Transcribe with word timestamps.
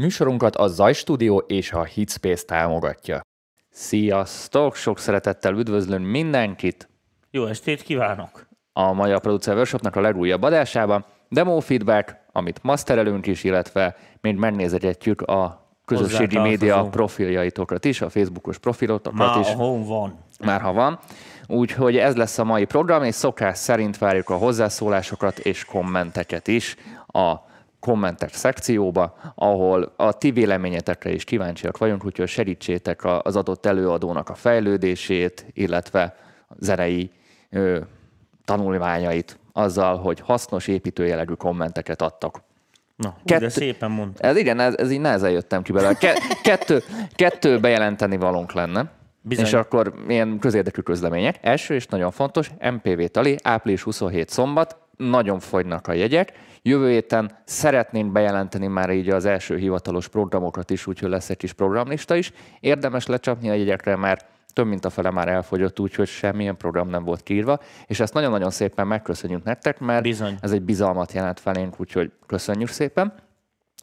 Műsorunkat 0.00 0.56
a 0.56 0.66
Zaj 0.66 0.92
Studio 0.92 1.36
és 1.36 1.72
a 1.72 1.84
Hitspace 1.84 2.44
támogatja. 2.44 3.20
Sziasztok! 3.70 4.74
Sok 4.74 4.98
szeretettel 4.98 5.54
üdvözlöm 5.54 6.02
mindenkit 6.02 6.88
Jó 7.30 7.46
estét 7.46 7.82
kívánok! 7.82 8.48
a 8.72 8.92
Magyar 8.92 9.20
Producer 9.20 9.54
Workshopnak 9.54 9.96
a 9.96 10.00
legújabb 10.00 10.42
adásában. 10.42 11.04
Demo 11.28 11.60
feedback, 11.60 12.16
amit 12.32 12.62
masterelünk 12.62 13.26
is, 13.26 13.44
illetve 13.44 13.96
még 14.20 14.36
megnézetjük 14.36 15.22
a 15.22 15.68
közösségi 15.84 16.38
média 16.38 16.88
profiljaitokat 16.90 17.84
is, 17.84 18.00
a 18.00 18.08
Facebookos 18.08 18.58
profilotokat 18.58 19.18
Már 19.18 19.40
is. 19.40 19.46
a 19.46 19.54
home 19.54 19.84
van. 19.84 20.24
már 20.44 20.60
ha 20.60 20.72
van. 20.72 20.98
Úgyhogy 21.46 21.96
ez 21.96 22.16
lesz 22.16 22.38
a 22.38 22.44
mai 22.44 22.64
program, 22.64 23.02
és 23.02 23.14
szokás 23.14 23.58
szerint 23.58 23.98
várjuk 23.98 24.30
a 24.30 24.36
hozzászólásokat 24.36 25.38
és 25.38 25.64
kommenteket 25.64 26.48
is 26.48 26.76
a 27.06 27.46
kommentek 27.80 28.34
szekcióba, 28.34 29.16
ahol 29.34 29.92
a 29.96 30.12
ti 30.12 30.30
véleményetekre 30.30 31.12
is 31.12 31.24
kíváncsiak 31.24 31.78
vagyunk, 31.78 32.04
úgyhogy 32.04 32.28
segítsétek 32.28 33.04
az 33.04 33.36
adott 33.36 33.66
előadónak 33.66 34.28
a 34.28 34.34
fejlődését, 34.34 35.46
illetve 35.52 36.16
zenei 36.58 37.10
ö, 37.50 37.80
tanulmányait 38.44 39.38
azzal, 39.52 39.96
hogy 39.96 40.20
hasznos 40.20 40.66
építőjelegű 40.66 41.32
kommenteket 41.32 42.02
adtak. 42.02 42.42
Na, 42.96 43.08
hú, 43.08 43.24
Kettő- 43.24 43.44
de 43.44 43.48
szépen 43.48 43.90
mondta. 43.90 44.22
Ez 44.22 44.36
igen, 44.36 44.60
ez, 44.60 44.74
ez 44.76 44.90
így 44.90 45.00
nehezen 45.00 45.30
jöttem 45.30 45.62
ki 45.62 45.72
belőle. 45.72 45.94
Ke, 45.94 46.14
kettő, 46.42 46.82
kettő 47.14 47.60
bejelenteni 47.60 48.16
valónk 48.16 48.52
lenne. 48.52 48.90
Bizony. 49.20 49.44
És 49.44 49.52
akkor 49.52 49.94
ilyen 50.08 50.38
közérdekű 50.38 50.80
közlemények. 50.80 51.38
Első 51.40 51.74
és 51.74 51.86
nagyon 51.86 52.10
fontos, 52.10 52.50
MPV 52.60 53.02
Tali, 53.04 53.36
április 53.42 53.82
27 53.82 54.28
szombat, 54.28 54.76
nagyon 54.96 55.40
fogynak 55.40 55.86
a 55.86 55.92
jegyek. 55.92 56.32
Jövő 56.62 56.90
héten 56.90 57.30
szeretnénk 57.44 58.12
bejelenteni 58.12 58.66
már 58.66 58.90
így 58.90 59.08
az 59.08 59.24
első 59.24 59.56
hivatalos 59.56 60.08
programokat 60.08 60.70
is, 60.70 60.86
úgyhogy 60.86 61.10
lesz 61.10 61.30
egy 61.30 61.36
kis 61.36 61.52
programlista 61.52 62.14
is. 62.14 62.32
Érdemes 62.60 63.06
lecsapni 63.06 63.50
a 63.50 63.54
jegyekre, 63.54 63.96
mert 63.96 64.26
több 64.52 64.66
mint 64.66 64.84
a 64.84 64.90
fele 64.90 65.10
már 65.10 65.28
elfogyott, 65.28 65.80
úgyhogy 65.80 66.06
semmilyen 66.06 66.56
program 66.56 66.88
nem 66.88 67.04
volt 67.04 67.22
kiírva, 67.22 67.58
és 67.86 68.00
ezt 68.00 68.14
nagyon-nagyon 68.14 68.50
szépen 68.50 68.86
megköszönjük 68.86 69.44
nektek, 69.44 69.78
mert 69.78 70.02
Bizony. 70.02 70.36
ez 70.40 70.52
egy 70.52 70.62
bizalmat 70.62 71.12
jelent 71.12 71.40
felénk, 71.40 71.80
úgyhogy 71.80 72.12
köszönjük 72.26 72.68
szépen. 72.68 73.12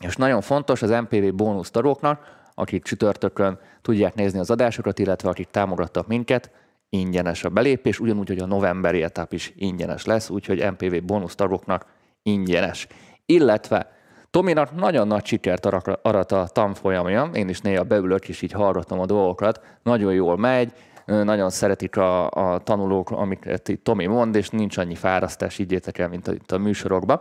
És 0.01 0.15
nagyon 0.15 0.41
fontos 0.41 0.81
az 0.81 0.89
MPV 0.89 1.33
bónusz 1.33 1.71
tagoknak, 1.71 2.43
akik 2.53 2.83
csütörtökön 2.83 3.59
tudják 3.81 4.15
nézni 4.15 4.39
az 4.39 4.49
adásokat, 4.49 4.99
illetve 4.99 5.29
akik 5.29 5.47
támogattak 5.51 6.07
minket, 6.07 6.51
ingyenes 6.89 7.43
a 7.43 7.49
belépés, 7.49 7.99
ugyanúgy, 7.99 8.27
hogy 8.27 8.39
a 8.39 8.45
novemberi 8.45 9.03
etap 9.03 9.33
is 9.33 9.53
ingyenes 9.55 10.05
lesz, 10.05 10.29
úgyhogy 10.29 10.71
MPV 10.71 11.05
bónusz 11.05 11.35
tagoknak 11.35 11.85
ingyenes. 12.25 12.87
Illetve 13.25 13.93
Tominak 14.31 14.75
nagyon 14.75 15.07
nagy 15.07 15.25
sikert 15.25 15.65
arat 16.01 16.31
a 16.31 16.47
tanfolyamja, 16.53 17.29
én 17.33 17.49
is 17.49 17.59
néha 17.59 17.83
beülök 17.83 18.29
és 18.29 18.41
így 18.41 18.51
hallgatom 18.51 18.99
a 18.99 19.05
dolgokat, 19.05 19.61
nagyon 19.83 20.13
jól 20.13 20.37
megy, 20.37 20.71
nagyon 21.05 21.49
szeretik 21.49 21.97
a, 21.97 22.29
a 22.29 22.59
tanulók, 22.63 23.11
amiket 23.11 23.69
itt 23.69 23.83
Tomi 23.83 24.05
mond, 24.05 24.35
és 24.35 24.49
nincs 24.49 24.77
annyi 24.77 24.95
fárasztás, 24.95 25.59
így 25.59 25.81
el, 25.91 26.07
mint 26.07 26.27
a, 26.27 26.31
itt 26.31 26.51
a 26.51 26.57
műsorokban. 26.57 27.19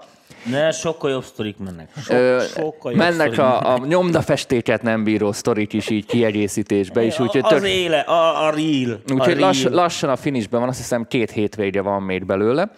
Ne, 0.50 0.70
sokkal 0.70 1.10
jobb 1.10 1.24
sztorik 1.24 1.56
mennek. 1.58 1.90
Sok, 1.96 2.16
Ö, 2.16 2.42
sokkal 2.54 2.92
jobb 2.92 3.00
mennek 3.00 3.38
a, 3.38 3.74
a 3.74 3.78
nyomdafestéket 3.78 4.82
nem 4.82 5.04
bíró 5.04 5.32
sztorik 5.32 5.72
is 5.72 5.90
így 5.90 6.06
kiegészítésbe 6.06 7.02
is, 7.02 7.18
úgyhogy 7.18 7.40
az 7.44 7.50
tök, 7.50 7.66
éle, 7.66 8.00
a, 8.00 8.46
a 8.46 8.50
real. 8.50 9.00
úgyhogy 9.12 9.38
lass, 9.38 9.64
lassan 9.64 10.10
a 10.10 10.16
finishben 10.16 10.60
van, 10.60 10.68
azt 10.68 10.78
hiszem 10.78 11.06
két 11.08 11.30
hétvége 11.30 11.82
van 11.82 12.02
még 12.02 12.24
belőle. 12.26 12.70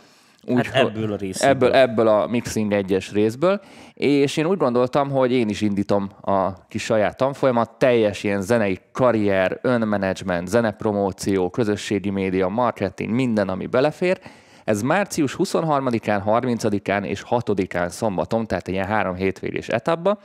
Úgy, 0.47 0.66
Hát 0.66 0.86
ebből 0.86 1.12
a 1.12 1.16
részből. 1.16 1.50
Ebből, 1.50 1.72
ebből 1.72 2.08
a 2.08 2.27
mixing 2.27 2.72
egyes 2.72 3.12
részből, 3.12 3.61
és 3.94 4.36
én 4.36 4.47
úgy 4.47 4.58
gondoltam, 4.58 5.11
hogy 5.11 5.33
én 5.33 5.48
is 5.48 5.61
indítom 5.61 6.08
a 6.20 6.66
kis 6.69 6.84
saját 6.84 7.16
tanfolyamat, 7.16 7.78
teljes 7.78 8.25
ilyen 8.25 8.42
zenei 8.42 8.78
karrier, 8.92 9.58
önmenedzsment, 9.62 10.48
zenepromóció, 10.48 11.50
közösségi 11.50 12.11
média, 12.11 12.48
marketing, 12.48 13.11
minden, 13.11 13.48
ami 13.48 13.67
belefér. 13.67 14.20
Ez 14.64 14.83
március 14.83 15.36
23-án, 15.39 16.23
30-án 16.27 17.05
és 17.05 17.24
6-án 17.30 17.89
szombaton, 17.89 18.46
tehát 18.46 18.68
ilyen 18.68 18.86
három 18.86 19.14
hétvégés 19.14 19.68
etapba. 19.68 20.18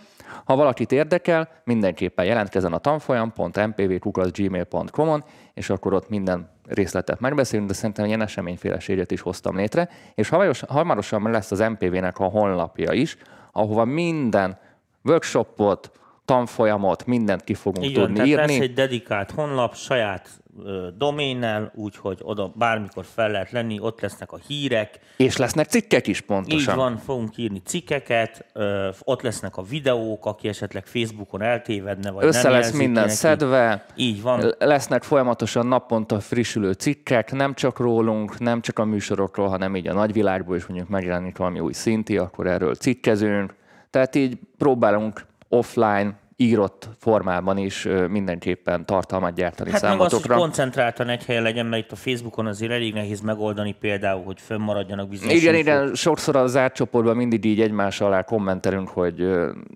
Ha 0.44 0.56
valakit 0.56 0.92
érdekel, 0.92 1.50
mindenképpen 1.64 2.26
jelentkezzen 2.26 2.74
a 2.74 2.78
tanfolyam.mpvkukaszgmail.com-on, 2.78 5.24
és 5.54 5.70
akkor 5.70 5.94
ott 5.94 6.10
minden 6.10 6.50
részletet 6.74 7.20
megbeszélünk, 7.20 7.68
de 7.68 7.74
szerintem 7.74 8.06
ilyen 8.06 8.22
eseményféleséget 8.22 9.12
is 9.12 9.22
hoztam 9.22 9.56
létre. 9.56 9.90
És 10.16 10.30
hamaros- 10.30 10.66
hamarosan 10.68 11.32
lesz 11.32 11.52
az 11.52 11.60
MPV-nek 11.60 12.20
a 12.20 12.24
honlapja 12.24 12.92
is, 12.92 13.18
ahova 13.52 13.86
minden 13.86 14.60
workshopot, 15.04 15.92
tanfolyamot, 16.36 17.06
mindent 17.06 17.44
ki 17.44 17.54
fogunk 17.54 17.86
Igen, 17.86 18.02
tudni 18.02 18.14
tehát 18.16 18.28
írni. 18.30 18.42
lesz 18.54 18.60
egy 18.62 18.74
dedikált 18.74 19.32
honlap 19.32 19.76
saját 19.76 20.30
ö, 20.66 20.88
doménnel, 20.98 21.72
úgyhogy 21.76 22.20
oda 22.22 22.52
bármikor 22.56 23.06
fel 23.14 23.32
lehet 23.32 23.52
lenni, 23.52 23.80
ott 23.80 24.02
lesznek 24.02 24.32
a 24.32 24.38
hírek, 24.48 25.00
És 25.18 25.38
lesznek 25.38 25.68
cikkek 25.68 26.08
is 26.08 26.22
pontosan. 26.22 26.60
Így 26.60 26.76
van, 26.76 26.98
fogunk 26.98 27.38
írni 27.38 27.62
cikkeket, 27.66 28.46
ö, 28.54 28.90
ott 29.04 29.22
lesznek 29.22 29.58
a 29.58 29.62
videók, 29.62 30.26
aki 30.26 30.48
esetleg 30.48 30.86
Facebookon 30.86 31.42
eltévedne, 31.42 32.12
vagy 32.12 32.26
Össze 32.26 32.42
nem 32.50 32.52
lesz 32.52 32.72
minden 32.72 33.04
neki. 33.04 33.16
szedve, 33.16 33.86
Így 33.96 34.22
van. 34.22 34.54
Lesznek 34.60 35.04
folyamatosan 35.04 35.68
naponta 35.68 36.20
frissülő 36.20 36.72
cikkek, 36.72 37.32
nem 37.32 37.54
csak 37.54 37.80
rólunk, 37.80 38.40
nem 38.40 38.62
csak 38.62 38.80
a 38.80 38.86
műsorokról, 38.86 39.48
hanem 39.48 39.76
így 39.76 39.88
a 39.88 39.94
nagyvilágból 39.94 40.56
is 40.56 40.66
mondjuk 40.66 40.90
megjelenik 40.90 41.38
valami 41.38 41.60
új 41.60 41.74
szinti, 41.74 42.18
akkor 42.18 42.48
erről 42.48 42.76
cikkezünk. 42.76 43.54
Tehát 43.90 44.16
így 44.16 44.38
próbálunk 44.58 45.26
offline, 45.50 46.20
írott 46.42 46.90
formában 47.00 47.58
is 47.58 47.88
mindenképpen 48.10 48.86
tartalmat 48.86 49.34
gyártani 49.34 49.72
Hát 49.72 49.82
meg 49.82 49.92
az, 49.92 49.98
hogy 49.98 50.10
számotokra. 50.10 50.36
koncentráltan 50.38 51.10
egy 51.10 51.26
helyen 51.26 51.44
legyen, 51.44 51.66
mert 51.66 51.84
itt 51.84 51.92
a 51.92 51.96
Facebookon 51.96 52.46
azért 52.46 52.72
elég 52.72 52.94
nehéz 52.94 53.22
megoldani 53.22 53.76
például, 53.80 54.24
hogy 54.24 54.42
fönnmaradjanak 54.42 55.10
bizonyos 55.10 55.34
Igen, 55.34 55.56
infók. 55.56 55.74
igen, 55.74 55.96
sokszor 55.96 56.36
a 56.36 56.48
zárt 56.48 56.76
csoportban 56.76 57.16
mindig 57.16 57.46
így 57.46 57.62
egymás 57.62 58.02
alá 58.02 58.22
kommentelünk, 58.22 58.90
hogy 58.90 59.28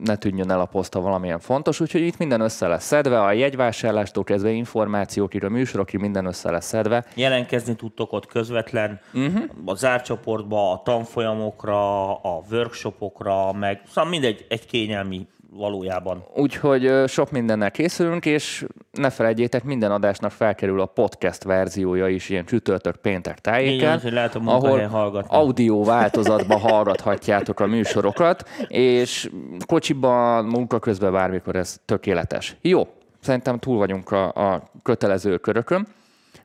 ne 0.03 0.15
tűnjön 0.15 0.51
el 0.51 0.59
a 0.59 0.65
poszt, 0.65 0.93
ha 0.93 0.99
valamilyen 1.01 1.39
fontos, 1.39 1.79
úgyhogy 1.79 2.01
itt 2.01 2.17
minden 2.17 2.41
össze 2.41 2.67
lesz 2.67 2.85
szedve, 2.85 3.21
a 3.21 3.31
jegyvásárlástól 3.31 4.23
kezdve 4.23 4.49
információkig, 4.49 5.43
a 5.43 5.49
műsorokig 5.49 5.99
minden 5.99 6.25
össze 6.25 6.51
lesz 6.51 6.65
szedve. 6.65 7.05
Jelentkezni 7.15 7.75
tudtok 7.75 8.13
ott 8.13 8.25
közvetlen 8.25 8.99
uh-huh. 9.13 9.43
a 9.65 9.75
zárt 9.75 10.05
csoportba, 10.05 10.71
a 10.71 10.81
tanfolyamokra, 10.83 12.13
a 12.15 12.43
workshopokra, 12.51 13.53
meg 13.53 13.81
szóval 13.87 14.09
mindegy, 14.09 14.45
egy 14.49 14.65
kényelmi 14.65 15.27
valójában. 15.57 16.23
Úgyhogy 16.35 17.03
sok 17.07 17.31
mindennel 17.31 17.71
készülünk, 17.71 18.25
és 18.25 18.66
ne 18.91 19.09
felejtjétek, 19.09 19.63
minden 19.63 19.91
adásnak 19.91 20.31
felkerül 20.31 20.81
a 20.81 20.85
podcast 20.85 21.43
verziója 21.43 22.07
is, 22.07 22.29
ilyen 22.29 22.45
csütörtök, 22.45 22.95
péntek 22.95 23.39
tájéken, 23.39 23.99
hogy 23.99 24.11
lehet 24.11 24.35
a 24.35 24.41
ahol 24.45 24.88
hallgatni. 24.88 25.38
audio 25.38 25.83
változatban 25.83 26.59
hallgathatjátok 26.59 27.59
a 27.59 27.65
műsorokat, 27.65 28.49
és 28.67 29.29
kocsiban, 29.65 30.45
munka 30.45 30.79
közben 30.79 31.11
bármikor 31.11 31.55
ez 31.55 31.79
tökéletes. 31.85 32.55
Jó, 32.61 32.88
szerintem 33.19 33.59
túl 33.59 33.77
vagyunk 33.77 34.11
a, 34.11 34.53
a 34.53 34.69
kötelező 34.83 35.38
körökön. 35.38 35.88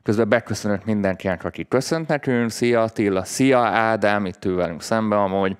Közben 0.03 0.29
beköszönök 0.29 0.85
mindenkinek, 0.85 1.43
aki 1.43 1.67
köszönt 1.67 2.07
nekünk. 2.07 2.49
Szia 2.49 2.81
Attila, 2.81 3.23
szia 3.23 3.59
Ádám, 3.59 4.25
itt 4.25 4.45
ül 4.45 4.55
velünk 4.55 4.81
szembe 4.81 5.15
amúgy. 5.15 5.57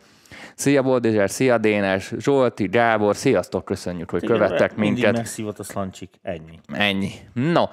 Szia 0.56 0.82
Boldizser, 0.82 1.30
szia 1.30 1.58
Dénes, 1.58 2.14
Zsolti, 2.18 2.68
Gábor, 2.68 3.16
sziasztok, 3.16 3.66
köszönjük, 3.66 4.10
hogy 4.10 4.26
követtek 4.26 4.76
Mindig 4.76 4.94
minket. 4.94 5.16
megszívott 5.16 5.60
a 5.60 5.64
szlancsik. 5.64 6.10
Ennyi. 6.22 6.60
Ennyi. 6.74 7.12
No, 7.34 7.64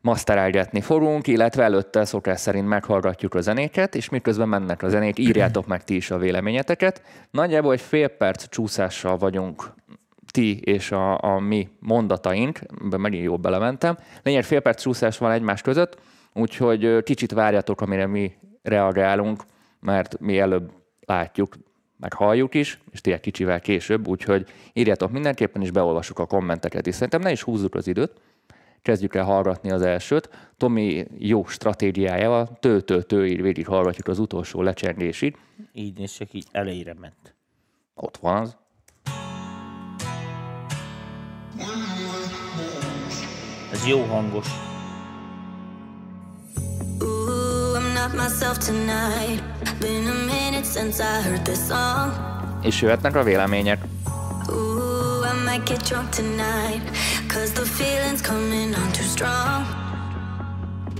maszterálgatni 0.00 0.80
fogunk, 0.80 1.26
illetve 1.26 1.62
előtte 1.62 2.04
szokás 2.04 2.40
szerint 2.40 2.68
meghallgatjuk 2.68 3.34
a 3.34 3.40
zenéket, 3.40 3.94
és 3.94 4.08
miközben 4.08 4.48
mennek 4.48 4.82
a 4.82 4.88
zenék, 4.88 5.18
írjátok 5.18 5.66
meg 5.66 5.84
ti 5.84 5.94
is 5.96 6.10
a 6.10 6.18
véleményeteket. 6.18 7.02
Nagyjából 7.30 7.72
egy 7.72 7.80
fél 7.80 8.08
perc 8.08 8.48
csúszással 8.48 9.16
vagyunk 9.16 9.74
ti 10.30 10.60
és 10.60 10.92
a, 10.92 11.22
a 11.22 11.38
mi 11.38 11.68
mondataink, 11.78 12.58
ebben 12.84 13.00
megint 13.00 13.24
jól 13.24 13.36
belementem. 13.36 13.96
Lényeg 14.22 14.44
fél 14.44 14.60
perc 14.60 14.82
csúszás 14.82 15.18
van 15.18 15.30
egymás 15.30 15.62
között, 15.62 15.98
úgyhogy 16.32 17.02
kicsit 17.02 17.32
várjatok, 17.32 17.80
amire 17.80 18.06
mi 18.06 18.32
reagálunk, 18.62 19.42
mert 19.80 20.20
mi 20.20 20.38
előbb 20.38 20.70
látjuk, 21.06 21.54
meg 22.02 22.12
halljuk 22.12 22.54
is, 22.54 22.78
és 22.90 23.00
ti 23.00 23.12
egy 23.12 23.20
kicsivel 23.20 23.60
később, 23.60 24.08
úgyhogy 24.08 24.46
írjátok 24.72 25.10
mindenképpen, 25.10 25.62
és 25.62 25.70
beolvasjuk 25.70 26.18
a 26.18 26.26
kommenteket 26.26 26.86
is. 26.86 26.94
Szerintem 26.94 27.20
ne 27.20 27.30
is 27.30 27.42
húzzuk 27.42 27.74
az 27.74 27.86
időt, 27.86 28.12
kezdjük 28.82 29.14
el 29.14 29.24
hallgatni 29.24 29.70
az 29.70 29.82
elsőt. 29.82 30.28
Tomi 30.56 31.06
jó 31.18 31.44
stratégiájával, 31.46 32.58
tő-tő-tő, 32.60 33.26
így 33.26 33.42
végig 33.42 33.66
hallgatjuk 33.66 34.06
az 34.06 34.18
utolsó 34.18 34.62
lecsengésig. 34.62 35.36
Így 35.72 36.00
és 36.00 36.12
csak 36.12 36.32
így 36.32 36.46
elejére 36.50 36.94
ment. 37.00 37.34
Ott 37.94 38.16
van 38.16 38.36
az. 38.36 38.56
Ez 43.72 43.86
jó 43.86 44.02
hangos. 44.02 44.71
És 52.62 52.80
jöhetnek 52.80 53.16
a 53.16 53.22
vélemények. 53.22 53.84
Ooh, 54.48 55.24
I'm 55.30 55.44
might 55.44 55.68
get 55.68 55.82
drunk 55.88 56.08
tonight. 56.08 56.82
Cause 57.28 57.52
the 57.52 57.64
feeling's 57.64 58.20
coming 58.20 58.74
on 58.74 58.92
too 58.92 59.06
strong. 59.06 59.66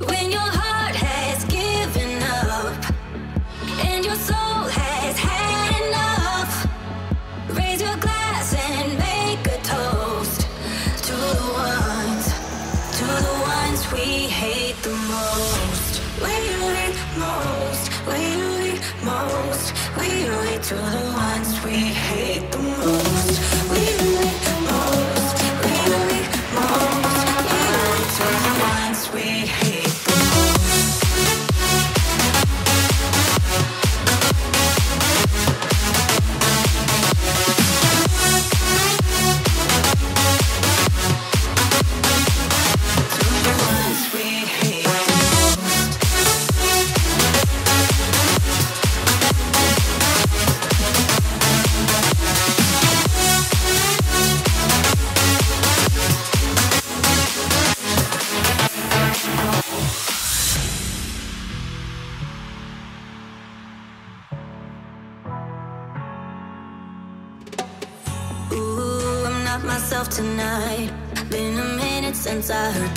When 0.09 0.31
your 0.31 0.51
heart 0.57 0.72
to 20.62 20.75
the 20.75 21.12
ones 21.17 21.61
we 21.64 22.02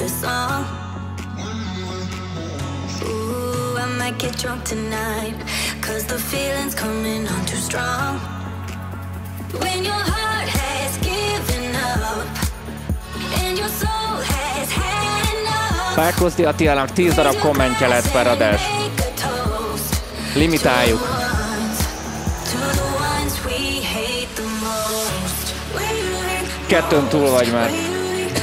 This 0.06 0.22
song. 0.22 0.66
Ooh, 3.02 3.75
I 3.75 3.86
might 3.98 4.19
get 4.19 4.38
drunk 4.38 4.62
tonight. 4.63 5.34
Cause 5.81 6.06
the 6.06 6.19
feeling's 6.19 6.75
coming 6.75 7.28
on 7.28 7.46
too 7.46 7.57
strong. 7.57 8.19
When 9.62 9.84
your 9.84 10.04
heart 10.13 10.48
has 10.62 10.92
given 11.02 11.74
up 11.74 12.28
and 13.42 13.57
your 13.57 13.72
soul 13.81 14.22
has 14.22 14.69
had 14.69 15.25
enough. 15.42 15.96
Párkozdi 15.96 16.46
Attilának 16.46 16.92
10 16.92 17.13
darab 17.16 17.40
kommentje 17.40 17.88
lett 17.88 18.12
per 18.12 18.28
adás. 18.28 18.62
Limitáljuk. 20.36 21.02
The 22.52 22.57
the 24.36 24.46
Kettőn 26.68 27.07
túl 27.07 27.30
vagy 27.30 27.52
már. 27.52 27.94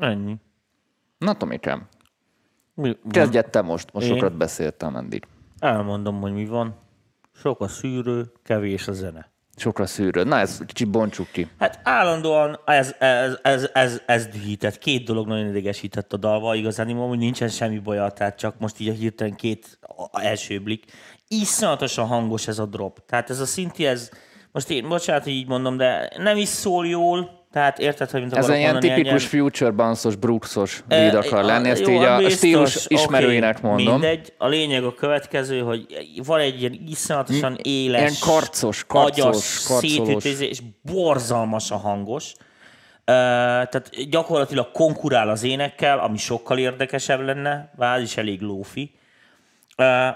Ennyi. 0.00 0.36
Na 1.18 1.34
Tomikám, 1.36 1.88
Mi, 2.74 2.96
kezdjed 3.10 3.50
te 3.50 3.62
most. 3.62 3.92
Most 3.92 4.06
Én? 4.06 4.14
sokat 4.14 4.36
beszéltem 4.36 4.96
eddig. 4.96 5.26
Elmondom, 5.58 6.20
hogy 6.20 6.32
mi 6.32 6.46
van. 6.46 6.74
Sok 7.34 7.60
a 7.60 7.68
szűrő, 7.68 8.32
kevés 8.42 8.88
a 8.88 8.92
zene. 8.92 9.30
Sokra 9.56 9.86
szűrőd. 9.86 10.26
Na, 10.26 10.38
ezt 10.38 10.64
kicsit 10.64 10.90
bontsuk 10.90 11.30
ki. 11.32 11.48
Hát 11.58 11.80
állandóan 11.82 12.58
ez, 12.64 12.94
ez, 12.98 13.38
ez, 13.42 13.70
ez, 13.72 14.02
ez 14.06 14.26
dühített. 14.26 14.78
Két 14.78 15.04
dolog 15.04 15.26
nagyon 15.26 15.48
idegesített 15.48 16.12
a 16.12 16.16
dalba, 16.16 16.54
igazán 16.54 16.96
hogy 16.96 17.18
nincsen 17.18 17.48
semmi 17.48 17.78
baja, 17.78 18.10
tehát 18.10 18.38
csak 18.38 18.58
most 18.58 18.80
így 18.80 18.88
a 18.88 18.92
hirtelen 18.92 19.34
két 19.34 19.78
a- 19.80 20.20
első 20.22 20.60
blik. 20.60 20.84
Iszonyatosan 21.28 22.06
hangos 22.06 22.48
ez 22.48 22.58
a 22.58 22.66
drop. 22.66 23.06
Tehát 23.06 23.30
ez 23.30 23.40
a 23.40 23.46
szinti, 23.46 23.86
ez, 23.86 24.10
most 24.52 24.70
én, 24.70 24.88
bocsánat, 24.88 25.22
hogy 25.22 25.32
így 25.32 25.48
mondom, 25.48 25.76
de 25.76 26.12
nem 26.16 26.36
is 26.36 26.48
szól 26.48 26.86
jól, 26.86 27.39
tehát 27.52 27.78
érted, 27.78 28.10
hogy 28.10 28.20
mint 28.20 28.32
Ez 28.36 28.44
akarok 28.44 28.56
egy 28.56 28.62
ilyen 28.62 28.80
tipikus 28.80 29.32
ilyen- 29.32 29.44
future 29.44 29.70
bounce-os, 29.70 30.16
Brooksos 30.16 30.82
lead 30.88 31.14
akar 31.14 31.44
lenni. 31.44 31.68
Ezt 31.68 31.86
jó, 31.86 31.92
így 31.92 32.02
a 32.02 32.16
biztos, 32.16 32.36
stílus 32.36 32.86
ismerőinek 32.88 33.62
mondom. 33.62 33.92
Mindegy, 33.92 34.32
a 34.38 34.48
lényeg 34.48 34.84
a 34.84 34.94
következő, 34.94 35.60
hogy 35.60 35.86
van 36.24 36.40
egy 36.40 36.60
ilyen 36.60 36.80
iszonyatosan 36.88 37.58
éles, 37.62 38.00
Ilyen 38.00 38.12
karcos, 38.20 38.84
karcos, 38.86 39.24
agyas, 39.24 39.36
szétütőzés, 39.36 40.48
és 40.48 40.60
borzalmas 40.82 41.70
a 41.70 41.76
hangos. 41.76 42.32
Tehát 43.04 43.90
gyakorlatilag 44.10 44.70
konkurál 44.72 45.28
az 45.28 45.42
énekkel, 45.42 45.98
ami 45.98 46.16
sokkal 46.18 46.58
érdekesebb 46.58 47.20
lenne, 47.20 47.72
bár 47.76 48.00
is 48.00 48.16
elég 48.16 48.40
lófi. 48.40 48.94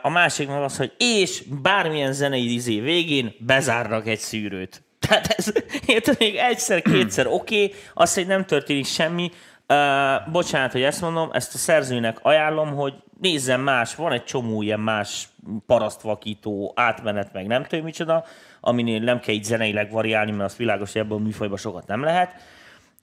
A 0.02 0.08
másik 0.08 0.48
meg 0.48 0.62
az, 0.62 0.76
hogy 0.76 0.92
és 0.98 1.42
bármilyen 1.62 2.12
zenei 2.12 2.54
izé 2.54 2.80
végén 2.80 3.34
bezárnak 3.38 4.06
egy 4.06 4.18
szűrőt. 4.18 4.83
Tehát 5.06 5.26
ez, 5.26 5.52
érted, 5.86 6.16
még 6.18 6.36
egyszer, 6.36 6.82
kétszer 6.82 7.26
oké, 7.26 7.64
okay, 7.64 7.76
azt, 7.94 8.14
hogy 8.14 8.26
nem 8.26 8.44
történik 8.44 8.86
semmi. 8.86 9.30
Uh, 9.68 10.32
bocsánat, 10.32 10.72
hogy 10.72 10.82
ezt 10.82 11.00
mondom, 11.00 11.30
ezt 11.32 11.54
a 11.54 11.58
szerzőnek 11.58 12.18
ajánlom, 12.22 12.74
hogy 12.74 12.94
nézzen 13.20 13.60
más, 13.60 13.94
van 13.94 14.12
egy 14.12 14.24
csomó 14.24 14.62
ilyen 14.62 14.80
más 14.80 15.28
parasztvakító 15.66 16.72
átmenet, 16.76 17.32
meg 17.32 17.46
nem 17.46 17.64
tudom 17.64 17.84
micsoda, 17.84 18.24
aminél 18.60 19.00
nem 19.00 19.20
kell 19.20 19.34
így 19.34 19.44
zeneileg 19.44 19.90
variálni, 19.90 20.30
mert 20.30 20.50
az 20.50 20.56
világos, 20.56 20.92
hogy 20.92 21.00
ebből 21.00 21.18
a 21.18 21.20
műfajban 21.20 21.58
sokat 21.58 21.86
nem 21.86 22.02
lehet. 22.02 22.34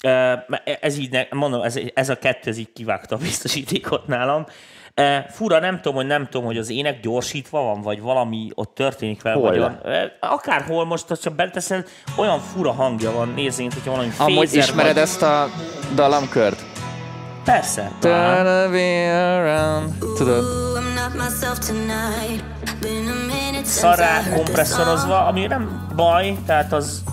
Uh, 0.03 0.57
ez 0.81 0.97
így, 0.97 1.11
ne- 1.11 1.27
mondom, 1.31 1.61
ez, 1.61 1.79
ez 1.93 2.09
a 2.09 2.17
kettő, 2.17 2.49
ez 2.49 2.57
így 2.57 2.73
kivágta 2.73 3.15
a 3.15 3.19
biztosítékot 3.19 4.07
nálam. 4.07 4.41
Uh, 4.41 4.49
fura, 5.29 5.59
nem 5.59 5.75
tudom, 5.75 5.95
hogy 5.95 6.05
nem 6.05 6.27
tudom, 6.29 6.45
hogy 6.45 6.57
az 6.57 6.69
ének 6.69 6.99
gyorsítva 6.99 7.61
van, 7.61 7.81
vagy 7.81 8.01
valami 8.01 8.49
ott 8.55 8.75
történik 8.75 9.21
vele. 9.21 9.35
Hol? 9.35 9.49
Vagy 9.49 9.57
olyan, 9.57 9.79
uh, 9.83 9.93
akárhol 10.19 10.85
most, 10.85 11.07
ha 11.07 11.17
csak 11.17 11.35
beteszed, 11.35 11.87
olyan 12.15 12.39
fura 12.39 12.71
hangja 12.71 13.11
van, 13.11 13.33
nézzék, 13.35 13.73
hogyha 13.73 13.91
valami 13.91 14.11
Amúgy 14.17 14.49
fézer 14.49 14.63
ismered 14.63 14.93
vagy... 14.93 15.03
ezt 15.03 15.21
a 15.21 15.47
dallamkört? 15.95 16.63
Persze. 17.43 17.91
Turn 17.99 18.45
around. 18.45 19.93
Tudod? 20.17 20.43
Song. 24.23 24.35
kompresszorozva, 24.35 25.25
ami 25.25 25.45
nem 25.45 25.87
baj, 25.95 26.37
tehát 26.45 26.73
az... 26.73 27.03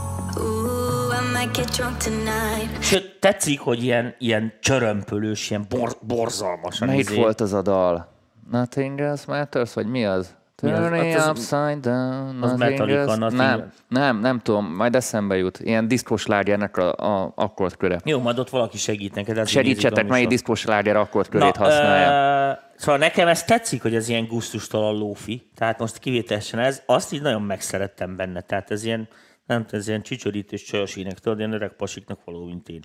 Sőt, 2.80 3.16
tetszik, 3.21 3.61
hogy 3.61 3.83
ilyen, 3.85 4.14
ilyen 4.18 4.52
csörömpölős, 4.61 5.50
ilyen 5.50 5.66
bor, 5.68 5.97
borzalmas. 6.00 6.78
Melyik 6.78 7.14
volt 7.14 7.40
az 7.40 7.52
a 7.52 7.62
dal? 7.62 8.09
Nothing 8.50 9.00
else 9.00 9.25
matters, 9.26 9.73
vagy 9.75 9.87
mi 9.87 10.04
az? 10.04 10.37
Mi 10.62 10.71
az? 10.71 10.78
Turning 10.78 11.12
Hát 11.12 11.21
az- 11.21 11.28
upside 11.28 11.78
down. 11.80 12.42
az 12.42 12.57
Metallica, 12.59 12.99
else- 12.99 13.18
Nothing 13.18 13.40
Nem, 13.40 13.73
nem, 13.88 14.21
nem 14.21 14.38
tudom, 14.38 14.75
majd 14.75 14.95
eszembe 14.95 15.37
jut. 15.37 15.59
Ilyen 15.61 15.88
diszkos 15.88 16.26
lágernek 16.26 16.76
a, 16.76 16.92
a 16.92 17.33
akkordköre. 17.35 18.00
Jó, 18.04 18.21
majd 18.21 18.38
ott 18.38 18.50
valaki 18.50 18.76
segít 18.76 19.14
neked. 19.14 19.47
Segítsetek, 19.49 19.90
nézzük 19.92 20.09
a 20.09 20.12
melyik 20.12 20.28
műsort. 20.28 20.28
diszkos 20.28 20.64
láger 20.64 20.97
akkordkörét 20.97 21.57
használja. 21.57 22.09
Ö, 22.50 22.52
szóval 22.76 22.99
nekem 22.99 23.28
ez 23.28 23.45
tetszik, 23.45 23.83
hogy 23.83 23.95
ez 23.95 24.09
ilyen 24.09 24.26
gusztustalan 24.26 24.95
lófi. 24.99 25.50
Tehát 25.57 25.78
most 25.78 25.99
kivételesen 25.99 26.61
ez, 26.61 26.83
azt 26.87 27.12
így 27.12 27.23
nagyon 27.23 27.42
megszerettem 27.42 28.16
benne. 28.16 28.40
Tehát 28.40 28.71
ez 28.71 28.85
ilyen, 28.85 29.09
nem 29.49 29.64
tudom, 29.64 29.81
ez 29.81 29.88
ilyen 29.88 30.02
csicsorítős 30.02 30.62
csajos 30.62 30.97
ének, 30.97 31.19
tudod, 31.19 31.38
ilyen 31.38 31.52
öreg 31.52 31.73
pasiknak 31.73 32.25
való, 32.25 32.45
mint 32.45 32.69
én. 32.69 32.83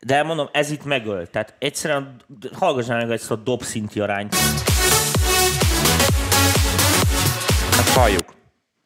De 0.00 0.22
mondom, 0.22 0.48
ez 0.52 0.70
itt 0.70 0.84
megöl. 0.84 1.26
Tehát 1.26 1.54
egyszerűen 1.58 2.16
hallgassál 2.52 2.96
meg 2.96 3.10
ezt 3.10 3.30
a 3.30 3.36
dobszinti 3.36 4.00
arányt. 4.00 4.34
Ezt 7.78 7.94
halljuk. 7.94 8.34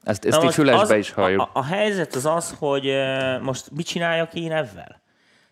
Ezt, 0.03 0.25
ezt 0.25 0.37
így 0.37 0.43
most 0.43 0.55
fülesbe 0.55 0.81
az- 0.81 0.91
is 0.91 1.11
halljuk. 1.11 1.41
A, 1.41 1.45
a, 1.45 1.51
a 1.53 1.65
helyzet 1.65 2.15
az 2.15 2.27
az, 2.27 2.55
hogy 2.59 2.87
ö, 2.87 3.39
most 3.39 3.71
mit 3.71 3.87
csináljak 3.87 4.35
én 4.35 4.53
ezzel? 4.53 5.03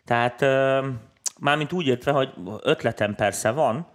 Tehát 0.05 0.43
ö, 0.43 0.87
mármint 1.41 1.73
úgy 1.73 1.87
értve, 1.87 2.11
hogy 2.11 2.33
ötletem 2.63 3.15
persze 3.15 3.51
van, 3.51 3.89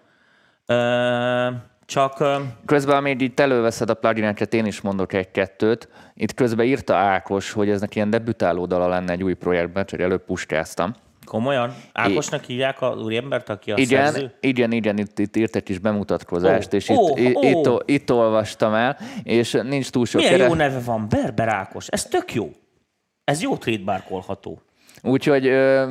ö, 0.65 1.49
csak 1.85 2.23
Közben, 2.65 2.95
amíg 2.95 3.21
itt 3.21 3.39
előveszed 3.39 3.89
a 3.89 3.93
plugineket, 3.93 4.53
én 4.53 4.65
is 4.65 4.81
mondok 4.81 5.13
egy-kettőt. 5.13 5.89
Itt 6.15 6.33
közben 6.33 6.65
írta 6.65 6.95
Ákos, 6.95 7.51
hogy 7.51 7.69
ez 7.69 7.79
neki 7.81 7.95
ilyen 7.95 8.09
debütáló 8.09 8.65
dala 8.65 8.87
lenne 8.87 9.11
egy 9.11 9.23
új 9.23 9.33
projektben, 9.33 9.85
csak 9.85 9.99
előbb 9.99 10.25
puskáztam. 10.25 10.93
komolyan. 11.25 11.73
Ákosnak 11.93 12.43
hívják 12.43 12.81
a 12.81 12.87
úriembert, 12.95 13.49
aki 13.49 13.71
a 13.71 13.77
Igen, 13.77 14.05
szerző? 14.11 14.33
igen, 14.39 14.71
igen, 14.71 14.97
itt, 14.97 15.19
itt 15.19 15.35
írt 15.35 15.55
egy 15.55 15.63
kis 15.63 15.77
bemutatkozást, 15.79 16.73
Ó, 16.73 16.75
és 16.75 16.89
itt, 16.89 16.97
ó, 16.97 17.17
itt, 17.17 17.35
ó. 17.35 17.75
itt, 17.75 17.89
itt 17.89 18.11
olvastam 18.11 18.73
el, 18.73 18.97
és 19.23 19.51
nincs 19.63 19.89
túl 19.89 20.05
sok 20.05 20.21
Milyen 20.21 20.35
kere. 20.35 20.47
jó 20.47 20.53
neve 20.53 20.79
van, 20.79 21.09
Berber 21.09 21.47
Ákos. 21.47 21.87
Ez 21.87 22.03
tök 22.05 22.33
jó. 22.33 22.51
Ez 23.23 23.41
jó 23.41 23.57
trademarkolható. 23.57 24.61
Úgyhogy 25.01 25.47
ö, 25.47 25.85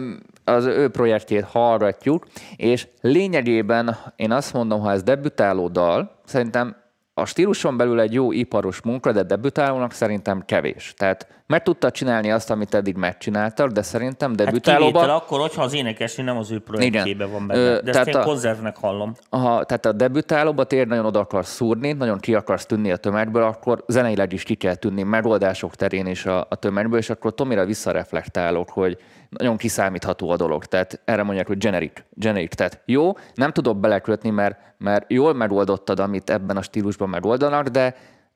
az 0.53 0.65
ő 0.65 0.89
projektjét 0.89 1.45
hallgatjuk, 1.45 2.27
és 2.57 2.89
lényegében 3.01 3.97
én 4.17 4.33
azt 4.33 4.53
mondom, 4.53 4.81
ha 4.81 4.91
ez 4.91 5.03
debütáló 5.03 5.69
dal, 5.69 6.21
szerintem 6.25 6.77
a 7.15 7.25
stíluson 7.25 7.77
belül 7.77 8.01
egy 8.01 8.13
jó 8.13 8.33
iparos 8.33 8.81
munka, 8.83 9.13
de 9.13 9.23
debütálónak 9.23 9.93
szerintem 9.93 10.45
kevés. 10.45 10.95
Tehát 10.97 11.42
meg 11.53 11.63
tudta 11.63 11.91
csinálni 11.91 12.31
azt, 12.31 12.51
amit 12.51 12.75
eddig 12.75 12.97
megcsináltak, 12.97 13.71
de 13.71 13.83
szerintem 13.83 14.29
Hát 14.29 14.47
kivétel 14.47 14.75
debütálóban... 14.79 15.17
akkor, 15.17 15.41
hogyha 15.41 15.63
az 15.63 15.75
énekesnő 15.75 16.25
nem 16.25 16.37
az 16.37 16.51
ő 16.51 16.59
projektjében 16.61 17.31
van 17.31 17.47
benne. 17.47 17.61
De 17.61 17.93
ezt 17.93 18.05
tehát 18.05 18.15
a- 18.15 18.29
konzervnek 18.29 18.77
hallom. 18.77 19.15
Ha, 19.31 19.65
tehát 19.65 19.87
a 19.87 19.93
debütálóba 19.93 20.65
tényleg 20.65 20.89
nagyon 20.89 21.05
oda 21.05 21.21
akarsz 21.21 21.55
szúrni, 21.55 21.93
nagyon 21.93 22.19
ki 22.19 22.35
akarsz 22.35 22.67
tűnni 22.67 22.93
a 22.93 22.97
tömegből, 22.97 23.43
akkor 23.43 23.85
zeneileg 23.87 24.33
is 24.33 24.43
ki 24.43 24.55
kell 24.55 24.75
tűnni, 24.75 25.03
megoldások 25.03 25.75
terén 25.75 26.07
is 26.07 26.27
a, 26.27 26.47
a 26.51 26.55
tömegből, 26.55 26.99
és 26.99 27.11
akkor 27.11 27.35
Tomira 27.35 27.65
visszareflektálok, 27.65 28.71
hogy 28.71 28.97
nagyon 29.29 29.57
kiszámítható 29.57 30.31
a 30.31 30.37
dolog. 30.37 30.65
Tehát 30.65 31.01
erre 31.05 31.23
mondják, 31.23 31.47
hogy 31.47 31.59
generic. 31.59 32.03
generic. 32.15 32.55
Tehát 32.55 32.81
jó, 32.85 33.13
nem 33.35 33.53
tudok 33.53 33.77
belekötni, 33.81 34.31
mert, 34.31 34.59
mert 34.79 35.13
jól 35.13 35.35
megoldottad, 35.35 36.01
amit 36.01 36.31
ebben 36.31 36.57
a 36.57 36.63
stílusban 36.63 37.09
megoldanak, 37.09 37.69
de 37.69 37.95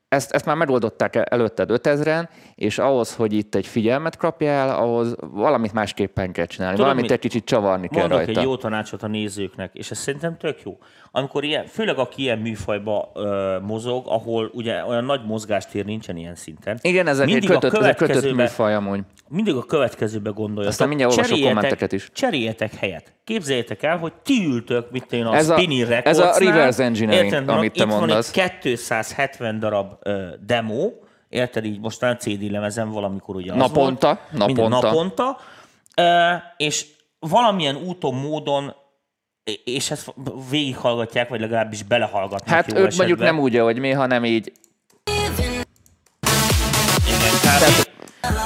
ezt, 0.09 0.31
ezt 0.31 0.45
már 0.45 0.55
megoldották 0.55 1.15
el- 1.15 1.23
előtted 1.23 1.69
5000-en, 1.73 2.27
és 2.55 2.77
ahhoz, 2.77 3.15
hogy 3.15 3.33
itt 3.33 3.55
egy 3.55 3.67
figyelmet 3.67 4.17
kapjál, 4.17 4.75
ahhoz 4.79 5.15
valamit 5.19 5.73
másképpen 5.73 6.31
kell 6.31 6.45
csinálni, 6.45 6.75
Tudod 6.75 6.89
valamit 6.89 7.09
mit? 7.09 7.19
egy 7.19 7.29
kicsit 7.29 7.45
csavarni 7.45 7.87
kell 7.87 7.99
Mondok 7.99 8.17
rajta. 8.25 8.39
egy 8.39 8.45
jó 8.45 8.55
tanácsot 8.57 9.03
a 9.03 9.07
nézőknek, 9.07 9.69
és 9.73 9.91
ez 9.91 9.97
szerintem 9.97 10.37
tök 10.37 10.61
jó. 10.63 10.77
Amikor 11.11 11.43
ilyen, 11.43 11.65
főleg 11.65 11.97
aki 11.97 12.21
ilyen 12.21 12.37
műfajba 12.39 13.11
ö, 13.15 13.57
mozog, 13.61 14.05
ahol 14.07 14.49
ugye 14.53 14.85
olyan 14.85 15.03
nagy 15.03 15.25
mozgástér 15.25 15.85
nincsen 15.85 16.17
ilyen 16.17 16.35
szinten. 16.35 16.77
Igen, 16.81 17.07
ez 17.07 17.19
egy 17.19 17.25
mindig 17.25 17.51
a 17.51 17.59
kötött, 17.59 17.79
ez 17.81 17.85
egy 17.85 17.95
kötött 17.95 18.33
műfaj 18.35 18.73
amúgy. 18.73 18.99
mindig 19.29 19.55
a 19.55 19.63
következőbe 19.65 20.29
gondoljatok. 20.29 20.69
Aztán 20.71 20.87
mindjárt 20.87 21.11
olvasok 21.11 21.39
kommenteket 21.41 21.91
is. 21.91 22.09
Cseréljetek 22.13 22.73
helyet. 22.75 23.13
Képzeljétek 23.23 23.83
el, 23.83 23.97
hogy 23.97 24.13
ti 24.13 24.45
ültök, 24.45 24.91
mit 24.91 25.13
én 25.13 25.25
a 25.25 25.35
Ez 25.35 25.49
a- 25.49 25.53
Spinning 25.57 25.91
ez 25.91 26.17
a 26.19 26.37
reverse 26.37 26.83
engineering, 26.83 27.31
mondom, 27.33 27.57
amit 27.57 27.73
te 27.73 27.83
itt 27.83 27.89
mondasz. 27.89 28.33
van 28.35 28.45
egy 28.45 28.57
270 28.59 29.59
darab 29.59 30.06
demo, 30.45 30.89
érted 31.29 31.65
így 31.65 31.79
most 31.79 32.03
a 32.03 32.15
CD 32.15 32.51
lemezen 32.51 32.89
valamikor 32.91 33.35
ugye 33.35 33.51
az 33.51 33.57
Naponta, 33.57 34.19
volt. 34.31 34.55
Naponta. 34.55 34.79
naponta. 34.87 35.37
És 36.57 36.85
valamilyen 37.19 37.75
úton, 37.75 38.13
módon 38.13 38.73
és 39.63 39.91
ezt 39.91 40.13
végighallgatják, 40.49 41.29
vagy 41.29 41.39
legalábbis 41.39 41.83
belehallgatnak 41.83 42.49
Hát 42.55 42.71
jó 42.71 42.77
ők 42.77 42.85
esetben. 42.87 43.07
mondjuk 43.07 43.29
nem 43.29 43.39
úgy, 43.43 43.55
ahogy 43.55 43.79
mi, 43.79 43.91
hanem 43.91 44.25
így. 44.25 44.51
Igen, 47.07 47.31
tehát, 47.41 47.91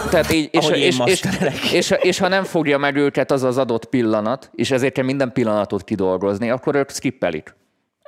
Tehát 0.10 0.32
így, 0.32 0.50
és, 0.52 0.70
és, 0.70 0.78
és, 0.86 0.98
masterelek. 0.98 1.72
és, 1.72 1.94
és, 2.02 2.20
ha 2.20 2.28
nem 2.28 2.44
fogja 2.44 2.78
meg 2.78 2.96
őket 2.96 3.32
az 3.32 3.44
az 3.44 3.58
adott 3.58 3.86
pillanat, 3.86 4.50
és 4.54 4.72
ezért 4.72 4.94
kell 4.94 5.04
minden 5.04 5.32
pillanatot 5.34 5.84
kidolgozni, 5.84 6.50
akkor 6.50 6.76
ők 6.76 6.90
skippelik. 6.90 7.56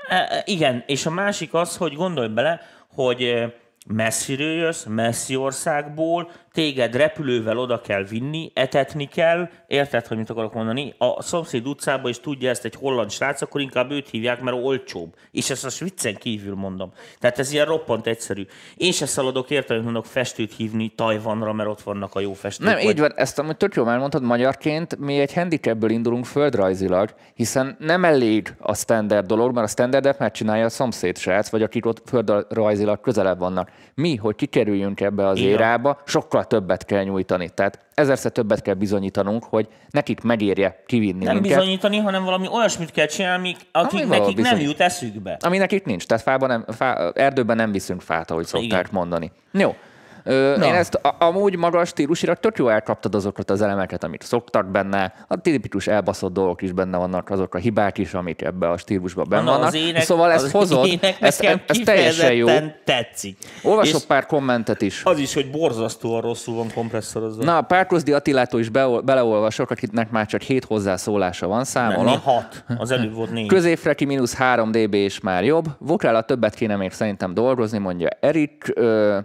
E, 0.08 0.42
Igen, 0.46 0.84
és 0.88 1.06
a 1.06 1.10
másik 1.10 1.54
az, 1.54 1.78
hogy 1.78 1.94
gondolj 1.94 2.28
bele, 2.28 2.62
hogy 2.96 3.22
e, 3.24 3.54
messziről 3.88 4.54
jössz, 4.54 4.86
messzi 4.86 5.36
országból, 5.36 6.32
téged 6.54 6.96
repülővel 6.96 7.58
oda 7.58 7.82
kell 7.82 8.04
vinni, 8.04 8.52
etetni 8.54 9.06
kell, 9.06 9.50
érted, 9.68 10.08
hogy 10.08 10.18
mit 10.18 10.30
akarok 10.30 10.54
mondani? 10.54 10.94
A 10.98 11.22
szomszéd 11.22 11.68
utcába 11.68 12.10
is 12.10 12.20
tudja 12.20 12.50
ezt 12.50 12.66
egy 12.66 12.76
holland 12.76 13.12
srác, 13.12 13.42
akkor 13.42 13.62
inkább 13.62 13.92
őt 13.92 14.10
hívják, 14.10 14.42
mert 14.42 14.58
olcsóbb. 14.64 15.16
És 15.32 15.50
ezt 15.50 15.64
most 15.64 15.80
viccen 15.80 16.16
kívül 16.16 16.56
mondom. 16.56 16.92
Tehát 17.20 17.40
ez 17.40 17.52
ilyen 17.52 17.66
roppant 17.66 18.08
egyszerű. 18.08 18.46
Én 18.78 18.92
se 18.92 19.06
szaladok, 19.06 19.50
érted, 19.50 19.76
hogy 19.76 19.86
mondok 19.86 20.06
festőt 20.06 20.54
hívni 20.56 20.94
Tajvanra, 20.96 21.54
mert 21.54 21.70
ott 21.70 21.82
vannak 21.82 22.16
a 22.16 22.20
jó 22.20 22.34
festők. 22.34 22.68
Nem, 22.68 22.76
vagy- 22.76 22.86
így 22.86 23.00
van, 23.00 23.14
ezt 23.16 23.40
amúgy 23.40 23.58
tök 23.58 23.76
jól 23.76 23.90
elmondtad, 23.90 24.24
magyarként 24.24 24.98
mi 25.00 25.20
egy 25.20 25.34
handicapből 25.34 25.90
indulunk 25.90 26.26
földrajzilag, 26.26 27.14
hiszen 27.34 27.76
nem 27.80 28.06
elég 28.06 28.54
a 28.60 28.76
standard 28.76 29.26
dolog, 29.26 29.54
mert 29.54 29.68
a 29.68 29.70
standardet 29.70 30.20
megcsinálja 30.20 30.66
a 30.66 30.70
szomszéd 30.70 31.18
srác, 31.18 31.50
vagy 31.50 31.62
akik 31.62 31.86
ott 31.86 32.02
földrajzilag 32.06 33.02
közelebb 33.02 33.40
vannak. 33.40 33.72
Mi, 33.96 34.16
hogy 34.16 34.36
kikerüljünk 34.36 35.02
ebbe 35.02 35.28
az 35.28 35.38
Igen. 35.38 35.50
érába, 35.50 36.02
sokkal 36.06 36.43
többet 36.44 36.86
kell 36.86 37.04
nyújtani. 37.04 37.50
Tehát 37.50 37.80
ezerszer 37.94 38.32
többet 38.32 38.62
kell 38.62 38.74
bizonyítanunk, 38.74 39.44
hogy 39.44 39.68
nekik 39.90 40.22
megérje 40.22 40.84
kivinni 40.86 41.24
nem 41.24 41.34
minket. 41.34 41.58
bizonyítani, 41.58 41.98
hanem 41.98 42.24
valami 42.24 42.48
olyasmit 42.52 42.92
kell 42.92 43.06
csinálni, 43.06 43.38
amik- 43.38 43.68
akik 43.72 44.00
Ami 44.06 44.18
nekik 44.18 44.38
nem 44.42 44.60
jut 44.60 44.80
eszükbe. 44.80 45.38
Ami 45.42 45.58
nekik 45.58 45.86
nincs. 45.86 46.06
Tehát 46.06 46.24
fában 46.24 46.50
nem, 46.50 46.66
fá, 46.76 47.12
erdőben 47.14 47.56
nem 47.56 47.72
viszünk 47.72 48.02
fát, 48.02 48.32
ahogy 48.32 48.46
szokták 48.46 48.66
Igen. 48.70 48.88
mondani. 48.92 49.32
Jó. 49.52 49.76
Ö, 50.24 50.54
Na. 50.58 50.66
én 50.66 50.74
ezt 50.74 50.94
a, 50.94 51.16
amúgy 51.20 51.56
maga 51.58 51.80
a 51.80 51.86
stílusilag 51.86 52.38
tök 52.40 52.58
jó 52.58 52.68
elkaptad 52.68 53.16
azokat 53.16 53.50
az 53.50 53.62
elemeket, 53.62 54.04
amit 54.04 54.22
szoktak 54.24 54.66
benne, 54.72 55.14
a 55.28 55.36
tipikus 55.42 55.88
elbaszott 55.88 56.34
dolgok 56.34 56.62
is 56.62 56.72
benne 56.72 56.98
vannak, 56.98 57.30
azok 57.30 57.56
a 57.56 57.58
hibák 57.58 57.98
is, 57.98 58.14
amik 58.14 58.42
ebbe 58.42 58.70
a 58.70 58.78
stílusban 58.78 59.26
benne 59.30 59.44
Na, 59.44 59.52
vannak. 59.52 59.68
az 59.68 59.74
ének, 59.76 60.02
szóval 60.02 60.32
ezt 60.32 60.52
hozod, 60.52 60.88
ez, 61.02 61.40
ez, 61.40 61.40
ez 61.68 61.78
teljesen 61.84 62.34
jó. 62.34 62.48
tetszik. 62.84 63.38
Olvasok 63.64 64.00
És 64.00 64.06
pár 64.06 64.26
kommentet 64.26 64.82
is. 64.82 65.02
az 65.04 65.20
is, 65.20 65.34
hogy 65.34 65.52
borzasztóan 65.52 66.22
rosszul 66.22 66.56
van 66.56 66.68
kompresszorozva. 66.74 67.44
Na, 67.44 67.62
Párkozdi 67.62 68.14
Attilától 68.14 68.60
is 68.60 68.70
beol, 68.70 69.02
beleolvasok, 69.02 69.70
akiknek 69.70 70.12
már 70.12 70.26
csak 70.26 70.42
hét 70.42 70.66
hozzászólása 70.66 71.48
van, 71.48 71.56
Nem, 71.56 71.64
számolom. 71.66 72.06
né, 72.06 72.20
hat. 72.24 72.64
Az 72.78 72.92
előbb 72.92 73.14
volt 73.14 73.32
négy. 73.32 73.48
Középfreki 73.48 74.06
mínusz 74.06 74.36
3 74.36 74.72
dB 74.72 74.94
és 74.94 75.20
már 75.20 75.44
jobb. 75.44 75.66
Vokrála 75.78 76.22
többet 76.22 76.54
kéne 76.54 76.76
még 76.76 76.92
szerintem 76.92 77.34
dolgozni, 77.34 77.78
mondja 77.78 78.08
Erik. 78.20 78.72
Ö, 78.76 79.18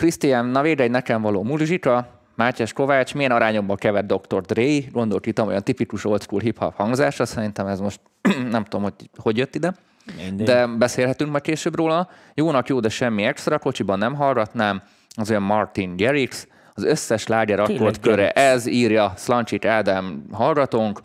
Krisztián, 0.00 0.46
na 0.46 0.62
védj 0.62 0.82
egy 0.82 0.90
nekem 0.90 1.22
való 1.22 1.42
muzsika. 1.42 2.06
Mátyás 2.34 2.72
Kovács, 2.72 3.14
milyen 3.14 3.30
arányokban 3.30 3.76
kevert 3.76 4.06
Dr. 4.06 4.40
Dre? 4.40 4.78
Gondolt 4.92 5.26
itt 5.26 5.40
olyan 5.40 5.62
tipikus 5.62 6.04
old 6.04 6.22
school 6.22 6.40
hip-hop 6.40 6.74
hangzásra, 6.74 7.26
szerintem 7.26 7.66
ez 7.66 7.80
most 7.80 8.00
nem 8.50 8.64
tudom, 8.64 8.82
hogy 8.82 8.92
hogy 9.16 9.36
jött 9.36 9.54
ide. 9.54 9.74
Mindegy. 10.16 10.46
De 10.46 10.66
beszélhetünk 10.66 11.30
majd 11.30 11.42
később 11.42 11.76
róla. 11.76 12.08
Jónak 12.34 12.68
jó, 12.68 12.80
de 12.80 12.88
semmi 12.88 13.22
extra, 13.22 13.58
kocsiban 13.58 13.98
nem 13.98 14.14
hallgatnám. 14.14 14.82
Az 15.14 15.30
olyan 15.30 15.42
Martin 15.42 15.96
Garrix, 15.96 16.46
az 16.74 16.84
összes 16.84 17.26
láger 17.26 17.60
akkord 17.60 18.00
köre, 18.00 18.30
ez 18.30 18.66
írja 18.66 19.12
Slancsit 19.16 19.64
Ádám 19.64 20.24
hallgatónk. 20.32 21.00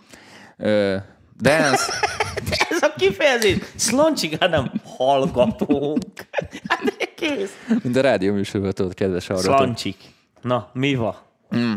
Dance, 1.42 1.94
Ez 2.70 2.82
a 2.82 2.94
kifejezés. 2.98 3.58
Szlancsik, 3.75 4.38
hát 4.39 4.50
nem 4.50 4.72
hallgatónk. 4.98 6.04
Hát 6.68 6.84
de 6.84 7.06
kész. 7.15 7.51
mint 7.84 7.96
a 7.96 8.01
rádió 8.01 8.34
műsorban 8.34 8.72
tudod, 8.72 8.94
kedves 8.94 9.27
hallgatók. 9.27 9.56
Szlancsik. 9.58 9.96
Na, 10.42 10.70
mi 10.74 10.96
van? 10.96 11.15
Mm. 11.56 11.74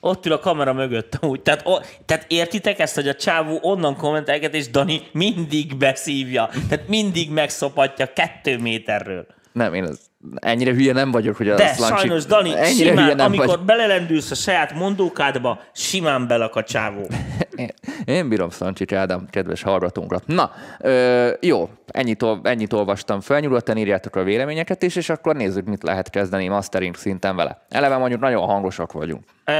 Ott 0.00 0.26
ül 0.26 0.32
a 0.32 0.38
kamera 0.38 0.72
mögött 0.72 1.18
úgy. 1.20 1.40
Tehát, 1.42 1.60
o, 1.66 1.78
tehát 2.06 2.24
értitek 2.28 2.78
ezt, 2.78 2.94
hogy 2.94 3.08
a 3.08 3.14
csávó 3.14 3.58
onnan 3.62 3.96
kommentelget, 3.96 4.54
és 4.54 4.70
Dani 4.70 5.00
mindig 5.12 5.76
beszívja. 5.76 6.50
Tehát 6.68 6.88
mindig 6.88 7.30
megszopatja 7.30 8.12
kettő 8.12 8.58
méterről. 8.58 9.26
Nem, 9.52 9.74
én 9.74 9.82
az, 9.84 10.00
ennyire 10.34 10.72
hülye 10.72 10.92
nem 10.92 11.10
vagyok, 11.10 11.36
hogy 11.36 11.48
a 11.48 11.54
De 11.54 11.66
Slancsi- 11.74 11.98
sajnos, 11.98 12.24
Dani, 12.26 12.48
ennyire 12.56 12.90
hülye 12.90 13.00
simán, 13.02 13.16
nem 13.16 13.26
amikor 13.26 13.46
vagy. 13.46 13.60
belelendülsz 13.64 14.30
a 14.30 14.34
saját 14.34 14.74
mondókádba, 14.74 15.60
simán 15.74 16.26
belak 16.26 16.56
a 16.56 16.62
csávó. 16.62 17.06
Én, 18.04 18.28
bírom 18.28 18.50
Szancsics 18.50 18.92
Ádám, 18.92 19.26
kedves 19.30 19.62
hallgatónkat. 19.62 20.26
Na, 20.26 20.50
ö, 20.80 21.30
jó, 21.40 21.68
ennyit, 21.86 22.24
ennyit 22.42 22.72
olvastam 22.72 23.20
fel, 23.20 23.40
nyugodtan 23.40 23.76
írjátok 23.76 24.16
a 24.16 24.22
véleményeket 24.22 24.82
is, 24.82 24.96
és 24.96 25.08
akkor 25.08 25.36
nézzük, 25.36 25.66
mit 25.66 25.82
lehet 25.82 26.10
kezdeni 26.10 26.48
mastering 26.48 26.96
szinten 26.96 27.36
vele. 27.36 27.64
Eleve 27.68 27.96
mondjuk 27.96 28.20
nagyon 28.20 28.46
hangosak 28.46 28.92
vagyunk. 28.92 29.24
E, 29.44 29.54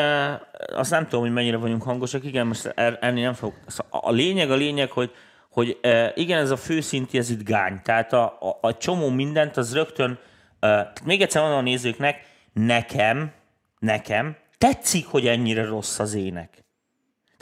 azt 0.74 0.90
nem 0.90 1.04
tudom, 1.04 1.20
hogy 1.20 1.32
mennyire 1.32 1.56
vagyunk 1.56 1.82
hangosak, 1.82 2.24
igen, 2.24 2.46
most 2.46 2.72
er- 2.74 3.02
ennél 3.02 3.24
nem 3.24 3.34
fogok. 3.34 3.56
Szóval 3.66 4.00
A 4.04 4.10
lényeg, 4.10 4.50
a 4.50 4.54
lényeg, 4.54 4.90
hogy, 4.90 5.10
hogy 5.50 5.78
igen, 6.14 6.38
ez 6.38 6.50
a 6.50 6.56
főszinti, 6.56 7.18
ez 7.18 7.30
itt 7.30 7.44
gány. 7.44 7.80
Tehát 7.82 8.12
a, 8.12 8.24
a, 8.24 8.58
a 8.60 8.76
csomó 8.76 9.08
mindent, 9.08 9.56
az 9.56 9.74
rögtön, 9.74 10.18
tehát 10.60 11.02
még 11.04 11.20
egyszer 11.20 11.42
mondom 11.42 11.60
a 11.60 11.62
nézőknek, 11.62 12.20
nekem, 12.52 13.32
nekem 13.78 14.36
tetszik, 14.58 15.06
hogy 15.06 15.26
ennyire 15.26 15.64
rossz 15.64 15.98
az 15.98 16.14
ének. 16.14 16.61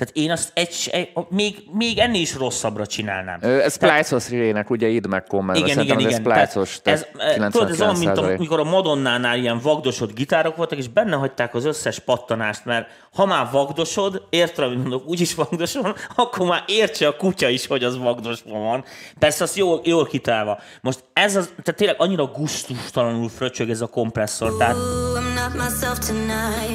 Tehát 0.01 0.17
én 0.17 0.31
azt 0.31 0.51
egy, 0.55 0.89
egy 0.93 1.13
még, 1.29 1.57
még 1.73 1.99
ennél 1.99 2.21
is 2.21 2.35
rosszabbra 2.37 2.87
csinálnám. 2.87 3.39
Ö, 3.43 3.61
Ez 3.61 3.73
Splice-os 3.73 4.29
rének, 4.29 4.71
ugye 4.71 4.89
id 4.89 5.07
meg 5.07 5.25
kommentben. 5.25 5.69
Igen, 5.69 5.83
igen, 5.85 5.99
Szerintem 5.99 6.21
igen. 6.21 6.37
ez 6.37 6.47
Splice-os, 6.47 6.81
ez, 6.83 7.07
tudod, 7.53 7.71
ez 7.71 7.81
olyan, 7.81 7.99
mint 7.99 8.11
99%. 8.11 8.35
amikor 8.37 8.61
a 8.61 8.65
Madonnánál 8.65 9.39
ilyen 9.39 9.59
vagdosott 9.63 10.15
gitárok 10.15 10.57
voltak, 10.57 10.79
és 10.79 10.89
benne 10.89 11.17
hagyták 11.17 11.55
az 11.55 11.65
összes 11.65 11.99
pattanást, 11.99 12.65
mert 12.65 12.89
ha 13.15 13.27
már 13.27 13.49
vagdosod, 13.51 14.27
érted, 14.31 14.65
amit 14.65 14.79
mondok, 14.79 15.07
úgyis 15.07 15.35
vagdoson, 15.35 15.95
akkor 16.15 16.47
már 16.47 16.65
értse 16.67 17.07
a 17.07 17.17
kutya 17.17 17.49
is, 17.49 17.67
hogy 17.67 17.85
az 17.85 17.99
vagdosva 17.99 18.59
van. 18.59 18.85
Persze 19.19 19.45
az 19.45 19.57
jól, 19.57 19.81
jól 19.85 20.07
kitálva. 20.07 20.59
Most 20.81 21.05
ez 21.13 21.37
az, 21.37 21.47
tehát 21.47 21.77
tényleg 21.77 22.01
annyira 22.01 22.27
gusztustalanul 22.27 23.29
fröcsög 23.29 23.71
ez 23.71 23.81
a 23.81 23.87
kompresszor, 23.87 24.57
tehát 24.57 24.77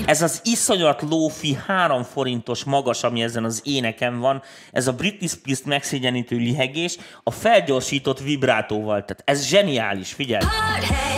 ez 0.06 0.22
az 0.22 0.42
iszonyat 0.44 1.02
lófi, 1.02 1.58
három 1.68 2.04
forintos 2.04 2.64
magas, 2.64 3.04
ami 3.04 3.24
ezen 3.24 3.44
az 3.44 3.62
éneken 3.64 4.20
van, 4.20 4.42
ez 4.72 4.88
a 4.88 4.94
Britney 4.94 5.28
Spears-t 5.28 5.66
megszégyenítő 5.66 6.36
lihegés, 6.36 6.98
a 7.24 7.32
felgyorsított 7.32 8.20
vibrátóval. 8.20 9.06
Tehát 9.06 9.22
ez 9.26 9.48
zseniális, 9.48 10.14
figyelj! 10.14 10.46
Heart 10.46 10.86
has 10.86 11.15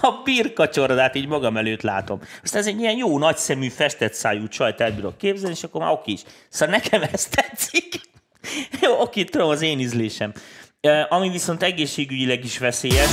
A 0.00 0.20
birkacsorodát 0.24 1.14
így 1.14 1.26
magam 1.26 1.56
előtt 1.56 1.82
látom. 1.82 2.20
Aztán 2.42 2.60
ez 2.60 2.66
egy 2.66 2.80
ilyen 2.80 2.96
jó, 2.96 3.18
nagyszemű, 3.18 3.68
festett 3.68 4.12
szájú 4.12 4.48
csajt 4.48 4.80
el 4.80 4.92
bírok 4.92 5.18
képzelni, 5.18 5.54
és 5.56 5.64
akkor 5.64 5.80
már 5.80 5.92
oké 5.92 6.12
is. 6.12 6.22
Szóval 6.48 6.74
nekem 6.74 7.02
ez 7.12 7.26
tetszik. 7.26 8.00
Jó, 8.82 9.00
oké, 9.00 9.24
tudom, 9.24 9.48
az 9.48 9.62
én 9.62 9.78
ízlésem. 9.78 10.32
Ami 11.08 11.28
viszont 11.28 11.62
egészségügyileg 11.62 12.44
is 12.44 12.58
veszélyes, 12.58 13.08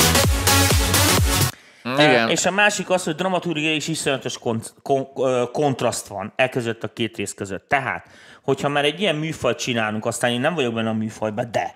Igen. 1.95 2.29
És 2.29 2.45
a 2.45 2.51
másik 2.51 2.89
az, 2.89 3.03
hogy 3.03 3.15
dramaturgiai 3.15 3.75
és 3.75 3.87
iszonyatos 3.87 4.37
kont- 4.37 4.73
kon- 4.81 5.51
kontraszt 5.51 6.07
van 6.07 6.33
e 6.35 6.49
között 6.49 6.83
a 6.83 6.93
két 6.93 7.17
rész 7.17 7.33
között. 7.33 7.67
Tehát, 7.67 8.07
hogyha 8.43 8.69
már 8.69 8.85
egy 8.85 9.01
ilyen 9.01 9.15
műfajt 9.15 9.57
csinálunk, 9.57 10.05
aztán 10.05 10.31
én 10.31 10.39
nem 10.39 10.55
vagyok 10.55 10.73
benne 10.73 10.89
a 10.89 10.93
műfajban, 10.93 11.51
de 11.51 11.75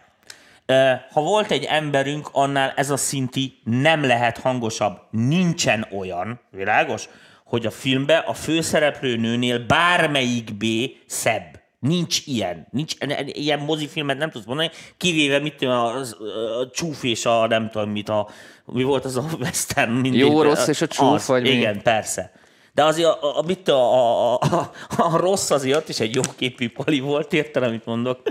ha 1.12 1.22
volt 1.22 1.52
egy 1.52 1.64
emberünk, 1.64 2.30
annál 2.32 2.74
ez 2.76 2.90
a 2.90 2.98
szinti 2.98 3.62
nem 3.64 4.06
lehet 4.06 4.38
hangosabb. 4.38 4.98
Nincsen 5.12 5.88
olyan, 5.98 6.40
világos, 6.52 7.10
hogy 7.46 7.66
a 7.66 7.72
filmbe 7.72 8.18
a 8.18 8.34
főszereplő 8.34 9.16
nőnél 9.16 9.66
bármelyik 9.66 10.58
B 10.58 10.66
szebb. 11.06 11.60
Nincs 11.80 12.22
ilyen. 12.26 12.68
Nincs 12.72 12.94
ilyen 13.26 13.60
mozifilmet 13.60 14.18
nem 14.18 14.30
tudsz 14.30 14.46
mondani, 14.46 14.70
kivéve 14.98 15.40
mit 15.40 15.56
tudom, 15.56 15.74
a, 15.74 15.96
a 16.60 16.70
csúf 16.74 17.04
és 17.04 17.26
a 17.26 17.48
nem 17.48 17.70
tudom 17.70 17.90
mit, 17.90 18.10
a, 18.10 18.30
mi 18.66 18.84
volt 18.84 19.06
az 19.06 19.18
a 19.18 19.26
western 19.40 19.92
mindig. 19.92 20.20
Jó, 20.20 20.42
rossz 20.42 20.68
és 20.68 20.82
a 20.82 20.88
csúf, 20.88 21.14
az, 21.14 21.28
vagy 21.28 21.42
mi? 21.42 21.50
Igen, 21.50 21.82
persze. 21.82 22.32
De 22.74 22.84
azért 22.84 23.08
a, 23.08 23.38
a, 23.38 23.44
mit 23.46 23.68
a, 23.68 23.94
a, 23.94 24.34
a, 24.34 24.72
a, 24.98 25.18
rossz 25.18 25.50
azért 25.50 25.78
ott 25.78 25.90
is 25.90 26.00
egy 26.00 26.16
jó 26.16 26.22
képű 26.36 26.70
pali 26.70 27.00
volt, 27.00 27.34
érted, 27.34 27.64
amit 27.64 27.86
mondok. 27.86 28.22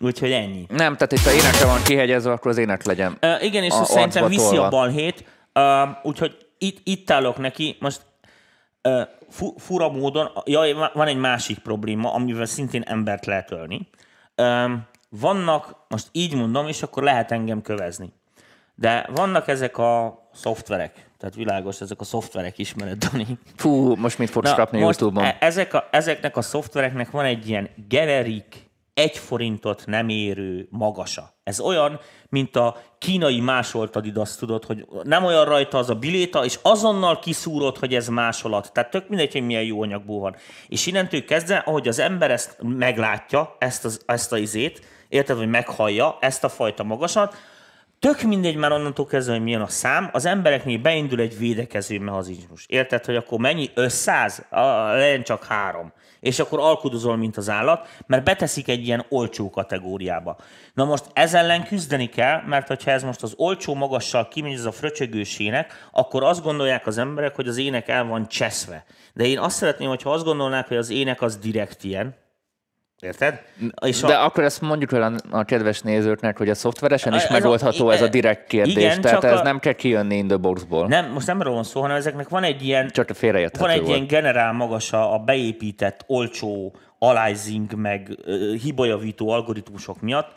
Úgyhogy 0.00 0.32
ennyi. 0.32 0.66
Nem, 0.68 0.96
tehát 0.96 1.12
itt 1.12 1.26
a 1.26 1.30
énekre 1.30 1.66
van 1.66 1.82
kihegyezve, 1.82 2.32
akkor 2.32 2.50
az 2.50 2.58
ének 2.58 2.84
legyen. 2.84 3.18
Uh, 3.22 3.44
igen, 3.44 3.64
és 3.64 3.72
A- 3.72 3.84
szerintem 3.84 4.28
viszi 4.28 4.56
a 4.56 4.68
balhét, 4.68 5.24
uh, 5.54 5.88
úgyhogy 6.02 6.36
itt, 6.58 6.80
itt 6.84 7.10
állok 7.10 7.38
neki. 7.38 7.76
Most 7.80 8.00
uh, 8.88 9.00
fu, 9.30 9.54
fura 9.58 9.88
módon, 9.88 10.30
ja, 10.44 10.90
van 10.94 11.06
egy 11.06 11.16
másik 11.16 11.58
probléma, 11.58 12.12
amivel 12.12 12.46
szintén 12.46 12.82
embert 12.82 13.26
lehet 13.26 13.50
ölni. 13.50 13.88
Um, 14.36 14.86
vannak, 15.08 15.76
most 15.88 16.08
így 16.12 16.34
mondom, 16.34 16.68
és 16.68 16.82
akkor 16.82 17.02
lehet 17.02 17.32
engem 17.32 17.62
kövezni. 17.62 18.12
De 18.74 19.08
vannak 19.14 19.48
ezek 19.48 19.78
a 19.78 20.22
szoftverek, 20.32 21.10
tehát 21.18 21.34
világos, 21.34 21.80
ezek 21.80 22.00
a 22.00 22.04
szoftverek 22.04 22.58
ismered, 22.58 23.04
Dani. 23.04 23.38
Fú, 23.56 23.94
most 23.94 24.18
mit 24.18 24.30
fogsz 24.30 24.54
kapni 24.54 24.80
most 24.80 25.00
YouTube-on? 25.00 25.26
e- 25.26 25.36
ezek 25.40 25.74
a, 25.74 25.88
ezeknek 25.90 26.36
a 26.36 26.42
szoftvereknek 26.42 27.10
van 27.10 27.24
egy 27.24 27.48
ilyen 27.48 27.70
generik, 27.88 28.63
egy 28.94 29.18
forintot 29.18 29.82
nem 29.86 30.08
érő 30.08 30.66
magasa. 30.70 31.34
Ez 31.42 31.60
olyan, 31.60 32.00
mint 32.28 32.56
a 32.56 32.76
kínai 32.98 33.40
másolt 33.40 33.96
Adidas, 33.96 34.36
tudod, 34.36 34.64
hogy 34.64 34.86
nem 35.02 35.24
olyan 35.24 35.44
rajta 35.44 35.78
az 35.78 35.90
a 35.90 35.94
biléta, 35.94 36.44
és 36.44 36.58
azonnal 36.62 37.18
kiszúrod, 37.18 37.78
hogy 37.78 37.94
ez 37.94 38.08
másolat. 38.08 38.72
Tehát 38.72 38.90
tök 38.90 39.08
mindegy, 39.08 39.32
hogy 39.32 39.46
milyen 39.46 39.62
jó 39.62 39.82
anyagból 39.82 40.20
van. 40.20 40.36
És 40.68 40.86
innentől 40.86 41.24
kezdve, 41.24 41.56
ahogy 41.56 41.88
az 41.88 41.98
ember 41.98 42.30
ezt 42.30 42.56
meglátja, 42.60 43.56
ezt, 43.58 43.84
az, 43.84 44.02
ezt 44.06 44.32
a 44.32 44.38
izét, 44.38 44.86
érted, 45.08 45.36
hogy 45.36 45.48
meghallja 45.48 46.16
ezt 46.20 46.44
a 46.44 46.48
fajta 46.48 46.82
magasat, 46.82 47.36
Tök 47.98 48.22
mindegy 48.22 48.56
már 48.56 48.72
onnantól 48.72 49.06
kezdve, 49.06 49.32
hogy 49.32 49.42
milyen 49.42 49.60
a 49.60 49.66
szám, 49.66 50.08
az 50.12 50.24
embereknél 50.24 50.78
beindul 50.78 51.20
egy 51.20 51.38
védekező 51.38 51.98
mechanizmus. 51.98 52.66
Érted, 52.68 53.04
hogy 53.04 53.16
akkor 53.16 53.38
mennyi? 53.38 53.70
500? 53.74 54.46
A, 54.50 54.60
legyen 54.92 55.22
csak 55.22 55.44
három. 55.44 55.92
És 56.24 56.38
akkor 56.38 56.58
alkudozol, 56.60 57.16
mint 57.16 57.36
az 57.36 57.48
állat, 57.48 57.88
mert 58.06 58.24
beteszik 58.24 58.68
egy 58.68 58.86
ilyen 58.86 59.04
olcsó 59.08 59.50
kategóriába. 59.50 60.36
Na 60.74 60.84
most 60.84 61.04
ez 61.12 61.34
ellen 61.34 61.64
küzdeni 61.64 62.08
kell, 62.08 62.42
mert 62.46 62.68
hogyha 62.68 62.90
ez 62.90 63.02
most 63.02 63.22
az 63.22 63.34
olcsó 63.36 63.74
magassal 63.74 64.28
kimegy 64.28 64.52
ez 64.52 64.64
a 64.64 64.72
fröcsögős 64.72 65.38
ének, 65.38 65.88
akkor 65.92 66.22
azt 66.22 66.42
gondolják 66.42 66.86
az 66.86 66.98
emberek, 66.98 67.34
hogy 67.34 67.48
az 67.48 67.56
ének 67.56 67.88
el 67.88 68.04
van 68.04 68.28
cseszve. 68.28 68.84
De 69.14 69.24
én 69.24 69.38
azt 69.38 69.56
szeretném, 69.56 69.88
hogyha 69.88 70.12
azt 70.12 70.24
gondolnák, 70.24 70.68
hogy 70.68 70.76
az 70.76 70.90
ének 70.90 71.22
az 71.22 71.36
direkt 71.36 71.84
ilyen, 71.84 72.14
Érted? 73.04 73.40
És 73.86 74.00
De 74.00 74.14
akkor 74.14 74.44
ezt 74.44 74.60
mondjuk 74.60 74.92
el 74.92 75.02
a, 75.02 75.36
a 75.38 75.44
kedves 75.44 75.80
nézőknek, 75.80 76.38
hogy 76.38 76.48
a 76.48 76.54
szoftveresen 76.54 77.12
is 77.14 77.22
Ez 77.22 77.30
a- 77.30 77.32
megoldható 77.32 77.90
ez 77.90 78.02
a 78.02 78.08
direkt 78.08 78.46
kérdés. 78.46 78.74
igen, 78.74 79.00
tehát 79.00 79.24
ez 79.24 79.38
a- 79.38 79.42
nem 79.42 79.58
kell 79.58 79.72
kijönni 79.72 80.16
in 80.16 80.26
the 80.26 80.36
boxból. 80.36 80.86
Nem, 80.86 81.10
most 81.12 81.26
nem 81.26 81.40
arról 81.40 81.54
van 81.54 81.64
szó, 81.64 81.80
hanem 81.80 81.96
ezeknek 81.96 82.28
van 82.28 82.42
egy 82.42 82.62
ilyen, 82.62 82.88
Csak 82.90 83.10
a 83.10 83.14
van 83.58 83.70
egy 83.70 83.80
volt. 83.80 83.88
ilyen 83.94 84.06
generál 84.06 84.52
magas 84.52 84.92
a, 84.92 85.14
a 85.14 85.18
beépített, 85.18 86.04
olcsó 86.06 86.74
aliasing, 86.98 87.74
meg 87.74 88.18
ö, 88.24 88.52
hibajavító 88.62 89.28
algoritmusok 89.30 90.00
miatt. 90.00 90.32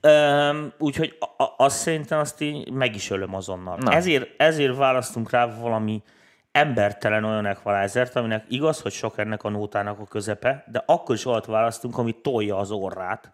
Öm, 0.00 0.72
úgyhogy 0.78 1.16
a, 1.36 1.42
a, 1.42 1.54
azt 1.56 1.76
szerintem 1.78 2.18
azt 2.18 2.40
én 2.40 2.66
meg 2.72 2.94
is 2.94 3.10
ölöm 3.10 3.34
azonnal. 3.34 3.78
Na. 3.80 3.92
Ezért, 3.92 4.28
ezért 4.36 4.76
választunk 4.76 5.30
rá 5.30 5.46
valami 5.60 6.02
embertelen 6.52 7.24
olyan 7.24 7.46
equalizert, 7.46 8.16
aminek 8.16 8.44
igaz, 8.48 8.80
hogy 8.80 8.92
sok 8.92 9.18
ennek 9.18 9.42
a 9.42 9.48
nótának 9.48 9.98
a 9.98 10.06
közepe, 10.06 10.64
de 10.66 10.82
akkor 10.86 11.14
is 11.14 11.26
olyat 11.26 11.46
választunk, 11.46 11.98
ami 11.98 12.20
tolja 12.22 12.56
az 12.56 12.70
orrát. 12.70 13.32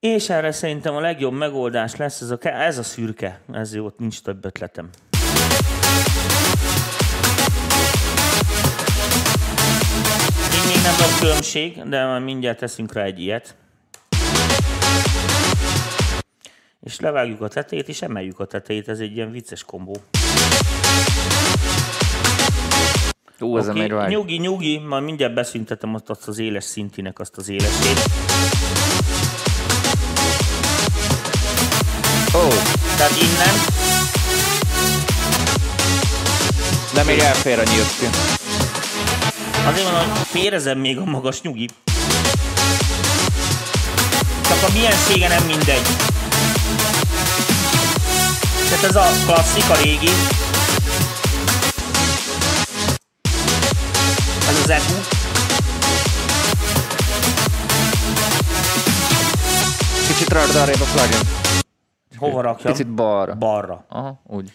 És 0.00 0.28
erre 0.28 0.52
szerintem 0.52 0.94
a 0.94 1.00
legjobb 1.00 1.32
megoldás 1.32 1.96
lesz 1.96 2.20
ez 2.20 2.30
a, 2.30 2.38
ez 2.42 2.78
a 2.78 2.82
szürke. 2.82 3.40
Ez 3.52 3.74
jó, 3.74 3.84
ott 3.84 3.98
nincs 3.98 4.22
több 4.22 4.44
ötletem. 4.44 4.90
Még, 10.50 10.66
még 10.66 10.82
nem 10.82 10.94
van 10.98 11.18
különbség, 11.20 11.82
de 11.82 12.06
majd 12.06 12.22
mindjárt 12.22 12.58
teszünk 12.58 12.92
rá 12.92 13.02
egy 13.02 13.20
ilyet. 13.20 13.56
És 16.80 17.00
levágjuk 17.00 17.40
a 17.40 17.48
tetejét, 17.48 17.88
és 17.88 18.02
emeljük 18.02 18.40
a 18.40 18.46
tetejét. 18.46 18.88
Ez 18.88 18.98
egy 18.98 19.16
ilyen 19.16 19.30
vicces 19.30 19.64
kombó. 19.64 19.96
Ú, 23.44 23.58
ez 23.58 23.68
okay. 23.68 23.88
megy 23.88 24.08
Nyugi, 24.08 24.36
nyugi, 24.36 24.78
majd 24.78 25.04
mindjárt 25.04 25.34
beszüntetem 25.34 25.94
azt, 25.94 26.10
azt 26.10 26.28
az 26.28 26.38
éles 26.38 26.64
szintinek 26.64 27.18
azt 27.18 27.36
az 27.36 27.48
élesét. 27.48 28.04
Ó, 32.34 32.48
Tehát 32.96 33.12
innen, 33.20 33.54
de 36.94 37.02
még 37.02 37.18
elfér 37.18 37.58
a 37.58 37.62
nyílt 37.62 37.98
ki. 37.98 38.06
azért 39.66 39.90
mondom, 39.90 40.10
hogy 40.10 40.26
félrezem 40.26 40.78
még 40.78 40.98
a 40.98 41.04
magas 41.04 41.42
nyugi. 41.42 41.68
Csak 44.48 44.62
a 44.68 44.72
miensége 44.72 45.28
nem 45.28 45.44
mindegy. 45.46 45.86
Tehát 48.68 48.84
ez 48.84 48.96
a 48.96 49.06
klasszik, 49.26 49.70
a 49.70 49.74
régi. 49.82 50.10
EQ. 54.70 54.82
Kicsit 60.08 60.32
rakd 60.32 60.54
arrébb 60.56 60.80
a 60.80 60.84
plugin. 60.94 61.18
Hova 62.18 62.40
rakjam? 62.40 62.72
Picit 62.72 62.94
balra. 62.94 63.34
Balra. 63.34 63.84
Aha, 63.88 64.20
úgy. 64.26 64.50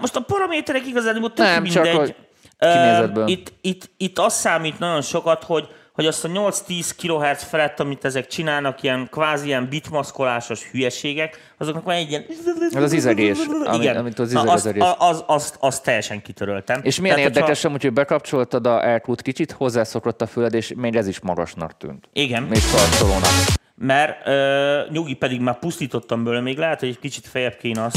Most 0.00 0.16
a 0.16 0.20
paraméterek 0.20 0.86
igazán 0.86 1.14
tök 1.20 1.36
Nem, 1.36 1.64
csak 1.64 1.82
mindegy. 1.82 1.96
hogy- 1.96 2.14
Kinézetből. 2.58 3.28
Itt, 3.28 3.52
itt, 3.60 3.90
itt 3.96 4.18
az 4.18 4.34
számít 4.34 4.78
nagyon 4.78 5.02
sokat, 5.02 5.44
hogy, 5.44 5.68
hogy 5.94 6.06
azt 6.06 6.24
a 6.24 6.28
8-10 6.28 6.90
kHz 6.96 7.42
felett, 7.42 7.80
amit 7.80 8.04
ezek 8.04 8.26
csinálnak, 8.26 8.82
ilyen 8.82 9.08
kvázi 9.10 9.46
ilyen 9.46 9.68
bitmaszkolásos 9.68 10.62
hülyeségek, 10.70 11.54
azoknak 11.58 11.84
van 11.84 11.94
egy 11.94 12.10
ilyen... 12.10 12.24
Ez 12.70 12.82
az 12.82 12.92
izegés, 12.92 13.38
Igen. 13.72 13.96
amit 13.96 14.18
az 14.18 14.28
izeg- 14.30 14.48
azt, 14.48 14.66
az 14.66 14.74
az, 14.78 14.94
az, 14.98 15.24
azt, 15.26 15.56
azt 15.60 15.82
teljesen 15.82 16.22
kitöröltem. 16.22 16.80
És 16.82 17.00
milyen 17.00 17.16
Tehát, 17.16 17.30
érdekes, 17.30 17.54
hogyha- 17.56 17.68
amúgy, 17.68 17.82
hogy 17.82 17.92
bekapcsoltad 17.92 18.66
a 18.66 18.82
aircut 18.82 19.22
kicsit, 19.22 19.52
hozzászokott 19.52 20.20
a 20.22 20.26
füled, 20.26 20.54
és 20.54 20.72
még 20.76 20.96
ez 20.96 21.06
is 21.06 21.20
magasnak 21.20 21.76
tűnt. 21.76 22.08
Igen. 22.12 22.48
És 22.52 22.70
karcolónak. 22.70 23.30
Mert 23.74 24.26
ö, 24.26 24.80
nyugi 24.90 25.14
pedig 25.14 25.40
már 25.40 25.58
pusztítottam 25.58 26.24
belőle, 26.24 26.42
még 26.42 26.58
lehet, 26.58 26.80
hogy 26.80 26.88
egy 26.88 26.98
kicsit 26.98 27.26
fejebb 27.26 27.56
kéne 27.56 27.84
azt. 27.84 27.96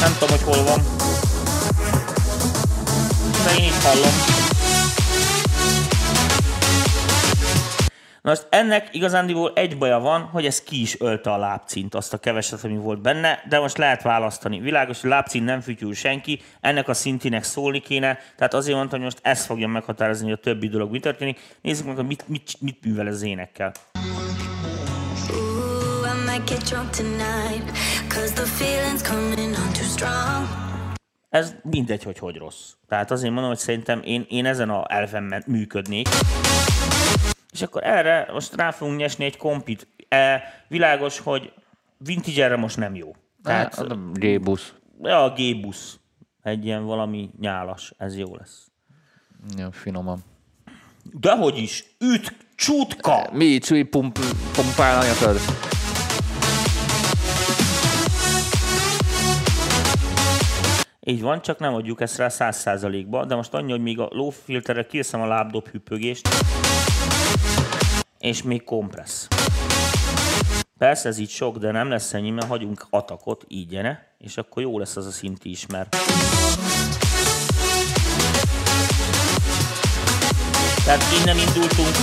Nem 0.00 0.12
tudom, 0.18 0.36
hogy 0.38 0.54
hol 0.54 0.64
van. 0.64 0.80
De 3.44 3.60
én 3.62 3.64
itt 3.64 3.82
hallom. 3.82 4.41
Na 8.22 8.30
most 8.30 8.46
ennek 8.50 8.88
igazándiból 8.92 9.52
egy 9.54 9.78
baja 9.78 9.98
van, 9.98 10.22
hogy 10.22 10.46
ez 10.46 10.62
ki 10.62 10.80
is 10.80 11.00
ölte 11.00 11.32
a 11.32 11.36
lábcint, 11.36 11.94
azt 11.94 12.12
a 12.12 12.18
keveset, 12.18 12.64
ami 12.64 12.76
volt 12.76 13.00
benne, 13.00 13.42
de 13.48 13.58
most 13.58 13.76
lehet 13.76 14.02
választani. 14.02 14.60
Világos, 14.60 15.00
hogy 15.00 15.10
lábcint 15.10 15.44
nem 15.44 15.60
fütyül 15.60 15.94
senki, 15.94 16.40
ennek 16.60 16.88
a 16.88 16.94
szintinek 16.94 17.44
szólni 17.44 17.80
kéne, 17.80 18.18
tehát 18.36 18.54
azért 18.54 18.76
mondtam, 18.76 19.00
hogy 19.00 19.08
most 19.12 19.26
ez 19.26 19.44
fogja 19.44 19.68
meghatározni, 19.68 20.24
hogy 20.24 20.32
a 20.32 20.40
többi 20.40 20.68
dolog 20.68 20.90
mi 20.90 21.00
történik. 21.00 21.40
Nézzük 21.60 21.86
meg, 21.86 21.96
hogy 21.96 22.06
mit, 22.06 22.28
mit, 22.28 22.52
mit 22.60 22.84
művel 22.84 23.06
az 23.06 23.22
énekkel. 23.22 23.72
Ez 31.30 31.54
mindegy, 31.62 32.02
hogy 32.02 32.18
hogy 32.18 32.36
rossz. 32.36 32.70
Tehát 32.88 33.10
azért 33.10 33.32
mondom, 33.32 33.50
hogy 33.50 33.60
szerintem 33.60 34.00
én, 34.04 34.26
én 34.28 34.46
ezen 34.46 34.70
a 34.70 34.84
elven 34.88 35.42
működnék. 35.46 36.08
És 37.52 37.62
akkor 37.62 37.84
erre 37.84 38.28
most 38.32 38.54
rá 38.54 38.70
fogunk 38.70 38.98
nyesni 38.98 39.24
egy 39.24 39.36
kompit. 39.36 39.86
E, 40.08 40.42
világos, 40.68 41.18
hogy 41.18 41.52
vintage 41.96 42.56
most 42.56 42.76
nem 42.76 42.94
jó. 42.94 43.14
Tehát, 43.42 43.74
Tehát 43.74 43.90
a 43.90 43.96
G-busz. 44.12 44.74
ja, 45.02 45.22
a 45.24 45.32
G-busz. 45.32 45.98
Egy 46.42 46.64
ilyen 46.64 46.84
valami 46.84 47.30
nyálas, 47.40 47.92
ez 47.98 48.16
jó 48.16 48.36
lesz. 48.36 48.70
Ja, 49.56 49.72
finoman. 49.72 50.18
Dehogy 51.12 51.58
is, 51.58 51.84
üt, 51.98 52.36
csutka! 52.54 53.28
Mi 53.32 53.58
csúly 53.58 53.82
pump, 53.82 54.18
pumpál 54.52 55.00
anyagod? 55.00 55.40
Így 61.00 61.20
van, 61.22 61.42
csak 61.42 61.58
nem 61.58 61.74
adjuk 61.74 62.00
ezt 62.00 62.16
rá 62.16 62.28
száz 62.28 62.56
százalékba, 62.58 63.24
de 63.24 63.34
most 63.34 63.54
annyi, 63.54 63.70
hogy 63.70 63.82
még 63.82 63.98
a 63.98 64.08
low 64.10 64.30
filterre 64.30 64.86
kiveszem 64.86 65.20
a 65.20 65.26
lábdob 65.26 65.68
hüppögést, 65.68 66.28
és 68.22 68.42
még 68.42 68.64
kompressz. 68.64 69.26
Persze 70.78 71.08
ez 71.08 71.18
így 71.18 71.30
sok, 71.30 71.56
de 71.58 71.70
nem 71.70 71.88
lesz 71.88 72.14
ennyi, 72.14 72.30
mert 72.30 72.46
hagyunk 72.46 72.86
atakot, 72.90 73.44
így 73.48 73.68
gyere, 73.68 74.14
és 74.18 74.36
akkor 74.36 74.62
jó 74.62 74.78
lesz 74.78 74.96
az 74.96 75.06
a 75.06 75.10
szinti 75.10 75.50
is, 75.50 75.66
mert... 75.66 75.96
Tehát 80.84 81.02
innen 81.22 81.36
indultunk, 81.38 81.96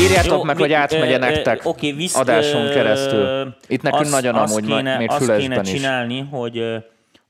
Írjátok 0.00 0.30
Jó, 0.32 0.42
meg, 0.42 0.56
mi- 0.56 0.62
hogy 0.62 0.72
átmegye 0.72 1.12
ö, 1.12 1.14
ö, 1.14 1.18
nektek 1.18 1.60
oké, 1.64 1.92
visz- 1.92 2.16
adáson 2.16 2.66
ö, 2.66 2.72
keresztül. 2.72 3.54
Itt 3.68 3.82
nekünk 3.82 4.02
azt- 4.02 4.10
nagyon 4.12 4.34
azt 4.34 4.56
amúgy, 4.56 4.66
kéne, 4.68 4.96
még 4.98 5.10
azt 5.10 5.18
kéne 5.18 5.32
fülesben 5.32 5.64
is. 5.64 5.70
csinálni, 5.70 6.20
hogy 6.30 6.58
ö, 6.58 6.76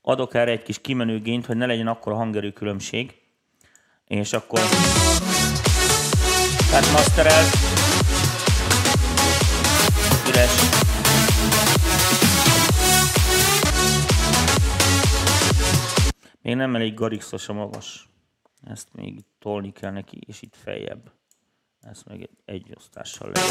adok 0.01 0.33
erre 0.33 0.51
egy 0.51 0.63
kis 0.63 0.81
kimenő 0.81 1.19
gént, 1.19 1.45
hogy 1.45 1.57
ne 1.57 1.65
legyen 1.65 1.87
akkor 1.87 2.11
a 2.11 2.15
hangerő 2.15 2.51
különbség. 2.51 3.18
És 4.09 4.33
akkor... 4.33 4.59
Tehát 6.69 6.91
masterel. 6.91 7.43
Üres. 10.29 10.51
Még 16.41 16.55
nem 16.55 16.75
elég 16.75 16.93
garixos 16.93 17.49
a 17.49 17.53
magas. 17.53 18.09
Ezt 18.61 18.87
még 18.91 19.25
tolni 19.39 19.71
kell 19.71 19.91
neki, 19.91 20.19
és 20.27 20.41
itt 20.41 20.55
feljebb. 20.63 21.18
Ezt 21.81 22.05
meg 22.05 22.29
egy, 22.45 22.73
osztással 22.77 23.31
legyen. 23.33 23.49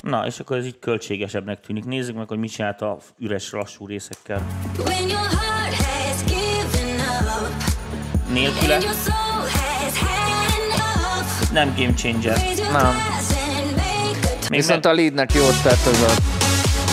Na, 0.00 0.26
és 0.26 0.40
akkor 0.40 0.56
ez 0.56 0.66
így 0.66 0.78
költségesebbnek 0.78 1.60
tűnik. 1.60 1.84
Nézzük 1.84 2.16
meg, 2.16 2.28
hogy 2.28 2.38
mit 2.38 2.50
csinált 2.50 2.80
a 2.80 2.98
üres, 3.18 3.50
lassú 3.50 3.86
részekkel. 3.86 4.46
Nélküle 8.32 8.78
nem 11.54 11.74
game 11.76 11.94
changer. 11.94 12.38
Nem. 12.72 12.94
Még 14.50 14.60
Viszont 14.60 14.84
meg, 14.84 14.92
a 14.92 14.96
leadnek 14.96 15.32
jót 15.32 15.62
tett 15.62 15.86
ez 15.86 16.02
a 16.02 16.10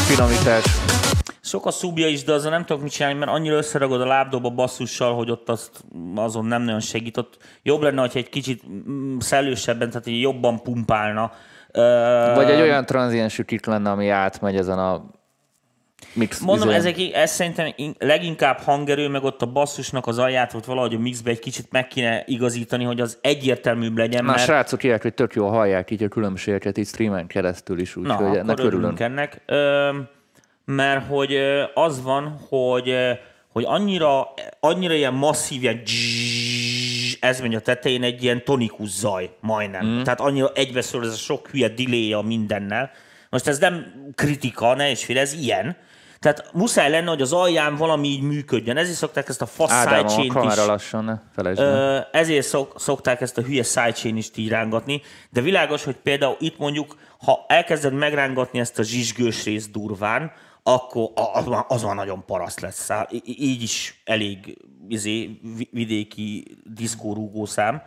finomítás. 0.08 0.81
Sok 1.52 1.66
a 1.66 1.72
szubja 1.72 2.08
is, 2.08 2.24
de 2.24 2.34
azzal 2.34 2.52
nem 2.52 2.66
tudok 2.66 2.82
mit 2.82 2.92
csinálni, 2.92 3.20
mert 3.20 3.32
annyira 3.32 3.56
összeragod 3.56 4.02
a 4.02 4.06
lábdob 4.06 4.46
a 4.46 4.50
basszussal, 4.50 5.16
hogy 5.16 5.32
ott 5.32 5.50
azt, 5.50 5.84
azon 6.16 6.46
nem 6.46 6.62
nagyon 6.62 6.80
segított. 6.80 7.38
Jobb 7.64 7.82
lenne, 7.82 8.02
hogyha 8.02 8.20
egy 8.20 8.30
kicsit 8.30 8.64
mm, 8.70 9.18
szellősebben, 9.18 9.90
tehát 9.90 10.08
így 10.08 10.22
jobban 10.22 10.62
pumpálna. 10.62 11.32
Vagy 12.36 12.50
egy 12.50 12.62
olyan 12.62 12.86
tranziensű 12.86 13.44
kick 13.44 13.66
lenne, 13.66 13.90
ami 13.90 14.10
átmegy 14.10 14.56
ezen 14.56 14.80
a 14.80 15.06
mix 16.14 16.40
Mondom, 16.40 16.68
izén. 16.68 16.80
ezek, 16.80 16.96
ez 17.14 17.32
szerintem 17.32 17.74
in- 17.76 17.96
leginkább 18.00 18.58
hangerő, 18.58 19.08
meg 19.08 19.24
ott 19.24 19.42
a 19.42 19.46
basszusnak 19.46 20.08
az 20.08 20.18
alját 20.18 20.54
ott 20.54 20.66
valahogy 20.66 20.94
a 20.94 21.00
mixbe 21.00 21.30
egy 21.30 21.40
kicsit 21.40 21.72
meg 21.72 21.88
kéne 21.88 22.24
igazítani, 22.26 22.84
hogy 22.84 23.02
az 23.02 23.18
egyértelműbb 23.22 23.98
legyen, 23.98 24.24
Na, 24.24 24.30
a 24.30 24.34
mert... 24.34 24.46
srácok 24.46 24.84
írják, 24.84 25.02
hogy 25.02 25.14
tök 25.14 25.34
jól 25.34 25.50
hallják 25.50 25.92
így 25.92 26.04
a 26.04 26.08
különbségeket 26.08 26.78
így 26.78 26.88
streamen 26.88 27.28
keresztül 27.28 27.80
is, 27.80 27.96
úgyhogy 27.96 28.36
ennek 28.36 28.60
örülünk. 28.60 29.00
ennek. 29.00 29.42
Ö, 29.46 29.90
mert 30.66 31.08
hogy 31.08 31.38
az 31.74 32.04
van, 32.04 32.40
hogy, 32.50 32.96
hogy 33.52 33.64
annyira, 33.68 34.34
annyira 34.60 34.94
ilyen 34.94 35.14
masszív, 35.14 35.62
ilyen 35.62 35.82
dzszzz, 35.84 37.18
ez 37.20 37.42
megy 37.42 37.56
a 37.56 37.60
tetején 37.60 38.04
egy 38.04 38.24
ilyen 38.24 38.44
tonikus 38.44 38.90
zaj, 38.90 39.30
majdnem. 39.40 39.86
Mm. 39.86 40.02
Tehát 40.04 40.20
annyira 40.20 40.52
egybeszól 40.54 41.06
ez 41.06 41.14
a 41.14 41.16
sok 41.16 41.48
hülye 41.48 41.68
delay 41.68 42.14
a 42.14 42.22
mindennel. 42.22 42.92
Most 43.30 43.48
ez 43.48 43.60
nem 43.60 43.86
kritika, 44.16 44.76
ne 44.76 44.90
is 44.90 45.06
fél, 45.06 45.18
ez 45.18 45.34
ilyen. 45.34 45.78
Tehát 46.20 46.50
muszáj 46.54 46.90
lenne, 46.90 47.10
hogy 47.10 47.22
az 47.22 47.34
alján 47.34 47.76
valami 47.76 48.08
így 48.08 48.22
működjön. 48.22 48.78
Ezért 48.78 48.98
szokták 48.98 49.30
ezt 49.30 49.42
a 49.42 49.46
fasz 49.46 49.72
Ádám, 49.72 50.06
a 50.06 50.10
sidechain-t 50.10 50.34
kamera 50.34 50.62
is. 50.62 50.68
lassan, 50.68 51.04
ne 51.04 51.16
felejtsd 51.36 51.62
el. 51.62 51.76
Ö, 51.76 52.18
ezért 52.18 52.46
szok, 52.46 52.74
szokták 52.80 53.22
ezt 53.22 53.38
a 53.38 53.42
hülye 53.42 53.64
sidechain 53.64 54.18
is 54.18 54.30
így 54.36 54.50
rángatni, 54.50 55.02
de 55.30 55.42
világos, 55.42 55.84
hogy 55.84 55.96
például 55.96 56.36
itt 56.40 56.58
mondjuk, 56.58 56.98
ha 57.26 57.46
elkezded 57.48 57.94
megrángatni 57.94 58.60
ezt 58.60 58.80
a 58.80 58.84
zsizsgős 58.84 59.44
részt 59.44 59.72
durván, 59.72 60.32
akkor 60.64 61.10
az 61.68 61.84
már, 61.84 61.96
nagyon 61.96 62.26
paraszt 62.26 62.60
lesz. 62.60 62.84
Szá- 62.84 63.12
í- 63.12 63.40
Így 63.40 63.62
is 63.62 64.02
elég 64.06 64.58
izé, 64.88 65.40
vi- 65.58 65.70
vidéki 65.72 66.58
diszkórúgó 66.64 67.46
szám, 67.46 67.82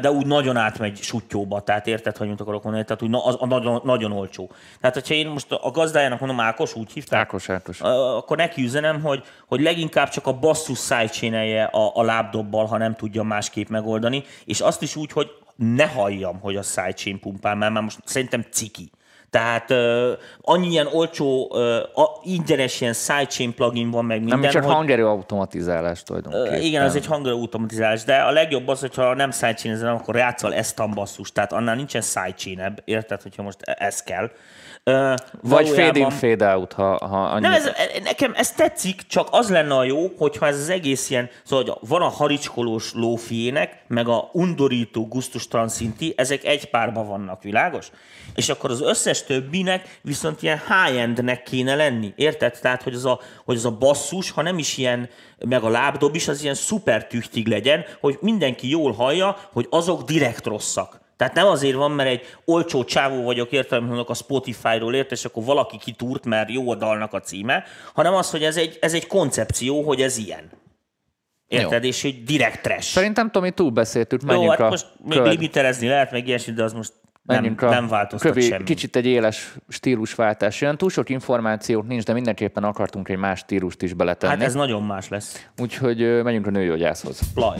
de 0.00 0.10
úgy 0.10 0.26
nagyon 0.26 0.56
átmegy 0.56 0.96
sutyóba, 1.02 1.60
tehát 1.60 1.86
érted, 1.86 2.16
hogy 2.16 2.28
mit 2.28 2.40
akarok 2.40 2.62
mondani, 2.62 2.84
tehát 2.84 3.02
úgy 3.02 3.10
na, 3.10 3.24
az, 3.24 3.36
a 3.38 3.46
nagyon, 3.46 3.80
nagyon 3.84 4.12
olcsó. 4.12 4.50
Tehát, 4.80 4.94
hogyha 4.94 5.14
én 5.14 5.28
most 5.28 5.52
a 5.52 5.70
gazdájának 5.70 6.20
mondom, 6.20 6.40
Ákos, 6.40 6.74
úgy 6.74 6.92
hívták? 6.92 7.20
Ákos, 7.20 7.48
Ákos. 7.48 7.80
Akkor 7.80 8.36
neki 8.36 8.62
üzenem, 8.62 9.02
hogy, 9.02 9.24
hogy 9.46 9.60
leginkább 9.60 10.08
csak 10.08 10.26
a 10.26 10.38
basszus 10.38 10.78
sidechain 10.78 11.64
a, 11.64 11.96
a 11.96 12.02
lábdobbal, 12.02 12.66
ha 12.66 12.76
nem 12.76 12.94
tudja 12.94 13.22
másképp 13.22 13.68
megoldani, 13.68 14.24
és 14.44 14.60
azt 14.60 14.82
is 14.82 14.96
úgy, 14.96 15.12
hogy 15.12 15.30
ne 15.56 15.86
halljam, 15.86 16.40
hogy 16.40 16.56
a 16.56 16.62
sidechain 16.62 17.20
pumpál, 17.20 17.54
mert 17.54 17.72
már 17.72 17.82
most 17.82 17.98
szerintem 18.04 18.44
ciki. 18.50 18.90
Tehát 19.32 19.70
uh, 19.70 20.10
annyi 20.40 20.68
ilyen 20.68 20.86
olcsó, 20.86 21.48
uh, 21.50 22.06
ingyenes 22.22 22.80
ilyen 22.80 22.92
sidechain 22.92 23.54
plugin 23.54 23.90
van 23.90 24.04
meg 24.04 24.18
minden, 24.18 24.38
Nem, 24.38 24.50
csak 24.50 24.62
hogy, 24.62 24.72
hangerő 24.72 25.06
automatizálás 25.06 26.02
tulajdonképpen. 26.02 26.60
igen, 26.60 26.84
az 26.84 26.96
egy 26.96 27.06
hangerő 27.06 27.34
automatizálás, 27.34 28.04
de 28.04 28.16
a 28.16 28.30
legjobb 28.30 28.68
az, 28.68 28.80
hogyha 28.80 29.14
nem 29.14 29.30
sidechain 29.30 29.84
akkor 29.84 30.16
játszol 30.16 30.54
ezt 30.54 30.90
basszus, 30.94 31.32
tehát 31.32 31.52
annál 31.52 31.74
nincsen 31.74 32.02
sidechain 32.02 32.74
érted, 32.84 33.22
hogyha 33.22 33.42
most 33.42 33.60
ez 33.62 34.02
kell. 34.02 34.30
Ö, 34.84 35.14
Vagy 35.42 35.68
fade 35.68 35.98
in, 35.98 36.10
fade 36.10 36.54
out, 36.54 36.72
ha, 36.72 37.06
ha 37.06 37.22
annyi... 37.22 37.40
nem, 37.40 37.52
ez, 37.52 37.70
nekem 38.02 38.32
ez 38.34 38.52
tetszik, 38.52 39.02
csak 39.06 39.28
az 39.30 39.50
lenne 39.50 39.74
a 39.74 39.84
jó, 39.84 40.12
hogyha 40.18 40.46
ez 40.46 40.58
az 40.58 40.68
egész 40.68 41.10
ilyen, 41.10 41.30
szóval 41.44 41.64
hogy 41.64 41.88
van 41.88 42.02
a 42.02 42.08
haricskolós 42.08 42.92
lófiének, 42.94 43.84
meg 43.86 44.08
a 44.08 44.28
undorító 44.32 45.08
gusztustalan 45.08 45.68
szinti, 45.68 46.14
ezek 46.16 46.44
egy 46.44 46.70
párban 46.70 47.06
vannak, 47.06 47.42
világos? 47.42 47.90
És 48.34 48.48
akkor 48.48 48.70
az 48.70 48.80
összes 48.80 49.24
többinek 49.24 49.98
viszont 50.00 50.42
ilyen 50.42 50.60
high-endnek 50.68 51.42
kéne 51.42 51.74
lenni, 51.74 52.12
érted? 52.16 52.58
Tehát, 52.60 52.82
hogy 52.82 52.94
az, 52.94 53.04
a, 53.04 53.20
hogy 53.44 53.56
az 53.56 53.64
a 53.64 53.76
basszus, 53.76 54.30
ha 54.30 54.42
nem 54.42 54.58
is 54.58 54.76
ilyen, 54.78 55.08
meg 55.48 55.62
a 55.62 55.68
lábdob 55.68 56.14
is, 56.14 56.28
az 56.28 56.42
ilyen 56.42 56.54
szuper 56.54 57.06
tüchtig 57.06 57.46
legyen, 57.46 57.84
hogy 58.00 58.18
mindenki 58.20 58.68
jól 58.68 58.92
hallja, 58.92 59.36
hogy 59.52 59.66
azok 59.70 60.02
direkt 60.02 60.46
rosszak. 60.46 61.01
Tehát 61.22 61.36
nem 61.36 61.46
azért 61.46 61.76
van, 61.76 61.90
mert 61.90 62.08
egy 62.08 62.20
olcsó 62.44 62.84
csávó 62.84 63.22
vagyok, 63.22 63.52
értelemben 63.52 63.98
a 63.98 64.14
Spotify-ról 64.14 64.94
ért, 64.94 65.12
és 65.12 65.24
akkor 65.24 65.44
valaki 65.44 65.78
kitúrt, 65.78 66.24
mert 66.24 66.50
jó 66.50 66.70
a 66.70 66.74
dalnak 66.74 67.12
a 67.12 67.20
címe, 67.20 67.64
hanem 67.94 68.14
az, 68.14 68.30
hogy 68.30 68.42
ez 68.42 68.56
egy, 68.56 68.78
ez 68.80 68.94
egy 68.94 69.06
koncepció, 69.06 69.82
hogy 69.82 70.00
ez 70.00 70.16
ilyen. 70.16 70.50
Érted? 71.46 71.82
Jó. 71.82 71.88
És 71.88 72.02
hogy 72.02 72.22
direkt 72.24 72.62
trash. 72.62 72.82
Szerintem, 72.82 73.30
Tomi, 73.30 73.50
túlbeszéltük, 73.50 74.20
Jó, 74.22 74.26
menjünk 74.26 74.50
hát 74.50 74.60
a 74.60 74.68
most 74.68 74.86
még 75.04 75.16
követ- 75.18 75.32
limiterezni 75.32 75.88
lehet, 75.88 76.10
meg 76.10 76.26
ilyesmi, 76.26 76.52
de 76.52 76.62
az 76.62 76.72
most 76.72 76.92
nem, 77.22 77.36
menjünk 77.36 77.62
a 77.62 77.70
nem 77.70 77.88
változtat 77.88 78.32
kövi, 78.32 78.46
semmi. 78.46 78.64
Kicsit 78.64 78.96
egy 78.96 79.06
éles 79.06 79.54
stílusváltás 79.68 80.60
jön. 80.60 80.76
Túl 80.76 80.90
sok 80.90 81.08
információt 81.08 81.86
nincs, 81.86 82.04
de 82.04 82.12
mindenképpen 82.12 82.64
akartunk 82.64 83.08
egy 83.08 83.18
más 83.18 83.38
stílust 83.38 83.82
is 83.82 83.94
beletenni. 83.94 84.32
Hát 84.32 84.42
ez 84.42 84.54
nagyon 84.54 84.82
más 84.82 85.08
lesz. 85.08 85.46
Úgyhogy 85.58 86.22
menjünk 86.22 86.46
a 86.46 86.50
nőgyógyászhoz. 86.50 87.20
Plaj. 87.34 87.58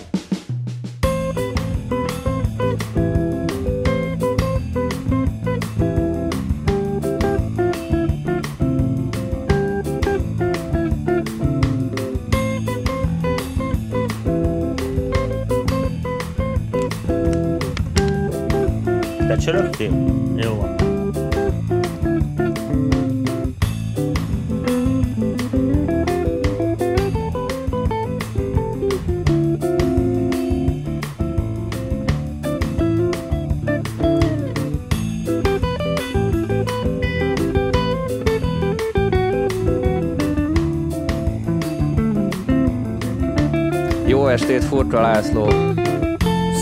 Furka 44.92 45.06
László! 45.06 45.48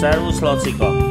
Szervusz, 0.01 0.41
Lacika! 0.41 1.10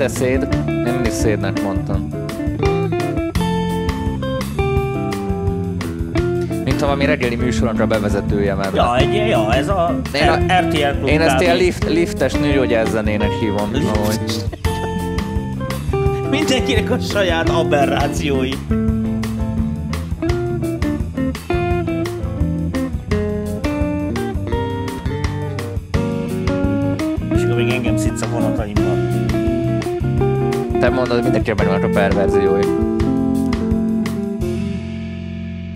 Sáde 0.00 0.12
széd? 0.12 0.48
Én 0.66 0.92
mindig 0.92 1.12
szédnek 1.12 1.62
mondtam. 1.62 2.08
Mint 6.64 6.80
ha 6.80 6.86
valami 6.86 7.04
reggeli 7.04 7.34
műsorokra 7.34 7.86
bevezetője 7.86 8.54
már. 8.54 8.74
Ja, 8.74 8.96
egy, 8.96 9.14
ja, 9.14 9.54
ez 9.54 9.68
a, 9.68 10.00
Én 10.14 10.28
a- 10.28 10.60
RTL 10.60 10.96
Klub 10.96 11.08
Én 11.08 11.20
ezt 11.20 11.40
ilyen 11.40 11.56
lift, 11.56 11.88
liftes 11.88 12.32
nőgyógyász 12.32 12.90
zenének 12.90 13.30
hívom. 13.40 13.70
Ahogy. 13.94 14.20
Mindenkinek 16.30 16.90
a 16.90 16.98
saját 16.98 17.48
aberrációi. 17.48 18.50
Te 30.80 30.88
mondod, 30.88 31.22
mindenkiben 31.22 31.66
vannak 31.66 31.82
a 31.82 31.88
perverziói. 31.88 32.62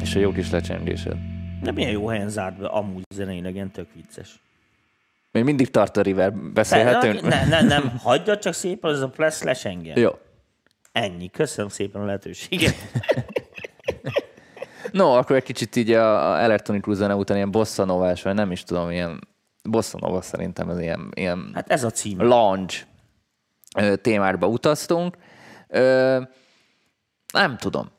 És 0.03 0.15
a 0.15 0.19
jó 0.19 0.33
kis 0.33 0.51
lecsengésed. 0.51 1.17
De 1.63 1.73
milyen 1.73 1.91
jó 1.91 2.07
helyen 2.07 2.29
zárt 2.29 2.59
be, 2.59 2.67
amúgy 2.67 3.03
zeneileg 3.15 3.55
ilyen 3.55 3.71
tök 3.71 3.87
vicces. 3.95 4.41
Még 5.33 5.45
mindig 5.45 5.71
tart 5.71 5.97
a 5.97 6.03
river, 6.03 6.33
beszélhetünk? 6.35 7.21
Ne, 7.21 7.45
ne, 7.47 7.63
nem, 7.63 7.99
hagyja 8.03 8.39
csak 8.39 8.53
szépen, 8.53 8.91
az 8.91 9.01
a 9.01 9.09
plusz 9.09 9.43
les 9.43 9.65
engem. 9.65 9.97
Jó. 9.99 10.11
Ennyi, 10.93 11.31
köszönöm 11.31 11.71
szépen 11.71 12.01
a 12.01 12.05
lehetőséget. 12.05 12.75
No, 14.93 15.17
akkor 15.17 15.37
egy 15.37 15.43
kicsit 15.43 15.77
így 15.77 15.91
a, 15.91 16.33
a 16.33 16.41
elektronikus 16.41 16.97
zene 16.97 17.15
után 17.15 17.37
ilyen 17.37 17.51
bossa 17.51 17.85
novás, 17.85 18.23
vagy 18.23 18.35
nem 18.35 18.53
is 18.53 18.63
tudom, 18.63 18.91
ilyen 18.91 19.29
bossa 19.63 19.99
nova 20.01 20.21
szerintem 20.21 20.71
ez 20.71 20.81
ilyen, 20.81 21.11
ilyen 21.15 21.51
Hát 21.55 21.71
ez 21.71 21.85
a 21.85 21.91
cím. 21.91 22.23
lounge 22.23 22.75
ö, 23.75 23.97
témába 23.97 24.47
utaztunk. 24.47 25.17
Nem 27.33 27.57
tudom. 27.59 27.93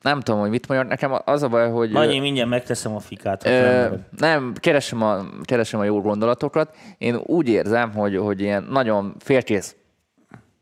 Nem 0.00 0.20
tudom, 0.20 0.40
hogy 0.40 0.50
mit 0.50 0.68
mondjak. 0.68 0.88
Nekem 0.88 1.20
az 1.24 1.42
a 1.42 1.48
baj, 1.48 1.70
hogy... 1.70 1.90
Majd 1.90 2.10
én 2.10 2.20
mindjárt 2.20 2.48
megteszem 2.48 2.94
a 2.94 2.98
fikát. 2.98 3.44
Ö, 3.44 3.48
felmered. 3.48 4.00
nem, 4.16 4.52
keresem 4.60 5.02
a, 5.02 5.24
keresem 5.42 5.80
a 5.80 5.84
jó 5.84 6.00
gondolatokat. 6.00 6.76
Én 6.98 7.16
úgy 7.16 7.48
érzem, 7.48 7.92
hogy, 7.92 8.16
hogy 8.16 8.40
ilyen 8.40 8.66
nagyon 8.70 9.14
félkész, 9.18 9.76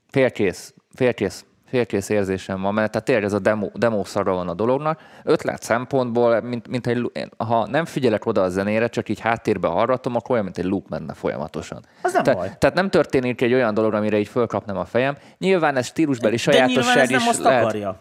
félkész, 0.08 0.74
félkész, 0.94 1.44
félkész 1.66 2.08
érzésem 2.08 2.60
van, 2.60 2.74
mert 2.74 2.90
tehát 2.90 3.06
tényleg 3.06 3.24
ez 3.24 3.32
a 3.32 3.38
demo, 3.38 3.68
demo 3.74 4.04
szarra 4.04 4.34
van 4.34 4.48
a 4.48 4.54
dolognak. 4.54 5.00
Ötlet 5.24 5.62
szempontból, 5.62 6.40
mint, 6.40 6.68
mint 6.68 6.86
egy, 6.86 7.10
ha 7.36 7.66
nem 7.66 7.84
figyelek 7.84 8.26
oda 8.26 8.42
a 8.42 8.48
zenére, 8.48 8.88
csak 8.88 9.08
így 9.08 9.20
háttérbe 9.20 9.68
hallgatom, 9.68 10.14
akkor 10.14 10.30
olyan, 10.30 10.44
mint 10.44 10.58
egy 10.58 10.64
loop 10.64 10.88
menne 10.88 11.14
folyamatosan. 11.14 11.84
Az 12.02 12.12
nem 12.12 12.22
Te, 12.22 12.34
baj. 12.34 12.50
Tehát 12.58 12.76
nem 12.76 12.90
történik 12.90 13.40
egy 13.40 13.52
olyan 13.52 13.74
dolog, 13.74 13.94
amire 13.94 14.18
így 14.18 14.28
fölkapnám 14.28 14.76
a 14.76 14.84
fejem. 14.84 15.16
Nyilván 15.38 15.76
ez 15.76 15.86
stílusbeli 15.86 16.36
sajátosság 16.36 17.02
ez 17.02 17.10
nem 17.10 17.20
is 17.20 17.26
azt 17.26 17.42
lehet. 17.42 17.64
akarja. 17.64 17.96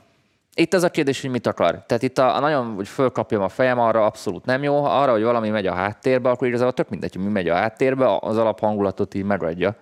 Itt 0.58 0.73
az 0.73 0.84
a 0.84 0.89
kérdés, 0.89 1.21
hogy 1.21 1.30
mit 1.30 1.47
akar. 1.47 1.84
Tehát 1.86 2.04
itt 2.04 2.17
a, 2.17 2.36
a 2.36 2.39
nagyon, 2.39 2.73
hogy 2.75 2.88
fölkapjam 2.88 3.41
a 3.41 3.49
fejem, 3.49 3.80
arra 3.80 4.06
abszolút 4.06 4.45
nem 4.45 4.63
jó. 4.63 4.84
Arra, 4.84 5.12
hogy 5.12 5.23
valami 5.23 5.49
megy 5.49 5.67
a 5.67 5.73
háttérbe, 5.73 6.30
akkor 6.30 6.47
igazából 6.47 6.73
tök 6.73 6.89
mindegy, 6.89 7.15
hogy 7.15 7.23
mi 7.23 7.32
megy 7.32 7.49
a 7.49 7.56
háttérbe, 7.56 8.17
az 8.19 8.38
alaphangulatot 8.38 9.13
így 9.13 9.23
megadja. 9.23 9.75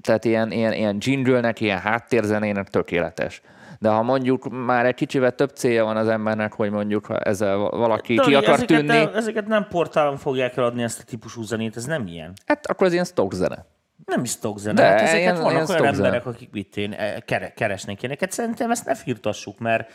Tehát 0.00 0.24
ilyen, 0.24 0.50
ilyen, 0.50 0.72
ilyen 0.72 0.96
jingle-nek, 1.00 1.60
ilyen 1.60 1.78
háttérzenének 1.78 2.68
tökéletes. 2.68 3.40
De 3.78 3.88
ha 3.88 4.02
mondjuk 4.02 4.64
már 4.64 4.86
egy 4.86 4.94
kicsivel 4.94 5.34
több 5.34 5.50
célja 5.50 5.84
van 5.84 5.96
az 5.96 6.08
embernek, 6.08 6.52
hogy 6.52 6.70
mondjuk 6.70 7.06
ha 7.06 7.18
ezzel 7.18 7.56
valaki 7.56 8.14
Dani, 8.14 8.28
ki 8.28 8.34
akar 8.34 8.48
ezeket 8.54 8.76
tűnni, 8.78 8.86
Nem, 8.86 9.10
ezeket 9.14 9.46
nem 9.46 9.66
portálon 9.70 10.16
fogják 10.16 10.56
eladni 10.56 10.82
ezt 10.82 11.00
a 11.00 11.04
típusú 11.04 11.42
zenét, 11.42 11.76
ez 11.76 11.84
nem 11.84 12.06
ilyen. 12.06 12.32
hát 12.46 12.66
akkor 12.66 12.86
az 12.86 12.92
ilyen 12.92 13.04
stock 13.04 13.32
zene. 13.32 13.66
Nem 14.04 14.22
is 14.22 14.30
stock 14.30 14.58
zene. 14.58 14.80
De, 14.80 14.86
hát 14.86 15.00
ezeket 15.00 15.18
ilyen- 15.20 15.34
vannak 15.36 15.68
ilyen 15.68 15.80
olyan 15.80 15.94
zene. 15.94 16.06
emberek, 16.06 16.26
akik 16.26 16.48
mit 16.52 16.76
én, 16.76 16.92
eh, 16.92 17.14
kere, 17.24 17.52
keresnek 17.52 18.02
ilyeneket. 18.02 18.32
Szerintem 18.32 18.70
ezt 18.70 18.86
ne 18.86 18.94
firtassuk, 18.94 19.58
mert, 19.58 19.90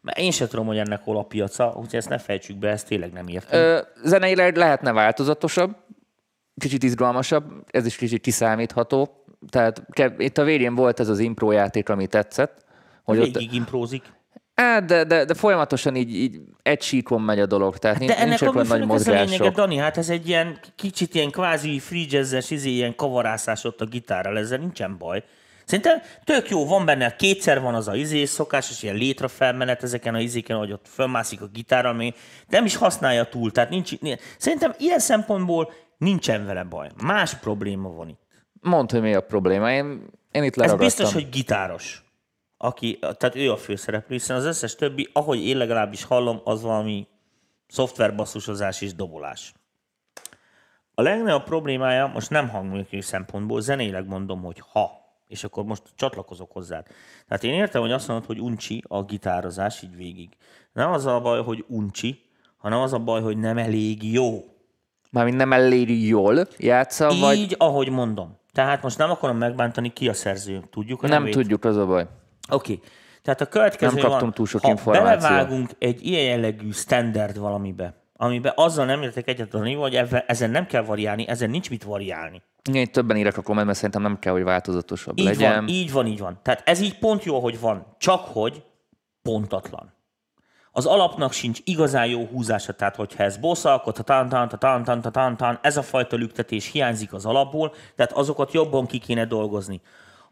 mert 0.00 0.18
én 0.18 0.30
sem 0.30 0.48
tudom, 0.48 0.66
hogy 0.66 0.78
ennek 0.78 1.02
hol 1.04 1.18
a 1.18 1.22
piaca, 1.22 1.66
úgyhogy 1.76 1.94
ezt 1.94 2.08
ne 2.08 2.18
fejtsük 2.18 2.56
be, 2.56 2.68
ezt 2.68 2.86
tényleg 2.86 3.12
nem 3.12 3.28
értem. 3.28 3.60
Ö, 3.60 3.78
zeneileg 4.04 4.56
lehetne 4.56 4.92
változatosabb, 4.92 5.76
kicsit 6.60 6.82
izgalmasabb, 6.82 7.44
ez 7.70 7.86
is 7.86 7.96
kicsit 7.96 8.20
kiszámítható. 8.20 9.23
Tehát 9.48 9.82
itt 10.18 10.38
a 10.38 10.44
végén 10.44 10.74
volt 10.74 11.00
ez 11.00 11.08
az 11.08 11.18
impro 11.18 11.50
játék, 11.50 11.88
ami 11.88 12.06
tetszett. 12.06 12.64
Hogy 13.04 13.18
ott, 13.18 13.34
Végig 13.34 13.54
imprózik. 13.54 14.02
Á, 14.54 14.80
de, 14.80 15.04
de, 15.04 15.24
de, 15.24 15.34
folyamatosan 15.34 15.96
így, 15.96 16.14
így 16.14 16.40
egy 16.62 16.82
síkon 16.82 17.20
megy 17.20 17.40
a 17.40 17.46
dolog, 17.46 17.78
tehát 17.78 17.98
De 17.98 18.04
nincs, 18.04 18.16
ennek 18.18 18.28
nincsenek 18.28 18.54
a 18.54 18.56
olyan 18.56 18.68
nagy 18.68 18.80
műfajnak 18.80 19.00
ez 19.00 19.06
a 19.06 19.10
lényege, 19.10 19.28
mozgások. 19.30 19.54
Dani, 19.54 19.76
hát 19.76 19.96
ez 19.96 20.08
egy 20.08 20.28
ilyen 20.28 20.58
kicsit 20.76 21.14
ilyen 21.14 21.30
kvázi 21.30 21.78
free 21.78 22.04
jazzes, 22.08 22.50
izé, 22.50 22.70
ilyen 22.70 22.96
kavarászás 22.96 23.64
ott 23.64 23.80
a 23.80 23.84
gitárral, 23.84 24.38
ezzel 24.38 24.58
nincsen 24.58 24.98
baj. 24.98 25.24
Szerintem 25.64 26.00
tök 26.24 26.48
jó, 26.48 26.66
van 26.66 26.84
benne, 26.84 27.16
kétszer 27.16 27.60
van 27.60 27.74
az 27.74 27.88
a 27.88 27.94
izé, 27.94 28.24
szokásos 28.24 28.82
ilyen 28.82 28.96
létre 28.96 29.28
felmenet 29.28 29.82
ezeken 29.82 30.14
a 30.14 30.20
izéken, 30.20 30.56
hogy 30.56 30.72
ott 30.72 30.86
fölmászik 30.88 31.40
a 31.40 31.46
gitárral, 31.46 31.92
ami 31.92 32.14
nem 32.48 32.64
is 32.64 32.76
használja 32.76 33.24
túl. 33.24 33.50
Tehát 33.50 33.70
nincs, 33.70 34.00
nincs, 34.00 34.20
szerintem 34.38 34.74
ilyen 34.78 34.98
szempontból 34.98 35.72
nincsen 35.98 36.46
vele 36.46 36.62
baj. 36.62 36.90
Más 37.02 37.34
probléma 37.34 37.88
van 37.88 38.08
itt. 38.08 38.23
Mondd, 38.64 38.90
hogy 38.90 39.00
mi 39.00 39.14
a 39.14 39.20
probléma. 39.20 39.70
Én, 39.70 39.84
én 40.32 40.42
itt 40.42 40.50
Ez 40.50 40.56
leragadtam. 40.56 40.86
biztos, 40.86 41.12
hogy 41.12 41.28
gitáros. 41.28 42.04
Aki, 42.56 42.98
tehát 42.98 43.34
ő 43.34 43.50
a 43.50 43.56
főszereplő, 43.56 44.14
hiszen 44.14 44.36
az 44.36 44.44
összes 44.44 44.74
többi, 44.74 45.08
ahogy 45.12 45.46
én 45.46 45.56
legalábbis 45.56 46.04
hallom, 46.04 46.40
az 46.44 46.62
valami 46.62 47.06
szoftverbasszusozás 47.68 48.80
és 48.80 48.94
dobolás. 48.94 49.54
A 50.94 51.02
legnagyobb 51.02 51.44
problémája, 51.44 52.06
most 52.06 52.30
nem 52.30 52.48
hangműködő 52.48 53.00
szempontból, 53.00 53.60
zenéleg 53.60 54.06
mondom, 54.06 54.42
hogy 54.42 54.62
ha, 54.72 54.90
és 55.28 55.44
akkor 55.44 55.64
most 55.64 55.82
csatlakozok 55.96 56.52
hozzá. 56.52 56.82
Tehát 57.28 57.44
én 57.44 57.52
értem, 57.52 57.80
hogy 57.80 57.92
azt 57.92 58.08
mondod, 58.08 58.26
hogy 58.26 58.40
uncsi 58.40 58.82
a 58.88 59.02
gitározás 59.02 59.82
így 59.82 59.96
végig. 59.96 60.28
Nem 60.72 60.92
az 60.92 61.06
a 61.06 61.20
baj, 61.20 61.42
hogy 61.42 61.64
uncsi, 61.68 62.22
hanem 62.56 62.78
az 62.80 62.92
a 62.92 62.98
baj, 62.98 63.20
hogy 63.22 63.36
nem 63.36 63.58
elég 63.58 64.12
jó. 64.12 64.44
Mármint 65.10 65.36
nem 65.36 65.52
elég 65.52 66.06
jól 66.06 66.48
játsza, 66.58 67.10
Így, 67.12 67.20
vagy 67.20 67.54
ahogy 67.58 67.88
mondom. 67.90 68.38
Tehát 68.54 68.82
most 68.82 68.98
nem 68.98 69.10
akarom 69.10 69.36
megbántani, 69.36 69.92
ki 69.92 70.08
a 70.08 70.12
szerző. 70.12 70.62
Tudjuk 70.70 71.02
a 71.02 71.06
nem 71.06 71.18
nevét? 71.18 71.34
tudjuk, 71.34 71.64
az 71.64 71.76
a 71.76 71.86
baj. 71.86 72.02
Oké. 72.02 72.72
Okay. 72.72 72.80
Tehát 73.22 73.40
a 73.40 73.46
következő 73.46 73.94
Nem 73.94 74.02
kaptunk 74.02 74.20
van, 74.20 74.32
túl 74.32 74.46
sok 74.46 74.60
ha 74.60 74.68
információt. 74.68 75.20
belevágunk 75.20 75.70
egy 75.78 76.06
ilyen 76.06 76.22
jellegű 76.22 76.70
standard 76.70 77.38
valamibe, 77.38 77.94
amiben 78.16 78.52
azzal 78.56 78.84
nem 78.86 79.02
értek 79.02 79.28
egyetlen, 79.28 79.76
hogy 79.76 79.94
ebben, 79.94 80.22
ezen 80.26 80.50
nem 80.50 80.66
kell 80.66 80.82
variálni, 80.82 81.28
ezen 81.28 81.50
nincs 81.50 81.70
mit 81.70 81.84
variálni. 81.84 82.42
Igen, 82.68 82.82
itt 82.82 82.92
többen 82.92 83.16
írek 83.16 83.36
a 83.36 83.42
kommentben, 83.42 83.74
szerintem 83.74 84.02
nem 84.02 84.18
kell, 84.18 84.32
hogy 84.32 84.42
változatosabb 84.42 85.18
Így 85.18 85.24
legyen. 85.24 85.54
van, 85.54 85.68
így 85.68 85.92
van, 85.92 86.06
így 86.06 86.18
van. 86.18 86.38
Tehát 86.42 86.62
ez 86.68 86.80
így 86.80 86.98
pont 86.98 87.24
jó, 87.24 87.38
hogy 87.40 87.60
van, 87.60 87.86
csak 87.98 88.24
hogy 88.24 88.62
pontatlan. 89.22 89.92
Az 90.76 90.86
alapnak 90.86 91.32
sincs 91.32 91.58
igazán 91.64 92.06
jó 92.06 92.24
húzása, 92.24 92.72
tehát 92.72 92.96
hogyha 92.96 93.22
ez 93.22 93.36
bosszalkot, 93.36 94.04
tan 94.04 94.28
tan 94.28 94.48
tan 94.48 94.84
tan 94.84 95.02
tan 95.02 95.36
tan 95.36 95.58
ez 95.62 95.76
a 95.76 95.82
fajta 95.82 96.16
lüktetés 96.16 96.70
hiányzik 96.70 97.12
az 97.12 97.24
alapból, 97.24 97.74
tehát 97.96 98.12
azokat 98.12 98.52
jobban 98.52 98.86
ki 98.86 98.98
kéne 98.98 99.24
dolgozni. 99.24 99.80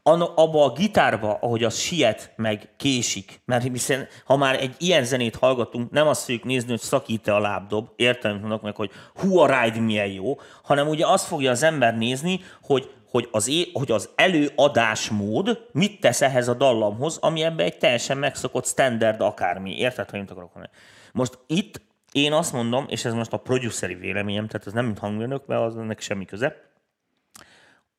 Abba 0.04 0.64
a 0.64 0.72
gitárba, 0.72 1.38
ahogy 1.40 1.64
az 1.64 1.78
siet, 1.78 2.32
meg 2.36 2.68
késik, 2.76 3.42
mert 3.44 3.62
hiszen 3.62 4.06
ha 4.24 4.36
már 4.36 4.60
egy 4.60 4.74
ilyen 4.78 5.04
zenét 5.04 5.36
hallgatunk, 5.36 5.90
nem 5.90 6.06
azt 6.06 6.24
fogjuk 6.24 6.44
nézni, 6.44 6.70
hogy 6.70 6.80
szakít-e 6.80 7.34
a 7.34 7.38
lábdob, 7.38 7.88
értem 7.96 8.38
mondok 8.38 8.62
meg, 8.62 8.76
hogy 8.76 8.90
hú, 9.14 9.38
a 9.38 9.62
ride 9.62 9.80
milyen 9.80 10.06
jó, 10.06 10.40
hanem 10.62 10.88
ugye 10.88 11.06
azt 11.06 11.26
fogja 11.26 11.50
az 11.50 11.62
ember 11.62 11.96
nézni, 11.96 12.40
hogy 12.62 12.90
hogy 13.10 13.28
az, 13.30 13.48
é, 13.48 13.70
hogy 13.72 13.90
az 13.90 14.08
előadásmód 14.14 15.68
mit 15.72 16.00
tesz 16.00 16.22
ehhez 16.22 16.48
a 16.48 16.54
dallamhoz, 16.54 17.18
ami 17.20 17.42
ebbe 17.42 17.64
egy 17.64 17.78
teljesen 17.78 18.18
megszokott 18.18 18.66
standard 18.66 19.20
akármi. 19.20 19.78
Érted, 19.78 20.10
hogy 20.10 20.20
mit 20.20 20.30
akarok 20.30 20.54
mondani? 20.54 20.76
Most 21.12 21.38
itt 21.46 21.80
én 22.12 22.32
azt 22.32 22.52
mondom, 22.52 22.84
és 22.88 23.04
ez 23.04 23.12
most 23.12 23.32
a 23.32 23.36
produceri 23.36 23.94
véleményem, 23.94 24.46
tehát 24.46 24.66
ez 24.66 24.72
nem 24.72 24.84
mint 24.84 24.98
hangmérnök, 24.98 25.46
mert 25.46 25.60
az 25.60 25.76
ennek 25.76 26.00
semmi 26.00 26.24
köze, 26.24 26.71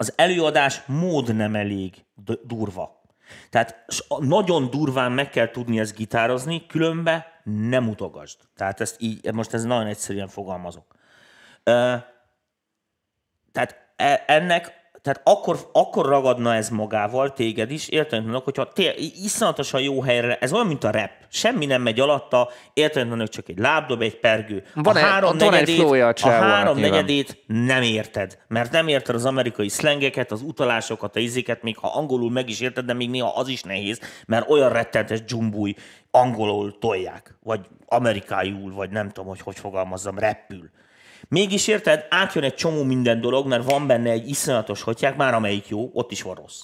az 0.03 0.13
előadás 0.15 0.81
mód 0.85 1.35
nem 1.35 1.55
elég 1.55 2.05
durva. 2.43 3.01
Tehát 3.49 3.85
nagyon 4.19 4.69
durván 4.69 5.11
meg 5.11 5.29
kell 5.29 5.51
tudni 5.51 5.79
ezt 5.79 5.95
gitározni, 5.95 6.65
különben 6.65 7.23
nem 7.43 7.89
utogasd. 7.89 8.39
Tehát 8.55 8.81
ezt 8.81 8.95
így, 8.99 9.33
most 9.33 9.53
ez 9.53 9.63
nagyon 9.63 9.87
egyszerűen 9.87 10.27
fogalmazok. 10.27 10.95
Ö, 11.63 11.95
tehát 13.51 13.93
e- 13.95 14.23
ennek, 14.27 14.71
tehát 15.03 15.21
akkor, 15.23 15.57
akkor 15.71 16.05
ragadna 16.05 16.53
ez 16.55 16.69
magával 16.69 17.33
téged 17.33 17.71
is, 17.71 17.87
érted, 17.87 18.23
mondok, 18.23 18.43
hogyha 18.43 18.67
té- 18.73 18.97
iszonyatosan 19.23 19.81
jó 19.81 20.01
helyre, 20.01 20.37
ez 20.37 20.53
olyan, 20.53 20.67
mint 20.67 20.83
a 20.83 20.91
rap. 20.91 21.09
Semmi 21.29 21.65
nem 21.65 21.81
megy 21.81 21.99
alatta, 21.99 22.49
érted, 22.73 23.07
mondok, 23.07 23.29
csak 23.29 23.49
egy 23.49 23.57
lábdob, 23.57 24.01
egy 24.01 24.19
pergő. 24.19 24.63
Van 24.75 24.97
egy- 24.97 25.03
három 25.03 25.37
van 25.37 25.53
egy 25.53 25.59
negyedét- 25.59 25.77
a 25.77 26.27
a 26.27 26.29
három 26.41 26.77
negyedét 26.89 27.43
nem 27.47 27.81
érted, 27.81 28.37
mert 28.47 28.71
nem 28.71 28.87
érted 28.87 29.15
az 29.15 29.25
amerikai 29.25 29.69
szlengeket, 29.69 30.31
az 30.31 30.41
utalásokat, 30.41 31.15
a 31.15 31.19
izéket, 31.19 31.63
még 31.63 31.77
ha 31.77 31.87
angolul 31.87 32.31
meg 32.31 32.49
is 32.49 32.59
érted, 32.59 32.85
de 32.85 32.93
még 32.93 33.09
néha 33.09 33.33
az 33.35 33.47
is 33.47 33.61
nehéz, 33.63 33.99
mert 34.25 34.49
olyan 34.49 34.69
rettentes 34.69 35.23
dzsumbúj 35.23 35.73
angolul 36.11 36.77
tolják, 36.79 37.35
vagy 37.43 37.59
amerikájul, 37.85 38.73
vagy 38.73 38.89
nem 38.89 39.07
tudom, 39.09 39.29
hogy 39.29 39.41
hogy 39.41 39.59
fogalmazzam, 39.59 40.19
repül. 40.19 40.69
Mégis 41.27 41.67
érted, 41.67 42.05
átjön 42.09 42.43
egy 42.43 42.55
csomó 42.55 42.83
minden 42.83 43.21
dolog, 43.21 43.47
mert 43.47 43.69
van 43.71 43.87
benne 43.87 44.09
egy 44.09 44.29
iszonyatos 44.29 44.81
hotyák, 44.81 45.15
már 45.15 45.33
amelyik 45.33 45.67
jó, 45.67 45.89
ott 45.93 46.11
is 46.11 46.21
van 46.21 46.35
rossz. 46.35 46.61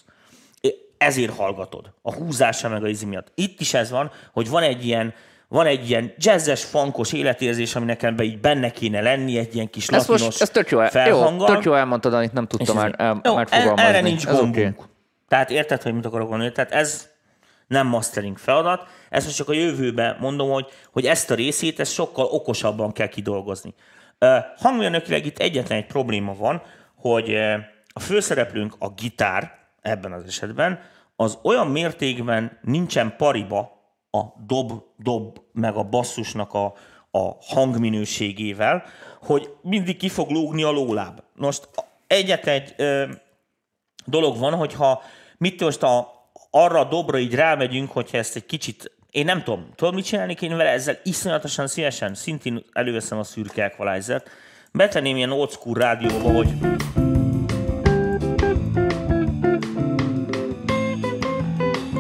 Ezért 0.98 1.36
hallgatod. 1.36 1.92
A 2.02 2.14
húzása 2.14 2.70
meg 2.70 2.84
a 2.84 2.88
izi 2.88 3.06
miatt. 3.06 3.32
Itt 3.36 3.60
is 3.60 3.74
ez 3.74 3.90
van, 3.90 4.12
hogy 4.34 4.50
van 4.50 4.64
egy 4.64 4.86
ilyen, 4.86 5.14
van 5.48 5.66
egy 5.66 5.90
ilyen 5.90 6.14
jazzes, 6.18 6.64
funkos 6.64 7.14
életérzés, 7.14 7.76
ami 7.76 7.86
nekem 7.86 8.16
be 8.16 8.24
így 8.24 8.40
benne 8.40 8.70
kéne 8.72 9.02
lenni, 9.02 9.38
egy 9.38 9.56
ilyen 9.56 9.70
kis 9.70 9.88
Ez 9.88 9.90
latinos 10.08 10.22
most, 10.24 10.42
ez 10.42 10.50
tök 10.50 10.70
jó, 10.70 10.82
jó, 10.82 10.88
felhanggal. 10.88 11.48
tök 11.48 11.64
jó 11.64 11.74
elmondtad, 11.74 12.14
amit 12.14 12.34
nem 12.34 12.48
tudtam 12.48 12.78
ez- 12.78 12.84
már, 12.84 12.96
el, 12.98 13.22
Jó, 13.24 13.36
megfogalmazni. 13.36 13.84
Erre 13.86 14.02
nincs 14.02 14.26
Ez 14.26 14.36
gombunk. 14.38 14.80
oké. 14.80 14.90
Tehát 15.28 15.50
érted, 15.50 15.82
hogy 15.82 15.94
mit 15.94 16.06
akarok 16.06 16.30
mondani? 16.30 16.52
Tehát 16.52 16.72
ez 16.72 17.10
nem 17.68 17.88
mastering 17.88 18.38
feladat, 18.38 18.86
ezt 19.10 19.26
most 19.26 19.38
csak 19.38 19.50
a 19.50 19.54
jövőben 19.54 20.18
mondom, 20.20 20.50
hogy, 20.50 20.66
hogy 20.92 21.06
ezt 21.06 21.32
a 21.32 21.36
részét 21.36 21.80
ezt 21.80 21.94
sokkal 21.94 22.26
okosabban 22.26 22.92
kell 22.92 23.08
kidolgozni. 23.08 23.74
Hangmérnökileg 24.58 25.26
itt 25.26 25.38
egyetlen 25.38 25.78
egy 25.78 25.86
probléma 25.86 26.34
van, 26.34 26.62
hogy 26.96 27.36
a 27.88 28.00
főszereplőnk 28.00 28.76
a 28.80 28.90
gitár 28.90 29.58
ebben 29.82 30.12
az 30.12 30.24
esetben, 30.28 30.80
az 31.16 31.38
olyan 31.42 31.68
mértékben 31.68 32.60
nincsen 32.62 33.16
pariba 33.18 33.80
a 34.12 34.22
dob-dob 34.46 35.38
meg 35.52 35.76
a 35.76 35.84
basszusnak 35.84 36.54
a, 36.54 36.74
a 37.12 37.36
hangminőségével, 37.42 38.84
hogy 39.22 39.54
mindig 39.62 39.98
ki 39.98 40.10
fog 40.10 40.30
lógni 40.30 40.64
a 40.64 40.72
lóláb. 40.72 41.22
Most 41.36 41.70
egyetlen 42.08 42.56
egy 42.56 42.74
ö, 42.78 43.12
dolog 44.06 44.38
van, 44.38 44.54
hogyha 44.54 45.02
mit 45.38 45.62
most 45.62 45.84
a, 45.84 46.12
arra 46.50 46.80
a 46.80 46.84
dobra 46.84 47.18
így 47.18 47.36
rámegyünk, 47.36 47.92
hogyha 47.92 48.18
ezt 48.18 48.36
egy 48.36 48.46
kicsit, 48.46 48.92
én 49.12 49.26
nem 49.26 49.44
tudom, 49.44 49.66
tudom 49.76 49.96
mit 49.96 50.06
csinálni 50.06 50.36
én 50.42 50.58
vele, 50.58 50.70
ezzel 50.70 50.98
iszonyatosan 51.04 51.68
szívesen, 51.68 52.14
szintén 52.14 52.64
előveszem 52.74 53.18
a 53.18 53.24
szürke 53.24 53.64
equalizert, 53.64 54.30
betenném 54.72 55.16
ilyen 55.16 55.32
old 55.32 55.52
school 55.52 55.76
rádióba, 55.76 56.32
hogy 56.32 56.48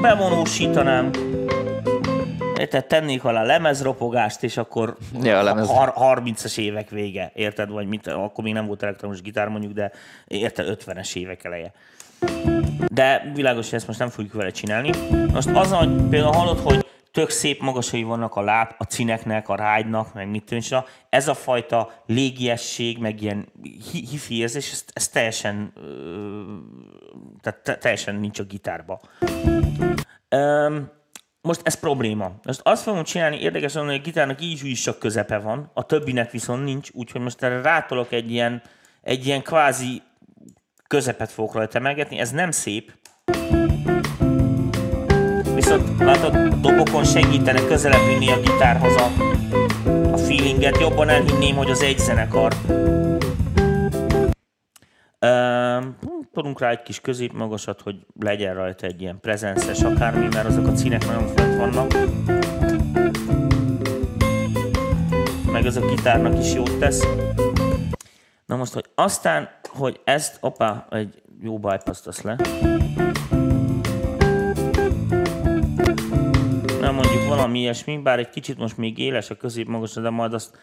bevonósítanám, 0.02 1.12
tehát 2.69 2.88
tennék 2.88 3.24
alá 3.24 3.43
lemezropogást, 3.43 4.43
és 4.43 4.58
akkor 4.58 4.98
Ja, 5.22 5.39
a 5.39 5.43
lemez. 5.43 5.69
har- 5.69 5.93
30-as 5.95 6.58
évek 6.58 6.89
vége, 6.89 7.32
érted? 7.36 7.69
Vagy 7.69 7.88
mit, 7.88 8.08
akkor 8.08 8.43
még 8.43 8.54
nem 8.54 8.65
volt 8.65 8.84
elektromos 8.84 9.22
gitár 9.22 9.48
mondjuk, 9.48 9.74
de 9.74 9.91
érted, 10.28 10.67
50-es 10.86 11.15
évek 11.15 11.43
eleje. 11.43 11.72
De 12.88 13.32
világos, 13.36 13.65
hogy 13.69 13.78
ezt 13.78 13.88
most 13.88 14.00
nem 14.00 14.10
fogjuk 14.10 14.34
vele 14.34 14.50
csinálni. 14.50 14.89
Most 15.34 15.50
az, 15.54 15.72
hogy 15.72 15.89
például 16.10 16.34
hallod, 16.34 16.60
hogy 16.60 16.86
tök 17.12 17.30
szép 17.30 17.62
magasai 17.62 18.04
vannak 18.04 18.36
a 18.36 18.41
láb, 18.41 18.76
a 18.78 18.84
cineknek, 18.84 19.50
a 19.50 19.56
rájdnak, 19.56 20.13
meg 20.13 20.30
mit 20.30 20.52
is, 20.52 20.74
ez 21.10 21.28
a 21.28 21.34
fajta 21.34 21.91
légiesség, 22.06 22.98
meg 22.98 23.22
ilyen 23.22 23.48
hi- 23.91 24.10
hifi 24.10 24.38
érzés, 24.38 24.72
ez, 24.72 24.86
ez 24.93 25.08
teljesen, 25.08 25.74
tehát 27.41 27.60
te, 27.63 27.78
teljesen 27.78 28.15
nincs 28.15 28.39
a 28.39 28.43
gitárba. 28.43 29.00
Öm, 30.30 30.91
most 31.41 31.62
ez 31.63 31.80
probléma. 31.80 32.32
Most 32.43 32.62
azt 32.63 32.84
fogom 32.84 33.04
csinálni, 33.04 33.39
érdekes 33.39 33.74
hogy 33.74 33.93
a 33.93 33.98
gitárnak 33.98 34.41
így 34.41 34.65
is 34.65 34.82
csak 34.82 35.00
közepe 35.00 35.38
van, 35.38 35.72
a 35.74 35.86
többinek 35.86 36.32
viszont 36.32 36.63
nincs, 36.63 36.89
úgyhogy 36.93 37.22
most 37.22 37.43
erre 37.43 37.62
rátolok 37.62 38.12
egy 38.12 38.32
ilyen, 38.32 38.62
egy 39.02 39.26
ilyen 39.26 39.41
kvázi 39.41 40.02
közepet 40.88 41.32
fogok 41.32 41.54
rajta 41.54 41.78
emelgetni, 41.78 42.19
ez 42.19 42.32
nem 42.32 42.52
szép. 42.52 42.91
Viszont 45.69 45.99
látod, 45.99 46.55
dobokon 46.62 47.03
segítene 47.03 47.65
közelebb 47.65 48.08
vinni 48.08 48.32
a 48.32 48.39
gitárhoz 48.39 48.95
a, 48.95 49.12
a 50.12 50.17
feelinget, 50.17 50.79
jobban 50.79 51.10
elhinném, 51.10 51.55
hogy 51.55 51.69
az 51.69 51.82
egy 51.82 51.97
zenekar. 51.97 52.53
Um, 55.21 55.97
tudunk 56.34 56.60
rá 56.60 56.69
egy 56.69 56.82
kis 56.82 57.01
középmagasat, 57.01 57.82
hogy 57.82 57.95
legyen 58.19 58.53
rajta 58.53 58.86
egy 58.86 59.01
ilyen 59.01 59.19
prezenszes 59.19 59.82
akármi, 59.84 60.27
mert 60.27 60.47
azok 60.47 60.67
a 60.67 60.75
színek 60.75 61.05
nagyon 61.05 61.27
fent 61.27 61.55
vannak. 61.58 61.93
Meg 65.51 65.65
ez 65.65 65.75
a 65.75 65.86
gitárnak 65.86 66.39
is 66.39 66.53
jót 66.53 66.79
tesz. 66.79 67.08
Na 68.45 68.55
most, 68.55 68.73
hogy 68.73 68.86
aztán, 68.95 69.49
hogy 69.67 69.99
ezt, 70.03 70.38
opá, 70.41 70.88
egy 70.89 71.22
jó 71.41 71.59
bypass 71.59 72.22
le. 72.24 72.36
Nem 76.90 76.98
mondjuk 76.98 77.28
valami 77.28 77.60
ilyesmi, 77.60 77.98
bár 77.98 78.20
egy 78.20 78.30
kicsit 78.30 78.58
most 78.58 78.78
még 78.78 78.98
éles 78.98 79.30
a 79.30 79.36
középmagas, 79.36 79.94
de 79.94 80.10
majd 80.10 80.34
azt 80.34 80.58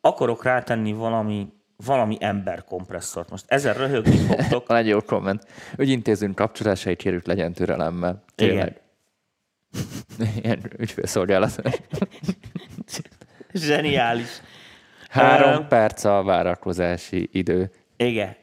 akarok 0.00 0.44
rátenni 0.44 0.92
valami, 0.92 1.52
valami 1.76 2.16
ember 2.20 2.64
kompresszort. 2.64 3.30
Most 3.30 3.44
ezzel 3.48 3.74
röhögni 3.74 4.16
fogtok. 4.28 4.66
Van 4.66 4.76
egy 4.76 4.86
jó 4.86 5.00
komment. 5.00 5.46
Ügyintézőnk 5.76 6.34
kapcsolásai 6.34 6.96
kérjük 6.96 7.26
legyen 7.26 7.52
türelemmel. 7.52 8.24
Tényleg. 8.34 8.80
Ilyen 10.42 10.60
ügyfélszolgálat. 10.76 11.62
Zseniális. 13.52 14.40
Három 15.08 15.62
Ö, 15.62 15.66
perc 15.66 16.04
a 16.04 16.22
várakozási 16.22 17.28
idő. 17.32 17.70
Igen. 17.96 18.36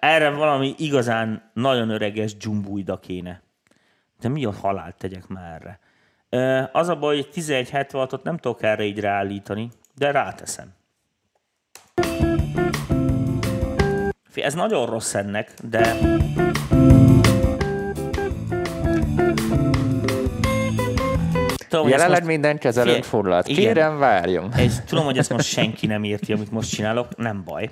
Erre 0.00 0.30
valami 0.30 0.74
igazán 0.78 1.50
nagyon 1.54 1.90
öreges 1.90 2.36
dzsumbújda 2.36 2.98
kéne. 2.98 3.42
De 4.20 4.28
mi 4.28 4.44
a 4.44 4.52
halált 4.52 4.96
tegyek 4.96 5.26
már 5.26 5.54
erre? 5.54 5.80
Az 6.72 6.88
a 6.88 6.96
baj, 6.96 7.16
hogy 7.16 7.28
1176-ot 7.34 8.22
nem 8.22 8.36
tudok 8.36 8.62
erre 8.62 8.84
így 8.84 9.00
ráállítani, 9.00 9.68
de 9.94 10.10
ráteszem. 10.10 10.78
Ez 14.34 14.54
nagyon 14.54 14.86
rossz 14.86 15.14
ennek, 15.14 15.54
de... 15.62 15.96
Tudom, 21.68 21.88
Jelenleg 21.88 22.18
most... 22.18 22.30
minden 22.30 22.58
kezelőnk 22.58 23.04
foglalt. 23.04 23.46
Kérem, 23.46 23.98
várjon. 23.98 24.52
Ez, 24.56 24.82
tudom, 24.86 25.04
hogy 25.04 25.18
ezt 25.18 25.30
most 25.30 25.48
senki 25.48 25.86
nem 25.86 26.04
érti, 26.04 26.32
amit 26.32 26.50
most 26.50 26.70
csinálok, 26.70 27.16
nem 27.16 27.44
baj. 27.44 27.70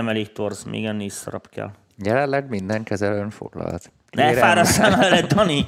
Nem 0.00 0.08
elég 0.08 0.32
torz, 0.32 0.64
még 0.64 0.84
ennél 0.84 1.06
is 1.06 1.12
szarab 1.12 1.48
kell. 1.48 1.70
Jelenleg 1.96 2.48
minden 2.48 2.82
kezelőn 2.82 3.30
foglalt. 3.30 3.92
Kérem. 4.08 4.34
Ne 4.34 4.40
fárasszál 4.40 5.04
el, 5.04 5.26
Dani! 5.26 5.66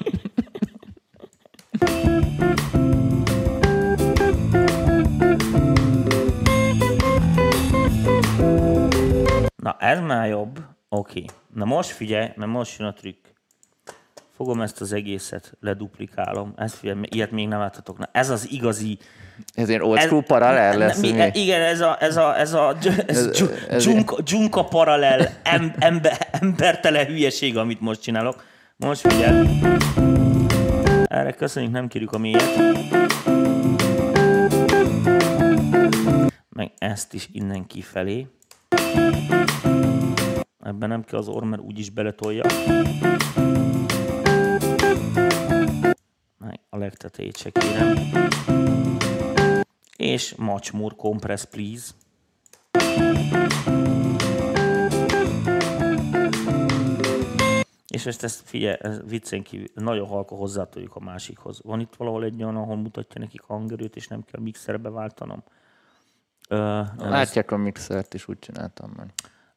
Na, 9.56 9.76
ez 9.78 10.00
már 10.00 10.28
jobb. 10.28 10.58
Oké. 10.88 11.24
Okay. 11.24 11.26
Na 11.54 11.64
most 11.64 11.90
figyelj, 11.90 12.28
mert 12.36 12.50
most 12.50 12.78
jön 12.78 12.88
a 12.88 12.92
trükk. 12.92 13.26
Fogom 14.36 14.60
ezt 14.60 14.80
az 14.80 14.92
egészet, 14.92 15.52
leduplikálom. 15.60 16.52
Ezt 16.56 16.74
figyelj, 16.74 17.00
ilyet 17.08 17.30
még 17.30 17.48
nem 17.48 17.58
láthatok. 17.58 17.98
Na, 17.98 18.08
ez 18.12 18.30
az 18.30 18.50
igazi... 18.50 18.98
Ez 19.54 19.68
ilyen 19.68 19.82
old 19.82 20.00
school 20.00 20.22
paralel 20.22 20.78
lesz. 20.78 21.00
Mi, 21.00 21.12
mi? 21.12 21.30
Igen, 21.32 21.60
ez 21.60 21.80
a, 21.80 21.96
ez 22.00 22.16
a, 22.16 22.38
ez 22.38 22.52
a 22.52 22.76
ez 23.06 23.26
ez, 23.26 23.42
ez 23.68 23.82
dzsunka, 23.82 24.22
dzsunka 24.22 24.64
paralel 24.64 25.28
em, 25.42 25.74
ember, 25.78 26.28
embertele 26.30 27.06
hülyeség, 27.06 27.56
amit 27.56 27.80
most 27.80 28.02
csinálok. 28.02 28.44
Most 28.76 29.00
figyelj. 29.00 29.48
Erre 31.04 31.32
köszönjük, 31.32 31.72
nem 31.72 31.88
kérjük 31.88 32.12
a 32.12 32.18
mélyet. 32.18 32.56
Meg 36.48 36.72
ezt 36.78 37.14
is 37.14 37.28
innen 37.32 37.66
kifelé. 37.66 38.26
Ebben 40.64 40.88
nem 40.88 41.04
kell 41.04 41.18
az 41.18 41.28
orr, 41.28 41.44
mert 41.44 41.62
úgyis 41.62 41.90
beletolja. 41.90 42.42
A 46.68 46.76
legtetejét 46.76 47.36
se 47.36 47.50
kérem. 47.50 47.96
És 49.96 50.34
macsmur 50.34 50.96
compress 50.96 51.44
please. 51.44 51.92
És 57.88 58.06
ezt, 58.06 58.24
ezt 58.24 58.42
figyelj, 58.44 58.76
ez 58.80 59.00
viccen 59.08 59.42
kívül, 59.42 59.66
nagyon 59.74 60.06
halka 60.06 60.34
hozzátoljuk 60.34 60.96
a 60.96 61.00
másikhoz. 61.00 61.60
Van 61.62 61.80
itt 61.80 61.94
valahol 61.96 62.24
egy 62.24 62.42
olyan, 62.42 62.56
ahol 62.56 62.76
mutatja 62.76 63.20
nekik 63.20 63.40
hangerőt, 63.40 63.96
és 63.96 64.08
nem 64.08 64.24
kell 64.24 64.40
mixerbe 64.40 64.90
váltanom? 64.90 65.42
Uh, 66.50 66.58
Látják 66.96 67.50
ez... 67.50 67.52
a 67.52 67.56
mixert, 67.56 68.14
és 68.14 68.28
úgy 68.28 68.38
csináltam 68.38 68.92
meg. 68.96 69.12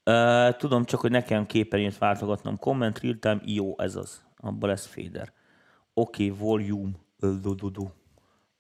Uh, 0.06 0.58
tudom 0.58 0.86
csak, 0.86 1.00
hogy 1.00 1.12
nekem 1.12 1.46
képernyőt 1.46 1.98
váltogatnom. 1.98 2.58
Comment 2.58 3.00
real 3.00 3.18
time, 3.20 3.42
jó, 3.46 3.80
ez 3.80 3.96
az. 3.96 4.24
Abba 4.38 4.68
lesz 4.68 4.86
fader. 4.86 5.34
Oké, 5.98 6.30
okay, 6.32 6.38
volume. 6.40 6.92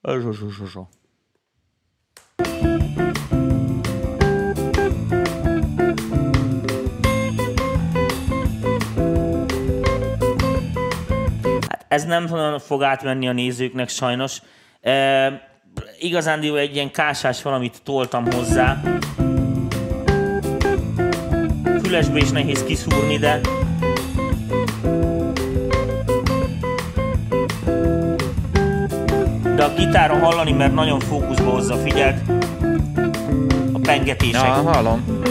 Ez 0.01 0.25
az, 0.25 0.37
az, 0.41 0.61
az. 0.61 0.73
Hát 11.67 11.85
ez 11.87 12.03
nem 12.03 12.27
fog 12.57 12.83
átvenni 12.83 13.27
a 13.27 13.31
nézőknek 13.31 13.89
sajnos. 13.89 14.41
E, 14.81 15.41
igazándiból 15.99 16.59
egy 16.59 16.75
ilyen 16.75 16.91
kásás 16.91 17.41
valamit 17.41 17.81
toltam 17.83 18.31
hozzá. 18.31 18.81
Fülesbe 21.83 22.17
is 22.17 22.29
nehéz 22.31 22.63
kiszúrni, 22.63 23.17
de... 23.17 23.41
a 29.65 29.73
gitáron 29.73 30.19
hallani, 30.19 30.51
mert 30.51 30.73
nagyon 30.73 30.99
fókuszba 30.99 31.49
hozza, 31.49 31.75
figyeld. 31.75 32.21
A 33.73 33.79
pengetések. 33.81 34.43
Ja, 34.43 34.49
hallom. 34.49 35.21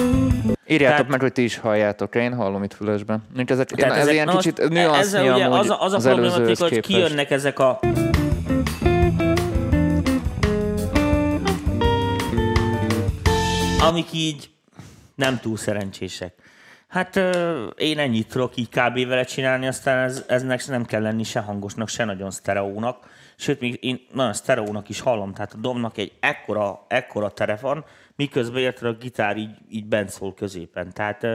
Írjátok 0.66 0.97
Tehát, 0.97 1.11
meg, 1.11 1.20
hogy 1.20 1.32
ti 1.32 1.43
is 1.43 1.59
halljátok, 1.59 2.14
én 2.14 2.35
hallom 2.35 2.62
itt 2.62 2.74
fülesben. 2.74 3.24
Mint 3.35 3.51
ezek, 3.51 3.82
ez 3.82 3.97
ezek, 3.97 4.12
ilyen 4.12 4.26
kicsit 4.26 4.68
nüansznyi 4.68 5.28
ugye 5.28 5.47
az, 5.47 5.70
a, 5.70 5.82
az 5.82 5.93
a 5.93 5.99
problematika, 5.99 6.64
hogy 6.68 6.80
kijönnek 6.80 7.30
ezek 7.30 7.59
a 7.59 7.80
amik 13.80 14.12
így 14.12 14.51
nem 15.14 15.39
túl 15.41 15.57
szerencsések. 15.57 16.35
Hát 16.89 17.16
én 17.76 17.99
ennyit 17.99 18.28
tudok 18.28 18.57
így 18.57 18.68
kb. 18.68 19.07
vele 19.09 19.24
csinálni, 19.24 19.66
aztán 19.66 19.99
ez, 19.99 20.24
eznek 20.28 20.66
nem 20.66 20.85
kell 20.85 21.03
lenni 21.03 21.22
se 21.22 21.41
hangosnak, 21.41 21.89
se 21.89 22.05
nagyon 22.05 22.30
sztereónak. 22.30 22.97
Sőt, 23.37 23.61
még 23.61 23.78
én 23.80 24.01
nagyon 24.12 24.32
sztereónak 24.32 24.89
is 24.89 25.01
hallom, 25.01 25.32
tehát 25.32 25.53
a 25.53 25.57
domnak 25.57 25.99
egy 25.99 26.12
ekkora, 26.20 26.85
ekkora 26.89 27.30
tere 27.30 27.59
van, 27.61 27.85
miközben 28.16 28.62
érted 28.62 28.89
a 28.89 28.93
gitár 28.93 29.37
így, 29.37 29.57
így 29.68 29.87
bent 29.87 30.09
szól 30.09 30.35
középen. 30.35 30.93
Tehát 30.93 31.26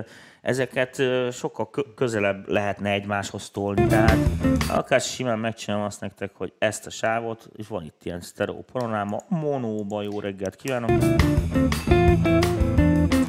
ezeket 0.42 1.02
sokkal 1.32 1.70
közelebb 1.96 2.48
lehetne 2.48 2.92
egymáshoz 2.92 3.50
tolni. 3.50 3.88
Tehát 3.88 4.18
akár 4.70 5.02
simán 5.02 5.40
megcsinálom 5.40 5.86
azt 5.86 6.02
nektek, 6.02 6.32
hogy 6.36 6.54
ezt 6.58 6.86
a 6.86 6.90
sávot, 6.90 7.50
és 7.56 7.68
van 7.68 7.84
itt 7.84 8.02
ilyen 8.04 8.22
sztereó 8.22 8.66
panoráma, 8.72 9.20
monóban 9.28 10.04
jó 10.04 10.20
reggelt 10.20 10.56
kívánok! 10.56 10.90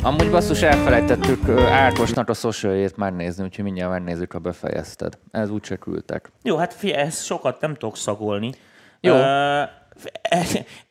Amúgy 0.02 0.30
basszus 0.30 0.62
elfelejtettük 0.62 1.48
Ákosnak 1.58 2.28
a 2.28 2.34
social 2.34 2.88
már 2.96 3.12
nézni, 3.12 3.44
úgyhogy 3.44 3.64
mindjárt 3.64 3.90
megnézzük, 3.90 4.32
ha 4.32 4.38
befejezted. 4.38 5.18
Ez 5.30 5.50
úgy 5.50 5.64
se 5.64 5.76
küldtek. 5.76 6.32
Jó, 6.42 6.56
hát 6.56 6.74
figyelj, 6.74 7.02
ez 7.02 7.22
sokat 7.22 7.60
nem 7.60 7.74
tudok 7.74 7.96
szagolni. 7.96 8.52
Jó. 9.00 9.14
Uh, 9.14 9.68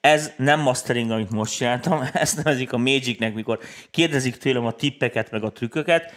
ez 0.01 0.31
nem 0.37 0.59
mastering, 0.59 1.11
amit 1.11 1.31
most 1.31 1.55
csináltam, 1.55 2.01
ezt 2.13 2.35
nevezik 2.35 2.73
a 2.73 2.77
Magicnek, 2.77 3.33
mikor 3.33 3.59
kérdezik 3.91 4.37
tőlem 4.37 4.65
a 4.65 4.71
tippeket, 4.71 5.31
meg 5.31 5.43
a 5.43 5.51
trükköket, 5.51 6.11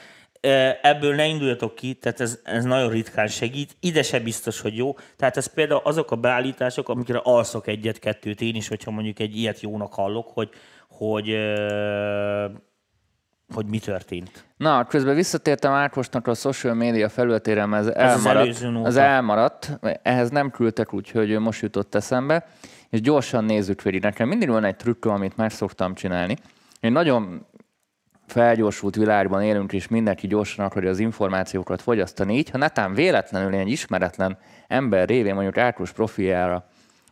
ebből 0.83 1.15
ne 1.15 1.27
induljatok 1.27 1.75
ki, 1.75 1.95
tehát 1.95 2.21
ez, 2.21 2.39
ez 2.45 2.65
nagyon 2.65 2.91
ritkán 2.91 3.27
segít. 3.27 3.77
Ide 3.81 4.03
se 4.03 4.21
biztos, 4.21 4.61
hogy 4.61 4.77
jó. 4.77 4.97
Tehát 5.17 5.37
ez 5.37 5.47
például 5.47 5.81
azok 5.85 6.11
a 6.11 6.17
beállítások, 6.17 6.89
amikre 6.89 7.21
alszok 7.23 7.67
egyet-kettőt 7.67 8.41
én 8.41 8.55
is, 8.55 8.69
hogyha 8.69 8.91
mondjuk 8.91 9.19
egy 9.19 9.37
ilyet 9.37 9.61
jónak 9.61 9.95
hallok, 9.95 10.31
hogy, 10.35 10.49
hogy 10.89 11.37
hogy 13.55 13.67
mi 13.67 13.79
történt. 13.79 14.45
Na, 14.57 14.85
közben 14.85 15.15
visszatértem 15.15 15.73
Ákosnak 15.73 16.27
a 16.27 16.35
social 16.35 16.75
media 16.75 17.09
felületére, 17.09 17.67
mert 17.67 17.87
ez, 17.87 17.95
ez 17.95 18.27
elmaradt. 18.27 18.87
Ez 18.87 18.97
elmaradt, 18.97 19.79
ehhez 20.03 20.31
nem 20.31 20.51
küldtek, 20.51 20.95
úgyhogy 20.95 21.39
most 21.39 21.63
jutott 21.63 21.95
eszembe, 21.95 22.47
és 22.91 23.01
gyorsan 23.01 23.45
nézzük 23.45 23.83
végig. 23.83 24.03
Nekem 24.03 24.29
mindig 24.29 24.49
van 24.49 24.65
egy 24.65 24.77
trükköm, 24.77 25.13
amit 25.13 25.37
már 25.37 25.53
szoktam 25.53 25.95
csinálni. 25.95 26.37
Én 26.81 26.93
nagyon 26.93 27.47
felgyorsult 28.27 28.97
világban 28.97 29.43
élünk, 29.43 29.73
és 29.73 29.89
mindenki 29.89 30.27
gyorsan 30.27 30.65
akarja 30.65 30.91
az 30.91 30.99
információkat 30.99 31.83
fogyasztani, 31.83 32.37
így 32.37 32.51
ha 32.51 32.59
netán 32.59 32.95
véletlenül 32.95 33.55
egy 33.55 33.69
ismeretlen 33.69 34.39
ember 34.69 35.09
révén 35.09 35.35
mondjuk 35.35 35.57
Ákos 35.57 35.93
profiára 35.93 36.69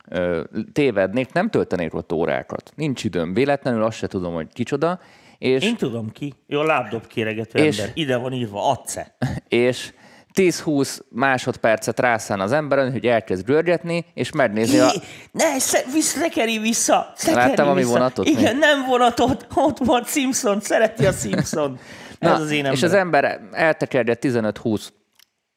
ö, 0.08 0.42
tévednék, 0.72 1.32
nem 1.32 1.50
töltenék 1.50 1.94
ott 1.94 2.12
órákat. 2.12 2.72
Nincs 2.74 3.04
időm. 3.04 3.34
Véletlenül 3.34 3.82
azt 3.82 3.96
se 3.96 4.06
tudom, 4.06 4.34
hogy 4.34 4.52
kicsoda, 4.52 5.00
és, 5.40 5.62
Én 5.62 5.76
tudom 5.76 6.12
ki. 6.12 6.34
Jó, 6.46 6.62
lábdob 6.62 7.06
kéregető 7.06 7.58
és, 7.58 7.78
ember. 7.78 7.92
Ide 7.96 8.16
van 8.16 8.32
írva, 8.32 8.70
acce. 8.70 9.16
És 9.48 9.92
10-20 10.34 10.98
másodpercet 11.08 12.00
rászán 12.00 12.40
az 12.40 12.52
emberen, 12.52 12.92
hogy 12.92 13.06
elkezd 13.06 13.44
görgetni, 13.44 14.04
és 14.14 14.32
megnézi 14.32 14.78
a... 14.78 14.92
Ne, 15.32 15.52
vissza, 15.92 16.28
keri 16.28 16.58
vissza! 16.58 17.12
Láttam 17.26 17.68
ami 17.68 17.84
vonatot? 17.84 18.28
Igen, 18.28 18.54
mi? 18.54 18.60
nem 18.60 18.84
vonatot, 18.86 19.46
ott 19.54 19.78
van 19.78 20.04
Simpson, 20.04 20.60
szereti 20.60 21.06
a 21.06 21.12
Simpson. 21.12 21.78
Na, 22.18 22.32
Ez 22.34 22.40
az 22.40 22.50
én 22.50 22.64
És 22.64 22.82
az 22.82 22.92
ember 22.92 23.40
eltekerje 23.52 24.16
15-20 24.20 24.86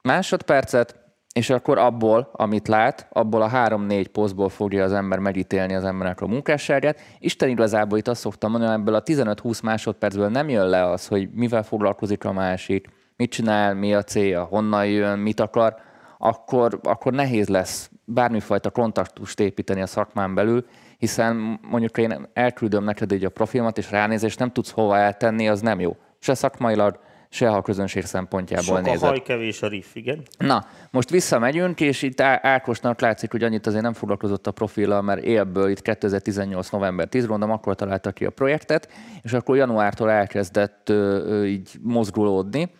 másodpercet, 0.01 0.95
és 1.33 1.49
akkor 1.49 1.77
abból, 1.77 2.29
amit 2.31 2.67
lát, 2.67 3.07
abból 3.09 3.41
a 3.41 3.47
három-négy 3.47 4.07
posztból 4.07 4.49
fogja 4.49 4.83
az 4.83 4.93
ember 4.93 5.19
megítélni 5.19 5.73
az 5.73 5.83
embernek 5.83 6.21
a 6.21 6.27
munkásságát. 6.27 6.99
Isten 7.19 7.49
igazából 7.49 7.97
itt 7.97 8.07
azt 8.07 8.21
szoktam 8.21 8.51
mondani, 8.51 8.73
ebből 8.73 8.95
a 8.95 9.03
15-20 9.03 9.63
másodpercből 9.63 10.29
nem 10.29 10.49
jön 10.49 10.67
le 10.67 10.89
az, 10.89 11.07
hogy 11.07 11.29
mivel 11.31 11.63
foglalkozik 11.63 12.25
a 12.25 12.31
másik, 12.31 12.87
mit 13.17 13.31
csinál, 13.31 13.73
mi 13.73 13.93
a 13.93 14.03
célja, 14.03 14.43
honnan 14.43 14.85
jön, 14.85 15.19
mit 15.19 15.39
akar, 15.39 15.75
akkor, 16.17 16.79
akkor 16.83 17.13
nehéz 17.13 17.47
lesz 17.47 17.91
bármifajta 18.05 18.69
kontaktust 18.69 19.39
építeni 19.39 19.81
a 19.81 19.87
szakmán 19.87 20.33
belül, 20.33 20.65
hiszen 20.97 21.59
mondjuk 21.61 21.97
én 21.97 22.27
elküldöm 22.33 22.83
neked 22.83 23.11
így 23.11 23.25
a 23.25 23.29
profilmat, 23.29 23.77
és 23.77 23.91
ránézés 23.91 24.35
nem 24.35 24.51
tudsz 24.51 24.71
hova 24.71 24.97
eltenni, 24.97 25.49
az 25.49 25.61
nem 25.61 25.79
jó. 25.79 25.95
Se 26.19 26.33
szakmailag, 26.33 26.99
se 27.33 27.49
a 27.49 27.61
közönség 27.61 28.05
szempontjából 28.05 28.75
Sok 28.75 28.85
nézed. 28.85 29.03
a 29.03 29.07
haj, 29.07 29.21
kevés 29.21 29.61
a 29.61 29.67
riff, 29.67 29.95
igen. 29.95 30.21
Na, 30.37 30.65
most 30.91 31.09
visszamegyünk, 31.09 31.81
és 31.81 32.01
itt 32.01 32.21
Á- 32.21 32.45
Ákosnak 32.45 33.01
látszik, 33.01 33.31
hogy 33.31 33.43
annyit 33.43 33.67
azért 33.67 33.83
nem 33.83 33.93
foglalkozott 33.93 34.47
a 34.47 34.51
profillal, 34.51 35.01
mert 35.01 35.23
élből 35.23 35.69
itt 35.69 35.81
2018. 35.81 36.69
november 36.69 37.07
10, 37.07 37.25
gondolom, 37.25 37.55
akkor 37.55 37.75
találta 37.75 38.11
ki 38.11 38.25
a 38.25 38.29
projektet, 38.29 38.91
és 39.21 39.33
akkor 39.33 39.55
januártól 39.55 40.11
elkezdett 40.11 40.89
ö, 40.89 40.93
ö, 41.25 41.45
így 41.45 41.71
mozgulódni, 41.81 42.71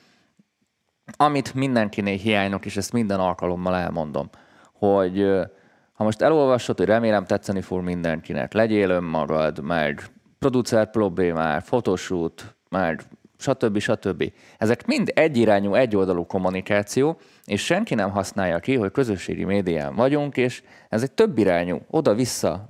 amit 1.18 1.54
mindenkinél 1.54 2.18
hiányok, 2.18 2.66
és 2.66 2.78
ezt 2.78 2.93
minden 2.93 3.20
alkalommal 3.20 3.76
elmondom, 3.76 4.30
hogy 4.74 5.20
ö, 5.20 5.43
ha 5.93 6.04
most 6.04 6.22
elolvasod, 6.22 6.78
hogy 6.78 6.88
remélem 6.88 7.26
tetszeni 7.26 7.62
fog 7.62 7.84
mindenkinek, 7.84 8.54
legyél 8.54 8.89
önmagad, 8.89 9.60
meg 9.64 10.04
producer 10.39 10.89
problémák, 10.89 11.64
photoshoot, 11.64 12.56
meg 12.70 13.01
stb. 13.44 13.80
stb. 13.80 14.32
Ezek 14.58 14.86
mind 14.86 15.12
egyirányú, 15.16 15.74
egyoldalú 15.74 16.26
kommunikáció, 16.26 17.18
és 17.46 17.66
senki 17.66 17.96
nem 17.96 18.12
használja 18.12 18.60
ki, 18.60 18.76
hogy 18.76 18.91
közösségi 18.91 19.44
médián 19.44 19.96
vagyunk, 19.96 20.38
és 20.38 20.64
ez 20.89 21.02
egy 21.02 21.12
többirányú, 21.12 21.82
oda-vissza 21.89 22.70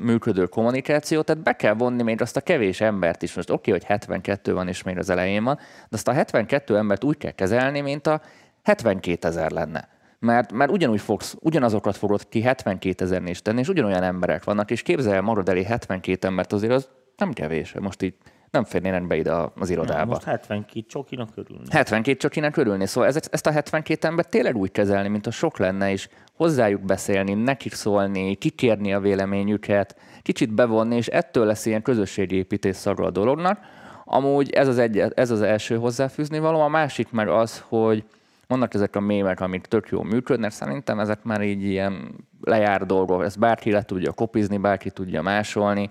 működő 0.00 0.46
kommunikáció, 0.46 1.22
tehát 1.22 1.42
be 1.42 1.52
kell 1.52 1.74
vonni 1.74 2.02
még 2.02 2.20
azt 2.20 2.36
a 2.36 2.40
kevés 2.40 2.80
embert 2.80 3.22
is. 3.22 3.34
Most 3.34 3.50
oké, 3.50 3.70
hogy 3.70 3.84
72 3.84 4.52
van, 4.52 4.68
és 4.68 4.82
még 4.82 4.98
az 4.98 5.10
elején 5.10 5.44
van, 5.44 5.56
de 5.56 5.96
azt 5.96 6.08
a 6.08 6.12
72 6.12 6.76
embert 6.76 7.04
úgy 7.04 7.16
kell 7.16 7.30
kezelni, 7.30 7.80
mint 7.80 8.06
a 8.06 8.20
72 8.62 9.28
ezer 9.28 9.50
lenne. 9.50 9.88
Mert, 10.18 10.52
mert 10.52 10.70
ugyanúgy 10.70 11.00
fogsz, 11.00 11.36
ugyanazokat 11.40 11.96
fogod 11.96 12.28
ki 12.28 12.42
72 12.42 13.04
ezernél 13.04 13.30
is 13.30 13.42
tenni, 13.42 13.60
és 13.60 13.68
ugyanolyan 13.68 14.02
emberek 14.02 14.44
vannak, 14.44 14.70
és 14.70 14.82
képzelj 14.82 15.16
el 15.16 15.22
magad 15.22 15.48
elé 15.48 15.62
72 15.64 16.26
embert, 16.26 16.52
azért 16.52 16.72
az 16.72 16.88
nem 17.16 17.32
kevés. 17.32 17.74
Most 17.80 18.02
így 18.02 18.14
nem 18.50 18.64
férnének 18.64 19.06
be 19.06 19.16
ide 19.16 19.32
az 19.58 19.70
irodába. 19.70 20.12
Most 20.12 20.24
72 20.24 20.86
csokinak 20.88 21.28
örülni. 21.34 21.64
72 21.70 22.16
csak 22.18 22.36
innen 22.36 22.52
körülni. 22.52 22.86
Szóval 22.86 23.08
ez, 23.08 23.18
ezt 23.30 23.46
a 23.46 23.50
72 23.50 24.08
embert 24.08 24.28
tényleg 24.28 24.56
úgy 24.56 24.72
kezelni, 24.72 25.08
mint 25.08 25.26
a 25.26 25.30
sok 25.30 25.58
lenne, 25.58 25.90
és 25.90 26.08
hozzájuk 26.36 26.80
beszélni, 26.80 27.34
nekik 27.34 27.74
szólni, 27.74 28.34
kikérni 28.34 28.92
a 28.92 29.00
véleményüket, 29.00 29.96
kicsit 30.22 30.52
bevonni, 30.54 30.96
és 30.96 31.06
ettől 31.06 31.46
lesz 31.46 31.66
ilyen 31.66 31.82
közösségépítés 31.82 32.76
szaga 32.76 33.04
a 33.04 33.10
dolognak. 33.10 33.58
Amúgy 34.04 34.50
ez 34.50 34.68
az, 34.68 34.78
egy, 34.78 34.98
ez 34.98 35.30
az 35.30 35.42
első 35.42 35.76
hozzáfűzni 35.76 36.38
való, 36.38 36.60
a 36.60 36.68
másik 36.68 37.10
meg 37.10 37.28
az, 37.28 37.64
hogy 37.68 38.04
vannak 38.46 38.74
ezek 38.74 38.96
a 38.96 39.00
mémek, 39.00 39.40
amik 39.40 39.66
tök 39.66 39.88
jól 39.88 40.04
működnek, 40.04 40.50
szerintem 40.50 40.98
ezek 40.98 41.22
már 41.22 41.42
így 41.42 41.62
ilyen 41.62 42.14
lejár 42.40 42.86
dolgok, 42.86 43.24
ezt 43.24 43.38
bárki 43.38 43.70
le 43.70 43.82
tudja 43.82 44.12
kopizni, 44.12 44.56
bárki 44.56 44.90
tudja 44.90 45.22
másolni, 45.22 45.90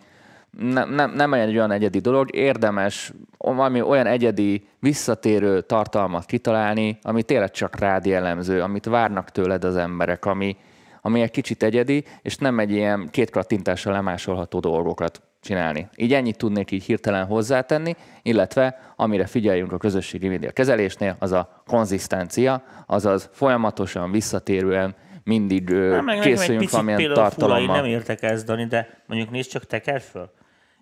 nem, 0.57 0.93
nem, 0.93 1.11
nem 1.11 1.33
egy 1.33 1.55
olyan 1.55 1.71
egyedi 1.71 1.99
dolog, 1.99 2.35
érdemes 2.35 3.13
valami 3.37 3.81
olyan 3.81 4.05
egyedi, 4.05 4.67
visszatérő 4.79 5.61
tartalmat 5.61 6.25
kitalálni, 6.25 6.99
ami 7.01 7.23
tényleg 7.23 7.51
csak 7.51 7.79
rád 7.79 8.05
jellemző, 8.05 8.61
amit 8.61 8.85
várnak 8.85 9.29
tőled 9.29 9.63
az 9.63 9.75
emberek, 9.75 10.25
ami, 10.25 10.57
ami 11.01 11.21
egy 11.21 11.31
kicsit 11.31 11.63
egyedi, 11.63 12.03
és 12.21 12.37
nem 12.37 12.59
egy 12.59 12.71
ilyen 12.71 13.07
két 13.11 13.29
kattintással 13.29 13.93
lemásolható 13.93 14.59
dolgokat 14.59 15.21
csinálni. 15.41 15.89
Így 15.95 16.13
ennyit 16.13 16.37
tudnék 16.37 16.71
így 16.71 16.83
hirtelen 16.83 17.25
hozzátenni, 17.25 17.95
illetve 18.21 18.93
amire 18.95 19.25
figyeljünk 19.25 19.71
a 19.71 19.77
közösségi 19.77 20.27
média 20.27 20.51
kezelésnél, 20.51 21.15
az 21.19 21.31
a 21.31 21.61
konzisztencia, 21.67 22.63
azaz 22.85 23.29
folyamatosan, 23.31 24.11
visszatérően 24.11 24.95
mindig 25.23 25.69
ö, 25.69 25.89
Nem, 25.89 26.05
meg 26.05 26.19
készüljünk 26.19 26.59
picit 26.59 26.71
valamilyen 26.71 26.99
például 26.99 27.29
fura, 27.29 27.45
én 27.45 27.49
tartalommal. 27.49 27.75
nem 27.75 27.85
értek 27.85 28.21
ezt, 28.23 28.45
Dani, 28.45 28.65
de 28.65 29.01
mondjuk 29.05 29.31
nézd 29.31 29.49
csak 29.49 29.65
teker 29.65 30.01
föl. 30.01 30.31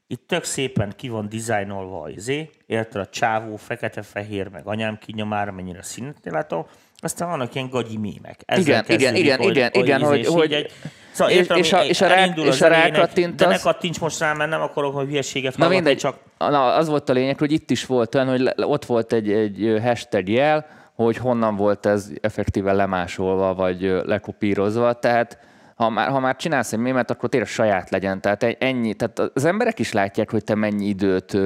Itt 0.09 0.27
tök 0.27 0.43
szépen 0.43 0.93
ki 0.95 1.09
van 1.09 1.29
dizájnolva 1.29 2.01
a 2.01 2.09
izé, 2.09 2.49
érted 2.65 3.01
a 3.01 3.05
csávó, 3.05 3.55
fekete-fehér, 3.55 4.47
meg 4.47 4.61
anyám 4.67 4.97
kinyomára, 4.97 5.51
mennyire 5.51 5.83
színetnél 5.83 6.33
látom, 6.33 6.65
aztán 6.99 7.29
vannak 7.29 7.55
ilyen 7.55 7.69
gagyi 7.69 7.97
mémek. 7.97 8.39
Ezzel 8.45 8.61
Igen, 8.63 8.99
igen, 8.99 9.15
igen, 9.15 9.41
igen, 9.41 9.71
igen, 9.73 9.99
izé, 9.99 10.07
hogy- 10.09 10.25
hogy- 10.25 10.53
egy, 10.53 10.71
szóval 11.11 11.33
és- 11.33 11.39
értem, 11.39 11.57
és 11.57 11.73
a- 11.73 11.77
hogy 11.77 11.87
és 11.87 12.01
a 12.01 12.07
rá- 12.07 12.37
és 12.37 12.61
a 12.61 12.65
egy- 12.65 12.71
De 12.71 12.75
ne 12.77 12.89
rákattintasz- 12.89 13.61
kattints 13.61 13.99
most 13.99 14.19
rá, 14.19 14.33
mert 14.33 14.49
nem 14.49 14.61
akarok, 14.61 14.95
hogy 14.95 15.07
hülyeséget 15.07 15.57
Na 15.57 15.67
mindegy, 15.67 15.97
csak. 15.97 16.17
Na, 16.37 16.73
az 16.73 16.87
volt 16.87 17.09
a 17.09 17.13
lényeg, 17.13 17.37
hogy 17.37 17.51
itt 17.51 17.69
is 17.71 17.85
volt 17.85 18.15
olyan, 18.15 18.27
hogy 18.27 18.53
ott 18.55 18.85
volt 18.85 19.13
egy, 19.13 19.31
egy 19.31 19.79
hashtag 19.83 20.29
jel, 20.29 20.65
hogy 20.95 21.17
honnan 21.17 21.55
volt 21.55 21.85
ez 21.85 22.09
effektíven 22.21 22.75
lemásolva, 22.75 23.53
vagy 23.53 23.81
lekopírozva, 24.05 24.93
tehát 24.93 25.37
ha 25.77 25.89
már, 25.89 26.09
ha 26.09 26.19
már 26.19 26.35
csinálsz 26.35 26.73
egy 26.73 26.79
mémet, 26.79 27.11
akkor 27.11 27.29
tényleg 27.29 27.49
saját 27.49 27.89
legyen. 27.89 28.21
Tehát 28.21 28.43
ennyi, 28.43 28.93
tehát 28.93 29.19
az 29.33 29.45
emberek 29.45 29.79
is 29.79 29.91
látják, 29.91 30.31
hogy 30.31 30.43
te 30.43 30.55
mennyi 30.55 30.85
időt 30.85 31.37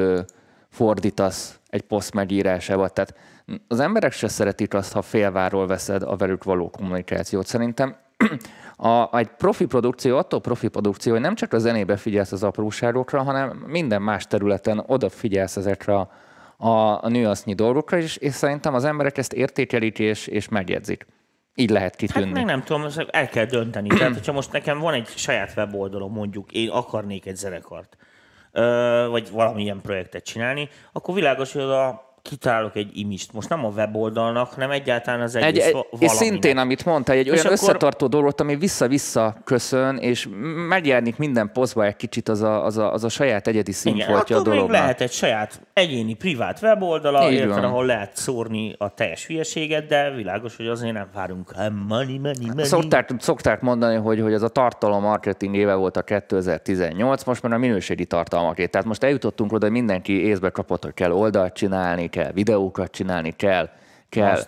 fordítasz 0.69 1.59
egy 1.69 1.82
poszt 1.82 2.13
megírásába. 2.13 2.89
Tehát 2.89 3.15
az 3.67 3.79
emberek 3.79 4.11
se 4.11 4.27
szeretik 4.27 4.73
azt, 4.73 4.93
ha 4.93 5.01
félváról 5.01 5.67
veszed 5.67 6.03
a 6.03 6.15
velük 6.15 6.43
való 6.43 6.69
kommunikációt. 6.69 7.45
Szerintem 7.45 7.95
a, 8.77 9.17
egy 9.17 9.27
profi 9.27 9.65
produkció 9.65 10.17
attól 10.17 10.41
profi 10.41 10.67
produkció, 10.67 11.11
hogy 11.11 11.21
nem 11.21 11.36
csak 11.36 11.53
a 11.53 11.59
zenébe 11.59 11.97
figyelsz 11.97 12.32
az 12.32 12.43
apróságokra, 12.43 13.23
hanem 13.23 13.63
minden 13.67 14.01
más 14.01 14.27
területen 14.27 14.84
odafigyelsz 14.88 15.57
ezekre 15.57 15.95
a, 15.95 16.11
a, 16.57 17.03
a 17.03 17.09
nüansznyi 17.09 17.53
dolgokra, 17.53 17.97
és, 17.97 18.17
és 18.17 18.34
szerintem 18.34 18.73
az 18.73 18.84
emberek 18.84 19.17
ezt 19.17 19.34
értékelik 19.34 19.99
és, 19.99 20.27
és 20.27 20.49
megjegyzik. 20.49 21.05
Így 21.56 21.70
lehet 21.70 21.95
kitűnni. 21.95 22.26
Hát 22.26 22.36
meg 22.36 22.45
nem 22.45 22.64
tudom, 22.64 22.88
el 23.08 23.30
kell 23.30 23.45
dönteni. 23.45 23.88
Tehát, 23.97 24.14
hogyha 24.14 24.32
most 24.32 24.52
nekem 24.52 24.80
van 24.80 24.93
egy 24.93 25.08
saját 25.08 25.54
weboldalom, 25.56 26.14
mondjuk 26.14 26.52
én 26.52 26.70
akarnék 26.70 27.26
egy 27.26 27.36
zenekart, 27.36 27.97
vagy 29.10 29.32
valamilyen 29.32 29.82
projektet 29.82 30.24
csinálni, 30.24 30.70
akkor 30.91 31.16
világos, 31.16 31.54
hogy 31.54 31.62
oda 31.62 32.11
kitalálok 32.22 32.76
egy 32.76 32.89
imist. 32.93 33.34
Most 33.34 33.49
nem 33.49 33.65
a 33.65 33.69
weboldalnak, 33.69 34.53
hanem 34.53 34.72
egyáltalán 34.72 35.22
az 35.22 35.36
egész 35.36 35.65
egy, 35.65 35.74
va- 35.74 35.88
és 35.91 35.97
valaminek. 35.99 36.26
szintén, 36.26 36.57
amit 36.57 36.86
mondtál, 36.86 37.15
egy 37.15 37.30
olyan 37.30 37.39
akkor- 37.45 37.51
összetartó 37.51 38.07
dolgot, 38.07 38.41
ami 38.41 38.55
vissza-vissza 38.55 39.36
köszön, 39.43 39.97
és 39.97 40.28
megjelenik 40.67 41.17
minden 41.17 41.51
posztba 41.53 41.86
egy 41.86 41.95
kicsit 41.95 42.30
az 42.30 42.41
a, 42.41 42.65
az 42.65 42.78
a, 42.78 42.93
az 42.93 43.03
a 43.03 43.09
saját 43.09 43.47
egyedi 43.47 43.72
színfoltja 43.72 44.38
a 44.38 44.41
dolognak. 44.41 44.72
lehet 44.72 45.01
egy 45.01 45.11
saját 45.11 45.61
egyéni, 45.74 46.13
privát 46.13 46.59
weboldala, 46.61 47.32
érted, 47.32 47.63
ahol 47.63 47.86
lehet 47.86 48.15
szórni 48.15 48.76
a 48.78 48.93
teljes 48.93 49.26
hülyeséget, 49.26 49.86
de 49.88 50.09
világos, 50.11 50.55
hogy 50.55 50.67
azért 50.67 50.93
nem 50.93 51.07
várunk 51.13 51.51
"Ah, 51.55 51.72
money, 51.88 52.17
money, 52.17 52.45
money. 52.47 52.65
Szokták, 52.65 53.09
szokták 53.19 53.61
mondani, 53.61 53.95
hogy, 53.95 54.22
hogy 54.22 54.34
ez 54.34 54.41
a 54.41 54.47
tartalom 54.49 55.01
marketing 55.01 55.55
éve 55.55 55.74
volt 55.74 55.97
a 55.97 56.01
2018, 56.01 57.24
most 57.24 57.41
már 57.43 57.53
a 57.53 57.57
minőségi 57.57 58.05
tartalmaké. 58.05 58.65
Tehát 58.65 58.88
most 58.88 59.03
eljutottunk 59.03 59.51
oda, 59.51 59.65
hogy 59.65 59.74
mindenki 59.76 60.26
észbe 60.26 60.49
kapott, 60.49 60.84
hogy 60.84 60.93
kell 60.93 61.11
oldalt 61.11 61.53
csinálni, 61.53 62.09
kell 62.12 62.32
videókat 62.32 62.91
csinálni, 62.91 63.32
kell, 63.36 63.70
kell, 64.09 64.39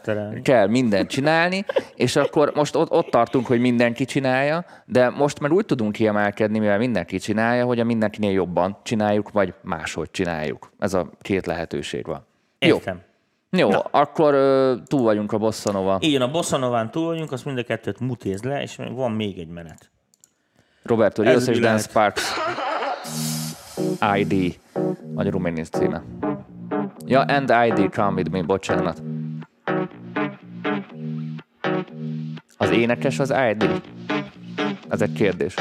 kell 0.41 0.67
mindent 0.67 1.09
csinálni, 1.09 1.65
és 1.95 2.15
akkor 2.15 2.51
most 2.55 2.75
ott, 2.75 2.91
ott 2.91 3.09
tartunk, 3.09 3.47
hogy 3.47 3.59
mindenki 3.59 4.05
csinálja, 4.05 4.65
de 4.85 5.09
most 5.09 5.39
már 5.39 5.51
úgy 5.51 5.65
tudunk 5.65 5.91
kiemelkedni, 5.91 6.59
mivel 6.59 6.77
mindenki 6.77 7.17
csinálja, 7.17 7.65
hogy 7.65 7.79
a 7.79 7.83
mindenkinél 7.83 8.31
jobban 8.31 8.77
csináljuk, 8.83 9.31
vagy 9.31 9.53
máshogy 9.61 10.11
csináljuk. 10.11 10.71
Ez 10.79 10.93
a 10.93 11.09
két 11.21 11.45
lehetőség 11.45 12.05
van. 12.05 12.25
Értem. 12.59 13.01
Jó, 13.49 13.69
Jó 13.69 13.79
akkor 13.91 14.33
ö, 14.33 14.75
túl 14.85 15.01
vagyunk 15.01 15.31
a 15.31 15.37
bosszanova. 15.37 15.97
Igen, 15.99 16.21
a 16.21 16.31
Bossanován 16.31 16.91
túl 16.91 17.05
vagyunk, 17.05 17.31
azt 17.31 17.45
mind 17.45 17.57
a 17.57 17.63
kettőt 17.63 17.99
mutézd 17.99 18.45
le, 18.45 18.61
és 18.61 18.75
van 18.91 19.11
még 19.11 19.39
egy 19.39 19.47
menet. 19.47 19.91
Roberto 20.83 21.21
Rios 21.21 21.41
és 21.41 21.47
mi 21.47 21.53
Dan 21.53 21.61
lehet? 21.63 21.81
Sparks 21.81 22.33
ID, 24.17 24.59
magyarul 25.13 25.41
mi 25.41 25.61
címe. 25.61 26.03
Ja, 27.05 27.21
and 27.21 27.49
ID, 27.49 27.89
come 27.89 28.13
with 28.15 28.29
me, 28.31 28.41
bocsánat. 28.41 29.01
Az 32.57 32.69
énekes 32.69 33.19
az 33.19 33.33
ID? 33.51 33.81
Ez 34.89 35.01
egy 35.01 35.13
kérdés. 35.13 35.55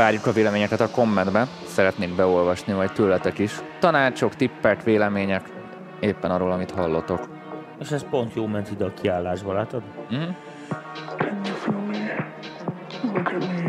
Várjuk 0.00 0.26
a 0.26 0.32
véleményeket 0.32 0.80
a 0.80 0.90
kommentbe, 0.90 1.46
szeretnék 1.66 2.14
beolvasni 2.14 2.72
majd 2.72 2.92
tőletek 2.92 3.38
is. 3.38 3.52
Tanácsok, 3.78 4.34
tippek, 4.34 4.82
vélemények, 4.82 5.48
éppen 6.00 6.30
arról, 6.30 6.52
amit 6.52 6.70
hallotok. 6.70 7.28
És 7.80 7.90
ez 7.90 8.04
pont 8.10 8.34
jó 8.34 8.46
ment 8.46 8.70
ide 8.70 8.84
a 8.84 8.92
kiállásba, 8.94 9.52
látod? 9.52 9.82
Mhm. 10.10 10.22
Can 13.24 13.59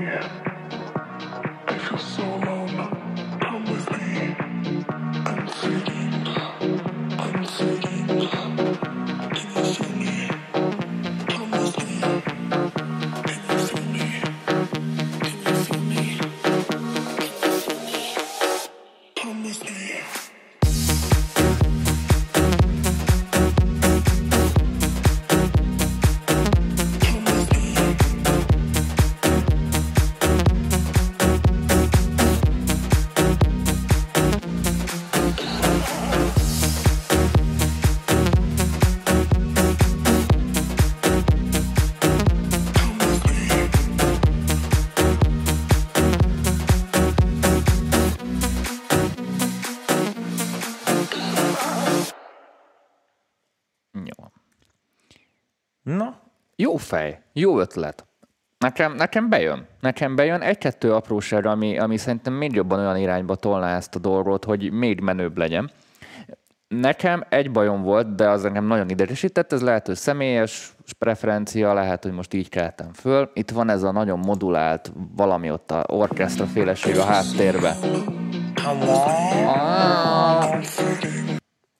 jó 57.41 57.59
ötlet. 57.59 58.05
Nekem, 58.57 58.95
nekem 58.95 59.29
bejön. 59.29 59.67
Nekem 59.79 60.15
bejön 60.15 60.41
egy-kettő 60.41 60.93
apróság, 60.93 61.45
ami, 61.45 61.79
ami 61.79 61.97
szerintem 61.97 62.33
még 62.33 62.53
jobban 62.53 62.79
olyan 62.79 62.97
irányba 62.97 63.35
tolná 63.35 63.75
ezt 63.75 63.95
a 63.95 63.99
dolgot, 63.99 64.45
hogy 64.45 64.71
még 64.71 64.99
menőbb 64.99 65.37
legyen. 65.37 65.71
Nekem 66.67 67.23
egy 67.29 67.51
bajom 67.51 67.81
volt, 67.81 68.15
de 68.15 68.29
az 68.29 68.45
engem 68.45 68.65
nagyon 68.65 68.89
idegesített, 68.89 69.51
ez 69.51 69.61
lehet, 69.61 69.85
hogy 69.85 69.95
személyes 69.95 70.73
preferencia, 70.97 71.73
lehet, 71.73 72.03
hogy 72.03 72.11
most 72.11 72.33
így 72.33 72.49
keltem 72.49 72.93
föl. 72.93 73.31
Itt 73.33 73.51
van 73.51 73.69
ez 73.69 73.83
a 73.83 73.91
nagyon 73.91 74.19
modulált 74.19 74.91
valami 75.15 75.51
ott 75.51 75.71
a 75.71 75.83
orkesztra 75.87 76.45
féleség 76.45 76.97
a 76.97 77.03
háttérbe. 77.03 77.75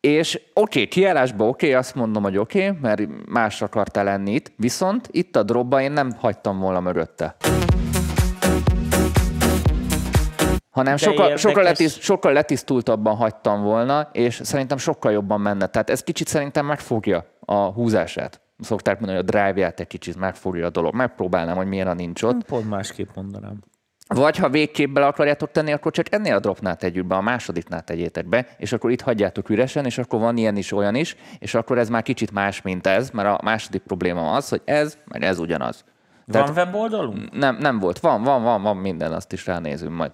És 0.02 0.36
oké, 0.36 0.80
okay, 0.80 0.88
kiállásban 0.88 1.48
oké, 1.48 1.66
okay, 1.66 1.80
azt 1.80 1.96
mondom, 1.96 2.24
hogy 2.24 2.38
oké, 2.38 2.68
okay, 2.68 2.80
mert 2.82 3.02
más 3.28 3.62
akartál 3.62 4.04
lenni 4.04 4.32
itt, 4.32 4.52
viszont 4.56 5.08
itt 5.12 5.36
a 5.36 5.44
dropba 5.44 5.82
én 5.82 5.92
nem 5.92 6.12
hagytam 6.20 6.60
volna 6.60 6.80
mögötte. 6.80 7.36
Hanem 10.70 10.98
sokkal, 10.98 11.20
érdekes. 11.20 11.42
sokkal, 11.42 11.64
letiszt, 11.64 12.02
sokkal 12.02 12.34
letisztultabban 12.34 13.16
hagytam 13.16 13.64
volna, 13.64 14.10
és 14.12 14.40
szerintem 14.44 14.78
sokkal 14.78 15.12
jobban 15.12 15.42
menne. 15.42 15.68
Tehát 15.68 15.90
ez 15.90 16.04
kicsit 16.04 16.28
szerintem 16.28 16.66
megfogja 16.66 17.26
a 17.40 17.56
húzását. 17.56 18.42
Szokták 18.60 19.00
mondani, 19.00 19.20
hogy 19.20 19.28
a 19.28 19.32
drive-ját 19.32 19.80
egy 19.80 19.88
kicsit 19.88 20.18
megfogja 20.18 20.66
a 20.66 20.70
dolog. 20.70 20.94
Megpróbálnám, 20.94 21.56
hogy 21.56 21.68
milyen 21.68 21.88
a 21.88 21.94
nincs 21.94 22.24
ott. 22.24 22.44
pont 22.44 22.70
másképp 22.70 23.10
mondanám. 23.16 23.60
Vagy 24.16 24.38
ha 24.38 24.50
végképp 24.50 24.94
bele 24.94 25.06
akarjátok 25.06 25.52
tenni, 25.52 25.72
akkor 25.72 25.92
csak 25.92 26.14
ennél 26.14 26.36
a 26.36 26.40
dropnál 26.40 26.76
tegyük 26.76 27.06
be, 27.06 27.16
a 27.16 27.22
másodiknál 27.22 27.82
tegyétek 27.82 28.28
be, 28.28 28.48
és 28.58 28.72
akkor 28.72 28.92
itt 28.92 29.02
hagyjátok 29.02 29.50
üresen, 29.50 29.86
és 29.86 29.98
akkor 29.98 30.20
van 30.20 30.38
ilyen 30.38 30.56
is, 30.56 30.72
olyan 30.72 30.96
is, 30.96 31.16
és 31.40 31.54
akkor 31.54 31.78
ez 31.78 31.90
már 31.90 32.04
kicsit 32.04 32.32
más, 32.32 32.62
mint 32.62 32.88
ez, 32.88 33.10
mert 33.10 33.28
a 33.28 33.40
második 33.44 33.82
probléma 33.82 34.32
az, 34.32 34.50
hogy 34.50 34.62
ez, 34.66 34.98
meg 35.06 35.24
ez 35.24 35.40
ugyanaz. 35.40 35.84
Van 36.26 36.50
weboldalunk? 36.56 37.32
Nem, 37.32 37.58
nem 37.60 37.80
volt. 37.80 38.00
Van, 38.00 38.24
van, 38.24 38.44
van, 38.44 38.62
van 38.62 38.78
minden, 38.78 39.12
azt 39.12 39.34
is 39.34 39.46
ránézünk 39.46 39.96
majd. 39.96 40.12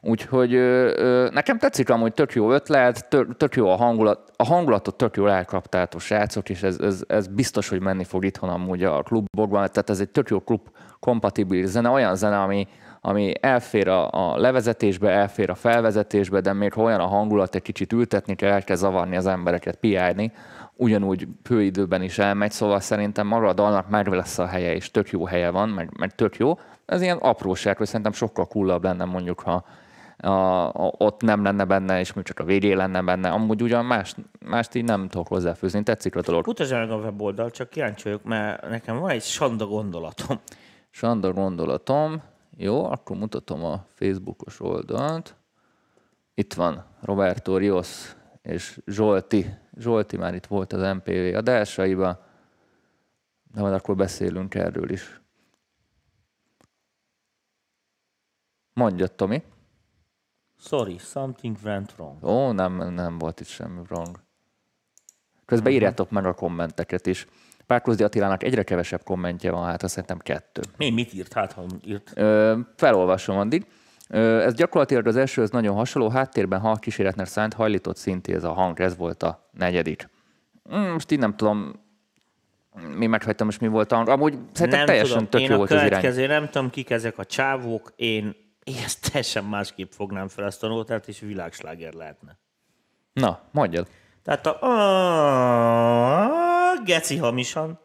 Úgyhogy 0.00 0.54
ö, 0.54 0.92
ö, 0.96 1.28
nekem 1.32 1.58
tetszik 1.58 1.90
amúgy 1.90 2.12
tök 2.12 2.32
jó 2.32 2.52
ötlet, 2.52 3.08
tök, 3.08 3.36
tök 3.36 3.54
jó 3.54 3.68
a 3.68 3.76
hangulat, 3.76 4.30
a 4.36 4.44
hangulatot 4.44 4.94
tök 4.94 5.16
jól 5.16 5.30
elkaptátok 5.30 6.00
srácok, 6.00 6.48
és 6.48 6.62
ez, 6.62 6.78
ez, 6.80 7.02
ez, 7.06 7.26
biztos, 7.26 7.68
hogy 7.68 7.80
menni 7.80 8.04
fog 8.04 8.24
itthon 8.24 8.48
amúgy 8.48 8.84
a 8.84 9.02
klubokban, 9.02 9.68
tehát 9.72 9.90
ez 9.90 10.00
egy 10.00 10.08
tök 10.08 10.28
jó 10.28 10.40
klub 10.40 10.60
kompatibilis 11.00 11.66
zene, 11.66 11.88
olyan 11.88 12.16
zene, 12.16 12.40
ami, 12.40 12.68
ami 13.06 13.32
elfér 13.40 13.88
a, 13.88 14.08
a 14.10 14.36
levezetésbe, 14.36 15.10
elfér 15.10 15.50
a 15.50 15.54
felvezetésbe, 15.54 16.40
de 16.40 16.52
még 16.52 16.72
ha 16.72 16.82
olyan 16.82 17.00
a 17.00 17.06
hangulat, 17.06 17.54
egy 17.54 17.62
kicsit 17.62 17.92
ültetni 17.92 18.34
kell, 18.34 18.50
el 18.50 18.64
kell 18.64 18.76
zavarni 18.76 19.16
az 19.16 19.26
embereket, 19.26 19.76
piálni, 19.76 20.32
ugyanúgy 20.74 21.28
főidőben 21.42 22.02
is 22.02 22.18
elmegy, 22.18 22.50
szóval 22.50 22.80
szerintem 22.80 23.26
maga 23.26 23.48
a 23.48 23.52
dalnak 23.52 23.88
meg 23.88 24.06
lesz 24.06 24.38
a 24.38 24.46
helye, 24.46 24.74
és 24.74 24.90
tök 24.90 25.10
jó 25.10 25.24
helye 25.24 25.50
van, 25.50 25.68
meg, 25.68 25.90
meg 25.98 26.14
tök 26.14 26.36
jó. 26.36 26.58
Ez 26.86 27.02
ilyen 27.02 27.16
apróság, 27.16 27.76
hogy 27.76 27.86
szerintem 27.86 28.12
sokkal 28.12 28.46
coolabb 28.46 28.84
lenne 28.84 29.04
mondjuk, 29.04 29.40
ha 29.40 29.64
a, 30.16 30.66
a, 30.66 30.92
ott 30.98 31.22
nem 31.22 31.42
lenne 31.42 31.64
benne, 31.64 32.00
és 32.00 32.12
még 32.12 32.24
csak 32.24 32.38
a 32.38 32.44
végén 32.44 32.76
lenne 32.76 33.02
benne. 33.02 33.28
Amúgy 33.28 33.62
ugyan 33.62 33.84
más, 33.84 34.14
mást 34.46 34.74
így 34.74 34.84
nem 34.84 35.08
tudok 35.08 35.28
hozzáfűzni, 35.28 35.82
tetszik 35.82 36.16
a 36.16 36.20
dolog. 36.20 36.46
Mutasd 36.46 36.72
meg 36.72 36.90
a 36.90 36.96
weboldal, 36.96 37.50
csak 37.50 37.70
kíváncsi 37.70 38.02
vagyok, 38.04 38.24
mert 38.24 38.68
nekem 38.68 38.98
van 38.98 39.10
egy 39.10 39.22
sanda 39.22 39.66
gondolatom. 39.66 40.40
Sanda 40.90 41.32
gondolatom, 41.32 42.22
jó, 42.56 42.84
akkor 42.84 43.16
mutatom 43.16 43.64
a 43.64 43.84
Facebookos 43.88 44.60
oldalt. 44.60 45.36
Itt 46.34 46.54
van 46.54 46.84
Roberto 47.00 47.56
Rios 47.56 48.16
és 48.42 48.80
Zsolti. 48.86 49.54
Zsolti 49.76 50.16
már 50.16 50.34
itt 50.34 50.46
volt 50.46 50.72
az 50.72 50.94
MPV 50.94 51.36
adásaiba, 51.36 52.24
de 53.52 53.60
majd 53.60 53.74
akkor 53.74 53.96
beszélünk 53.96 54.54
erről 54.54 54.90
is. 54.90 55.20
Mondja, 58.72 59.06
Tomi. 59.06 59.42
Sorry, 60.58 60.98
something 60.98 61.56
went 61.64 61.92
wrong. 61.96 62.24
Ó, 62.24 62.52
nem, 62.52 62.92
nem 62.94 63.18
volt 63.18 63.40
itt 63.40 63.46
semmi 63.46 63.80
wrong. 63.88 64.20
Közben 65.44 65.72
írjátok 65.72 66.10
meg 66.10 66.26
a 66.26 66.34
kommenteket 66.34 67.06
is. 67.06 67.26
Párkozdi 67.66 68.02
Attilának 68.02 68.42
egyre 68.42 68.62
kevesebb 68.62 69.02
kommentje 69.02 69.50
van, 69.50 69.64
hát 69.64 69.82
azt 69.82 69.92
szerintem 69.92 70.18
kettő. 70.18 70.60
Mi, 70.76 70.90
mit 70.90 71.12
írt? 71.12 71.32
Hát, 71.32 71.52
ha 71.52 71.64
írt. 71.84 72.12
Ö, 72.14 72.58
felolvasom 72.76 73.36
addig. 73.36 73.66
Ö, 74.08 74.40
ez 74.42 74.54
gyakorlatilag 74.54 75.06
az 75.06 75.16
elsőhöz 75.16 75.50
nagyon 75.50 75.74
hasonló, 75.74 76.08
háttérben 76.08 76.60
hal 76.60 76.76
kíséretnek 76.76 77.26
szánt 77.26 77.54
hajlított 77.54 77.96
szinti 77.96 78.32
ez 78.32 78.44
a 78.44 78.52
hang, 78.52 78.80
ez 78.80 78.96
volt 78.96 79.22
a 79.22 79.48
negyedik. 79.52 80.08
Mm, 80.74 80.78
Most 80.92 81.10
így 81.10 81.18
nem 81.18 81.36
tudom, 81.36 81.72
mi 82.96 83.06
meghagytam 83.06 83.46
most 83.46 83.60
mi 83.60 83.68
volt 83.68 83.92
a 83.92 83.96
hang. 83.96 84.08
Amúgy 84.08 84.38
szerintem 84.52 84.78
nem 84.78 84.86
teljesen 84.86 85.14
tudom, 85.16 85.28
tök 85.30 85.40
én 85.40 85.50
jó 85.50 85.56
volt 85.56 85.70
az 85.70 85.82
irány. 85.82 86.28
nem 86.28 86.48
tudom, 86.50 86.70
kik 86.70 86.90
ezek 86.90 87.18
a 87.18 87.24
csávók, 87.24 87.92
én, 87.96 88.36
én 88.64 88.76
ezt 88.84 89.10
teljesen 89.10 89.44
másképp 89.44 89.90
fognám 89.90 90.28
fel 90.28 90.44
ezt 90.44 90.62
a 90.62 90.68
nótát, 90.68 91.08
és 91.08 91.20
világsláger 91.20 91.92
lehetne. 91.92 92.38
Na, 93.12 93.40
mondjad. 93.50 93.88
Tehát 94.24 94.46
a, 94.46 94.58
a 96.72 96.82
geci 96.84 97.16
hamisan, 97.16 97.80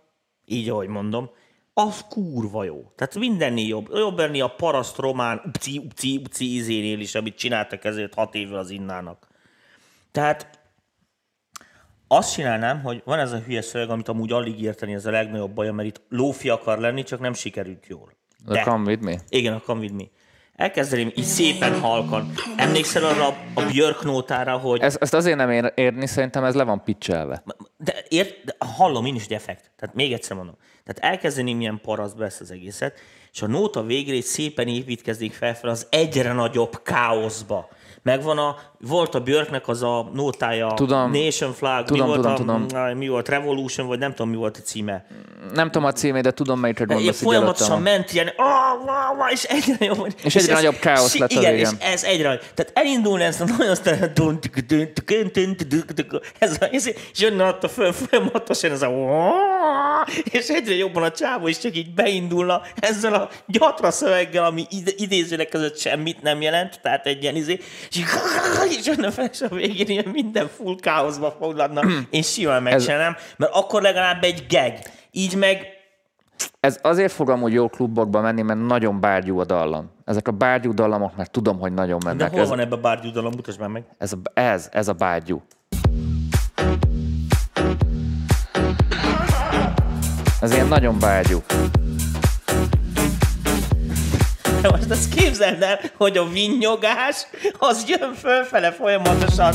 így 0.45 0.69
ahogy 0.69 0.87
mondom, 0.87 1.29
az 1.73 2.05
kurva 2.09 2.63
jó. 2.63 2.91
Tehát 2.95 3.15
mindennél 3.15 3.67
jobb. 3.67 3.89
Jobb 3.93 4.17
lenni 4.17 4.41
a 4.41 4.47
paraszt 4.47 4.97
román 4.97 5.41
upci, 5.45 5.77
upci, 5.77 6.17
upci 6.17 6.55
izénél 6.55 6.99
is, 6.99 7.15
amit 7.15 7.37
csináltak 7.37 7.83
ezért 7.83 8.13
hat 8.13 8.35
évvel 8.35 8.59
az 8.59 8.69
innának. 8.69 9.27
Tehát 10.11 10.59
azt 12.07 12.33
csinálnám, 12.33 12.81
hogy 12.81 13.01
van 13.05 13.19
ez 13.19 13.31
a 13.31 13.39
hülye 13.39 13.61
szöveg, 13.61 13.89
amit 13.89 14.07
amúgy 14.07 14.31
alig 14.31 14.61
érteni, 14.61 14.93
ez 14.93 15.05
a 15.05 15.11
legnagyobb 15.11 15.53
baj, 15.53 15.71
mert 15.71 15.87
itt 15.87 16.01
lófi 16.09 16.49
akar 16.49 16.79
lenni, 16.79 17.03
csak 17.03 17.19
nem 17.19 17.33
sikerült 17.33 17.87
jól. 17.87 18.13
De. 18.45 18.61
Come 18.61 18.89
with 18.89 19.01
me. 19.01 19.15
Igen, 19.29 19.53
a 19.53 19.59
Come 19.59 19.79
With 19.79 19.93
Me. 19.93 20.03
Elkezdeném 20.59 21.11
így 21.15 21.23
szépen 21.23 21.79
halkan. 21.79 22.31
Emlékszel 22.55 23.03
arra 23.03 23.27
a- 23.53 23.61
Björk 23.71 24.03
nótára, 24.03 24.57
hogy 24.57 24.81
Ez, 24.81 24.97
ezt 24.99 25.13
azért 25.13 25.37
nem 25.37 25.51
ér, 25.51 25.71
érni, 25.75 26.07
szerintem 26.07 26.43
ez 26.43 26.55
le 26.55 26.63
van 26.63 26.83
pitchelve. 26.83 27.43
de, 27.77 27.93
ért, 28.07 28.43
de 28.43 28.55
hallom 28.77 29.05
én 29.05 29.15
is, 29.15 29.25
effekt. 29.27 29.71
Tehát 29.77 29.95
még 29.95 30.13
egyszer 30.13 30.35
mondom. 30.35 30.55
Tehát 30.85 31.11
elkezdeném 31.13 31.59
ilyen 31.61 31.79
parasztba 31.83 32.25
ezt 32.25 32.41
az 32.41 32.51
egészet, 32.51 32.99
és 33.33 33.41
a 33.41 33.47
nóta 33.47 33.83
végre 33.83 34.21
szépen 34.21 34.67
építkezik 34.67 35.33
fel, 35.33 35.55
fel 35.55 35.69
az 35.69 35.87
egyre 35.89 36.33
nagyobb 36.33 36.83
káoszba. 36.83 37.69
Megvan 38.03 38.37
a, 38.37 38.55
volt 38.79 39.15
a 39.15 39.19
Björknek 39.19 39.67
az 39.67 39.83
a 39.83 40.09
nótája, 40.13 40.73
Tudom. 40.75 41.11
Nation 41.11 41.53
Flag, 41.53 41.85
Tudom, 41.85 42.07
mi, 42.07 42.15
volt 42.15 42.37
tudom, 42.37 42.49
a, 42.49 42.65
tudom. 42.67 42.97
mi 42.97 43.07
volt, 43.07 43.29
Revolution, 43.29 43.87
vagy 43.87 43.99
nem 43.99 44.09
tudom, 44.13 44.29
mi 44.29 44.35
volt 44.37 44.57
a 44.57 44.61
címe. 44.61 45.05
Nem 45.53 45.71
tudom 45.71 45.87
a 45.87 45.91
címét, 45.91 46.23
de 46.23 46.31
tudom, 46.31 46.59
melyikre 46.59 46.83
Én 46.83 46.89
gondolsz 46.89 47.15
így 47.15 47.23
folyamatosan 47.23 47.81
ment 47.81 48.13
ilyen, 48.13 48.27
ah, 48.35 48.45
ah, 48.85 49.19
ah, 49.19 49.31
és 49.31 49.43
egyre 49.43 49.85
jobb. 49.85 50.07
És 50.23 50.35
egyre 50.35 50.51
ez- 50.51 50.57
nagyobb 50.57 50.79
káosz 50.79 51.17
lett 51.17 51.31
Igen, 51.31 51.55
és 51.55 51.69
ez 51.79 52.03
egyre. 52.03 52.37
Tehát 52.37 52.71
elindulni 52.73 53.23
ezt 53.23 53.41
a 53.41 53.45
nagyon 53.45 53.75
ez 56.39 56.57
a, 56.59 56.65
és 56.65 56.93
jönne 57.15 57.45
ott 57.47 57.63
a 57.63 57.69
föl, 57.69 57.91
folyamatosan 57.91 58.71
ez 58.71 58.81
a 58.81 58.89
és 60.31 60.47
egyre 60.47 60.75
jobban 60.75 61.03
a 61.03 61.11
csávó 61.11 61.47
is 61.47 61.57
csak 61.57 61.75
így 61.75 61.93
beindulna 61.93 62.61
ezzel 62.75 63.13
a 63.13 63.29
gyatra 63.47 63.91
szöveggel, 63.91 64.45
ami 64.45 64.65
idézőleg 64.97 65.47
között 65.47 65.77
semmit 65.77 66.21
nem 66.21 66.41
jelent, 66.41 66.79
tehát 66.81 67.05
egy 67.05 67.23
ilyen 67.23 67.35
izé, 67.35 67.59
és, 67.89 67.97
így, 67.97 68.05
és 68.79 68.85
jönne 68.85 69.11
fel, 69.11 69.25
és 69.31 69.41
a 69.41 69.47
végén 69.47 69.87
ilyen 69.87 70.09
minden 70.11 70.47
full 70.57 70.75
káoszba 70.79 71.35
fogladna, 71.39 71.81
én 72.09 72.21
simán 72.21 72.63
megcsinálnám, 72.63 73.15
mert 73.37 73.51
akkor 73.53 73.81
legalább 73.81 74.23
egy 74.23 74.45
gag. 74.49 74.73
Így 75.11 75.35
meg 75.35 75.65
Ez 76.59 76.79
azért 76.81 77.11
fog 77.11 77.29
amúgy 77.29 77.53
jó 77.53 77.67
klubokba 77.69 78.21
menni, 78.21 78.41
mert 78.41 78.59
nagyon 78.65 78.99
bárgyú 78.99 79.39
a 79.39 79.45
dallam. 79.45 79.91
Ezek 80.05 80.27
a 80.27 80.31
bárgyú 80.31 80.73
dallamok, 80.73 81.15
mert 81.15 81.31
tudom, 81.31 81.59
hogy 81.59 81.73
nagyon 81.73 81.99
De 81.99 82.05
mennek. 82.07 82.31
hol 82.31 82.39
ez, 82.41 82.49
van 82.49 82.59
ebbe 82.59 82.75
a 82.75 82.79
bárgyúdalom? 82.79 83.31
Mutasd 83.35 83.59
már 83.59 83.69
meg. 83.69 83.83
ez, 83.97 84.13
a- 84.13 84.39
ez, 84.39 84.69
ez 84.71 84.87
a 84.87 84.93
bárgyú. 84.93 85.41
Ez 90.41 90.53
ilyen 90.53 90.67
nagyon 90.67 90.99
bárgyú. 90.99 91.39
De 94.61 94.69
most 94.69 94.89
azt 94.89 95.13
képzeld 95.15 95.61
el, 95.61 95.79
hogy 95.97 96.17
a 96.17 96.29
vinnyogás 96.29 97.27
az 97.57 97.83
jön 97.87 98.13
fölfele 98.13 98.71
folyamatosan. 98.71 99.53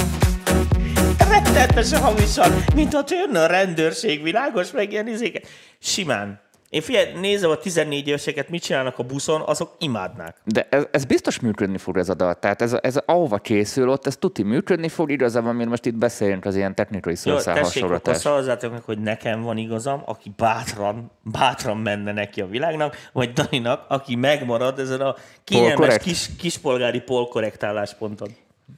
Rettetesen 1.28 2.00
hamisan, 2.00 2.64
mint 2.74 2.94
a 2.94 3.04
törne 3.04 3.42
a 3.42 3.46
rendőrség, 3.46 4.22
világos 4.22 4.70
meg 4.70 4.92
ilyen 4.92 5.08
izéket. 5.08 5.46
Simán. 5.80 6.43
Én 6.74 6.80
figyelj, 6.80 7.12
nézem 7.20 7.50
a 7.50 7.56
14 7.56 8.08
éveseket, 8.08 8.48
mit 8.48 8.62
csinálnak 8.62 8.98
a 8.98 9.02
buszon, 9.02 9.40
azok 9.40 9.74
imádnák. 9.78 10.36
De 10.44 10.66
ez, 10.70 10.86
ez 10.90 11.04
biztos 11.04 11.40
működni 11.40 11.78
fog 11.78 11.96
ez 11.96 12.08
a 12.08 12.14
dal. 12.14 12.34
Tehát 12.34 12.62
ez, 12.62 12.76
ez 12.80 12.96
ahova 13.06 13.38
készül, 13.38 13.88
ott 13.88 14.06
ez 14.06 14.16
tuti 14.16 14.42
működni 14.42 14.88
fog, 14.88 15.10
igazából, 15.10 15.50
amit 15.50 15.68
most 15.68 15.84
itt 15.86 15.94
beszélünk, 15.94 16.44
az 16.44 16.56
ilyen 16.56 16.74
technikai 16.74 17.14
szószál 17.14 17.54
tessék, 17.54 17.72
hasonlatás. 17.72 18.16
szavazzátok 18.16 18.72
meg, 18.72 18.82
hogy 18.82 18.98
nekem 18.98 19.42
van 19.42 19.56
igazam, 19.56 20.02
aki 20.04 20.32
bátran, 20.36 21.10
bátran 21.22 21.76
menne 21.76 22.12
neki 22.12 22.40
a 22.40 22.46
világnak, 22.46 22.96
vagy 23.12 23.32
Daninak, 23.32 23.84
aki 23.88 24.14
megmarad 24.14 24.78
ezen 24.78 25.00
a 25.00 25.14
kényelmes 25.44 25.98
kis, 25.98 26.28
kispolgári 26.38 27.00
polkorrekt 27.00 27.62
állásponton. 27.62 28.28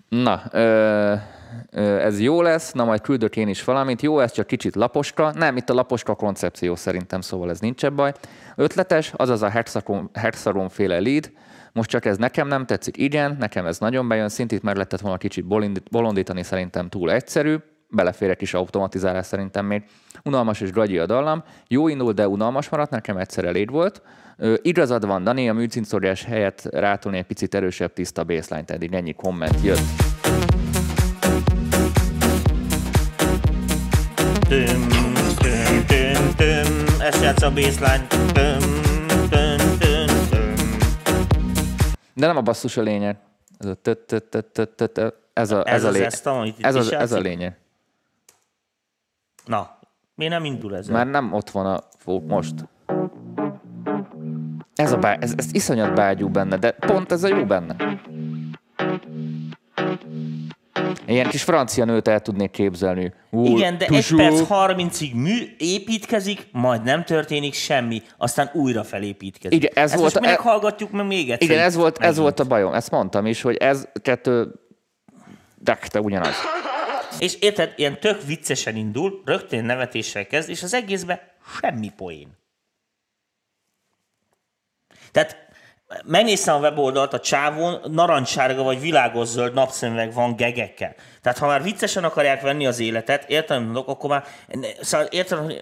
Na, 0.08 0.42
ö, 0.50 1.14
ö, 1.70 1.98
ez 1.98 2.20
jó 2.20 2.42
lesz, 2.42 2.72
na 2.72 2.84
majd 2.84 3.00
küldök 3.00 3.36
én 3.36 3.48
is 3.48 3.64
valamit. 3.64 4.02
Jó, 4.02 4.20
ez 4.20 4.32
csak 4.32 4.46
kicsit 4.46 4.74
laposka. 4.74 5.32
Nem, 5.34 5.56
itt 5.56 5.70
a 5.70 5.74
laposka 5.74 6.14
koncepció 6.14 6.74
szerintem, 6.74 7.20
szóval 7.20 7.50
ez 7.50 7.60
nincs 7.60 7.86
baj. 7.86 8.12
Ötletes, 8.56 9.12
azaz 9.16 9.42
a 9.42 9.48
Hexagon, 10.12 10.68
féle 10.68 11.00
lead. 11.00 11.30
Most 11.72 11.90
csak 11.90 12.04
ez 12.04 12.16
nekem 12.16 12.48
nem 12.48 12.66
tetszik, 12.66 12.96
igen, 12.96 13.36
nekem 13.38 13.66
ez 13.66 13.78
nagyon 13.78 14.08
bejön, 14.08 14.28
szintét 14.28 14.62
meg 14.62 14.74
lehetett 14.74 15.00
volna 15.00 15.16
kicsit 15.16 15.46
bolondítani, 15.90 16.42
szerintem 16.42 16.88
túl 16.88 17.12
egyszerű, 17.12 17.56
belefér 17.96 18.30
egy 18.30 18.36
kis 18.36 18.54
automatizálás 18.54 19.26
szerintem 19.26 19.66
még. 19.66 19.82
Unalmas 20.24 20.60
és 20.60 20.70
gagyi 20.72 20.98
a 20.98 21.06
dallam, 21.06 21.44
jó 21.68 21.88
indul, 21.88 22.12
de 22.12 22.28
unalmas 22.28 22.68
maradt, 22.68 22.90
nekem 22.90 23.16
egyszer 23.16 23.44
elég 23.44 23.70
volt. 23.70 24.02
Ö, 24.36 24.54
igazad 24.62 25.06
van, 25.06 25.24
Dani, 25.24 25.48
a 25.48 25.52
műcincórjás 25.52 26.24
helyett 26.24 26.68
rátolni 26.70 27.18
egy 27.18 27.24
picit 27.26 27.54
erősebb, 27.54 27.92
tiszta 27.92 28.24
baseline, 28.24 28.64
eddig 28.66 28.92
ennyi 28.94 29.12
komment 29.12 29.60
jött. 29.62 29.80
Tüm, 34.48 34.88
tüm, 35.38 35.86
tüm, 35.86 36.34
tüm, 36.36 36.86
ezt 37.00 37.22
játsz 37.22 37.42
a 37.42 37.50
baseline. 37.52 38.06
De 42.14 42.26
nem 42.26 42.36
a 42.36 42.40
basszus 42.42 42.76
a 42.76 42.82
lényeg. 42.82 43.16
Ez 43.58 43.66
a, 43.66 43.74
tö- 43.74 44.24
tö- 44.92 45.14
ez 45.32 45.50
a, 45.50 45.62
Ez 45.68 45.74
ez 45.74 45.84
a, 45.84 45.88
az 45.88 45.94
lé- 45.94 46.04
ezt, 46.04 46.26
amit 46.26 46.58
itt 46.58 46.64
ez, 46.64 46.88
ez 46.88 47.12
a 47.12 47.18
lényeg. 47.18 47.56
Na, 49.46 49.78
miért 50.14 50.32
nem 50.32 50.44
indul 50.44 50.76
ez? 50.76 50.88
Már 50.88 51.06
nem 51.06 51.32
ott 51.32 51.50
van 51.50 51.66
a 51.66 51.80
fók 51.98 52.26
most. 52.26 52.54
Ez, 54.74 54.92
a 54.92 54.96
bá- 54.96 55.22
ez, 55.22 55.32
ez 55.36 55.46
iszonyat 55.54 55.94
bágyú 55.94 56.28
benne, 56.28 56.56
de 56.56 56.70
pont 56.70 57.12
ez 57.12 57.22
a 57.24 57.28
jó 57.28 57.44
benne. 57.44 57.76
Ilyen 61.06 61.28
kis 61.28 61.42
francia 61.42 61.84
nőt 61.84 62.08
el 62.08 62.20
tudnék 62.20 62.50
képzelni. 62.50 63.12
Ú, 63.30 63.44
Igen, 63.56 63.78
de 63.78 63.86
egy 63.86 64.14
perc 64.16 64.42
30-ig 64.48 65.14
mű 65.14 65.54
építkezik, 65.58 66.48
majd 66.52 66.82
nem 66.82 67.04
történik 67.04 67.54
semmi, 67.54 68.02
aztán 68.16 68.50
újra 68.52 68.84
felépítkezik. 68.84 69.58
Igen, 69.58 69.72
ez 69.74 69.82
Ezt 69.82 70.00
volt 70.00 70.02
most 70.04 70.16
a- 70.16 70.20
minek 70.20 70.38
hallgatjuk 70.40 70.90
meg 70.90 71.06
még 71.06 71.30
egyszer? 71.30 71.50
Igen, 71.50 71.62
ez 71.64 71.74
volt, 71.74 71.98
ez 71.98 72.16
volt 72.18 72.40
a 72.40 72.44
bajom. 72.44 72.72
Ezt 72.72 72.90
mondtam 72.90 73.26
is, 73.26 73.42
hogy 73.42 73.56
ez 73.56 73.88
kettő... 74.02 74.52
De, 75.58 75.78
te 75.90 76.00
ugyanaz. 76.00 76.34
És 77.18 77.34
érted, 77.34 77.72
ilyen 77.76 78.00
tök 78.00 78.22
viccesen 78.22 78.76
indul, 78.76 79.22
rögtön 79.24 79.64
nevetéssel 79.64 80.26
kezd, 80.26 80.48
és 80.48 80.62
az 80.62 80.74
egészben 80.74 81.20
semmi 81.60 81.92
poén. 81.96 82.38
Tehát 85.12 85.46
megnéztem 86.04 86.54
a 86.54 86.58
weboldalt, 86.58 87.12
a 87.12 87.20
csávón 87.20 87.80
narancssárga 87.92 88.62
vagy 88.62 88.80
világos 88.80 89.28
zöld 89.28 89.54
napszemüveg 89.54 90.12
van 90.12 90.36
gegekkel. 90.36 90.94
Tehát 91.22 91.38
ha 91.38 91.46
már 91.46 91.62
viccesen 91.62 92.04
akarják 92.04 92.40
venni 92.40 92.66
az 92.66 92.78
életet, 92.78 93.30
értem, 93.30 93.62
mondok, 93.62 93.88
akkor 93.88 94.10
már 94.10 94.24
szóval 94.80 95.06
értem, 95.06 95.52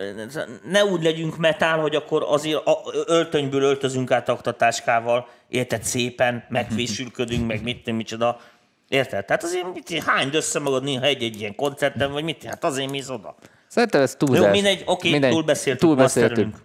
ne 0.65 0.85
úgy 0.85 1.03
legyünk 1.03 1.37
metál, 1.37 1.79
hogy 1.79 1.95
akkor 1.95 2.25
azért 2.29 2.67
a, 2.67 2.81
öltönyből 3.07 3.63
öltözünk 3.63 4.11
át 4.11 4.29
aktatáskával, 4.29 5.29
érted, 5.49 5.83
szépen, 5.83 6.45
megfésülködünk, 6.49 7.47
meg 7.47 7.63
mit 7.63 7.79
tudom, 7.79 7.97
micsoda. 7.97 8.41
Érted? 8.89 9.25
Tehát 9.25 9.43
azért 9.43 9.73
mit, 9.75 10.03
hány 10.03 10.29
össze 10.33 10.59
magad 10.59 10.83
néha 10.83 11.05
egy-egy 11.05 11.41
ilyen 11.41 11.55
koncerten, 11.55 12.13
vagy 12.13 12.25
mit? 12.25 12.45
Hát 12.45 12.65
azért 12.65 12.91
mész 12.91 13.09
oda. 13.09 13.35
Szerintem 13.69 14.01
ez 14.01 14.15
túlzás. 14.15 14.45
Jó, 14.45 14.51
mindegy, 14.51 14.83
oké, 14.87 15.11
Mindegy. 15.11 15.31
Túlbeszéltük. 15.31 15.97
masterölünk. 15.97 16.57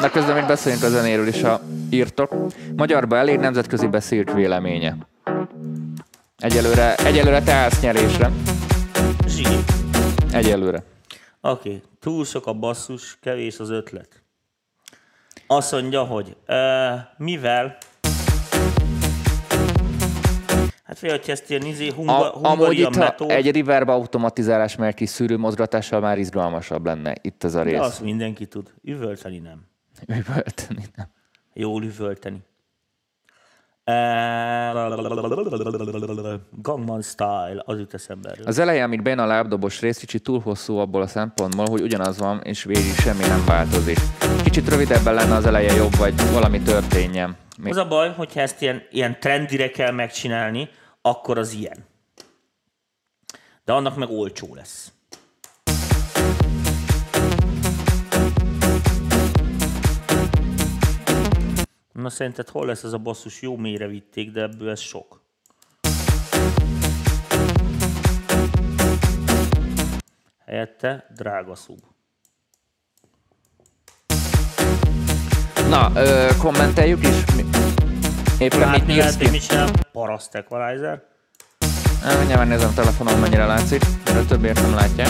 Na 0.00 0.10
közben 0.10 0.34
még 0.34 0.46
beszéljünk 0.46 0.84
a 0.84 0.88
zenéről 0.88 1.26
is, 1.26 1.42
ha 1.42 1.60
írtok. 1.90 2.34
Magyarba 2.76 3.16
elég 3.16 3.38
nemzetközi 3.38 3.86
beszélt 3.86 4.32
véleménye. 4.32 4.96
Egyelőre, 6.38 6.94
egyelőre 6.94 7.42
te 7.42 7.52
állsz 7.52 7.80
nyerésre. 7.80 8.30
Zsír. 9.26 9.64
Egyelőre. 10.32 10.84
Oké, 11.40 11.68
okay. 11.68 11.82
túl 12.00 12.24
sok 12.24 12.46
a 12.46 12.52
basszus, 12.52 13.18
kevés 13.20 13.58
az 13.58 13.70
ötlet. 13.70 14.22
Azt 15.46 15.72
mondja, 15.72 16.02
hogy 16.02 16.36
uh, 16.48 16.56
mivel 17.16 17.76
Hát 20.92 21.00
fél, 21.00 21.10
hogy 21.10 21.30
ezt 21.30 21.50
ilyen 21.50 21.62
izé, 21.62 21.88
hunga, 21.88 22.32
A, 22.32 22.50
amúgy 22.50 22.78
itt, 22.78 22.96
metód, 22.96 23.30
egy 23.30 23.56
reverb 23.56 23.88
automatizálás, 23.88 24.76
mert 24.76 24.96
kis 24.96 25.08
szűrő 25.08 25.36
mozgatással 25.36 26.00
már 26.00 26.18
izgalmasabb 26.18 26.84
lenne 26.84 27.14
itt 27.20 27.44
ez 27.44 27.54
a 27.54 27.64
de 27.64 27.70
rész. 27.70 27.80
azt 27.80 28.00
mindenki 28.00 28.46
tud. 28.46 28.72
Üvölteni 28.82 29.38
nem. 29.38 29.60
Üvölteni, 30.06 30.84
nem. 30.96 31.06
Jól 31.52 31.82
üvölteni. 31.82 32.38
Uh, 33.86 33.94
Gangman 36.62 37.02
Style, 37.02 37.62
az 37.64 37.78
jut 37.78 37.94
eszembe. 37.94 38.34
Az 38.44 38.58
elején, 38.58 38.82
amíg 38.82 39.02
bejön 39.02 39.18
a 39.18 39.26
lábdobos 39.26 39.80
rész, 39.80 39.98
kicsit 39.98 40.22
túl 40.22 40.40
hosszú 40.40 40.76
abból 40.76 41.02
a 41.02 41.06
szempontból, 41.06 41.66
hogy 41.68 41.82
ugyanaz 41.82 42.18
van, 42.18 42.40
és 42.44 42.64
végig 42.64 42.94
semmi 42.94 43.24
nem 43.26 43.44
változik. 43.46 43.98
Kicsit 44.44 44.68
rövidebben 44.68 45.14
lenne 45.14 45.34
az 45.34 45.46
eleje 45.46 45.74
jobb, 45.74 45.96
vagy 45.96 46.14
valami 46.32 46.60
történjen. 46.60 47.36
Még 47.62 47.72
Az 47.72 47.78
a 47.78 47.88
baj, 47.88 48.12
hogyha 48.16 48.40
ezt 48.40 48.62
ilyen, 48.62 48.82
ilyen 48.90 49.16
trendire 49.20 49.70
kell 49.70 49.90
megcsinálni, 49.90 50.68
akkor 51.02 51.38
az 51.38 51.52
ilyen. 51.52 51.84
De 53.64 53.72
annak 53.72 53.96
meg 53.96 54.10
olcsó 54.10 54.54
lesz. 54.54 54.92
Na 61.92 62.10
szerinted 62.10 62.48
hol 62.48 62.66
lesz 62.66 62.82
ez 62.82 62.92
a 62.92 62.98
basszus? 62.98 63.42
Jó 63.42 63.56
mélyre 63.56 63.86
vitték, 63.86 64.30
de 64.30 64.42
ebből 64.42 64.70
ez 64.70 64.80
sok. 64.80 65.20
Helyette 70.44 71.06
drága 71.14 71.54
szub. 71.54 71.80
Na, 75.68 75.92
ö, 75.94 76.28
kommenteljük 76.38 77.06
is. 77.06 77.24
Éppen 78.42 78.68
mit 78.68 78.84
hogy 78.84 79.16
ki? 79.16 79.30
mit 79.30 79.48
csinál? 79.48 79.70
Paraszt 79.92 80.34
equalizer. 80.34 81.02
Mindjárt 82.18 82.48
nézem 82.48 82.68
a 82.68 82.72
telefonon, 82.72 83.18
mennyire 83.18 83.46
látszik, 83.46 83.82
de 84.04 84.18
a 84.18 84.24
többiek 84.24 84.54
nem 84.54 84.74
látják. 84.74 85.08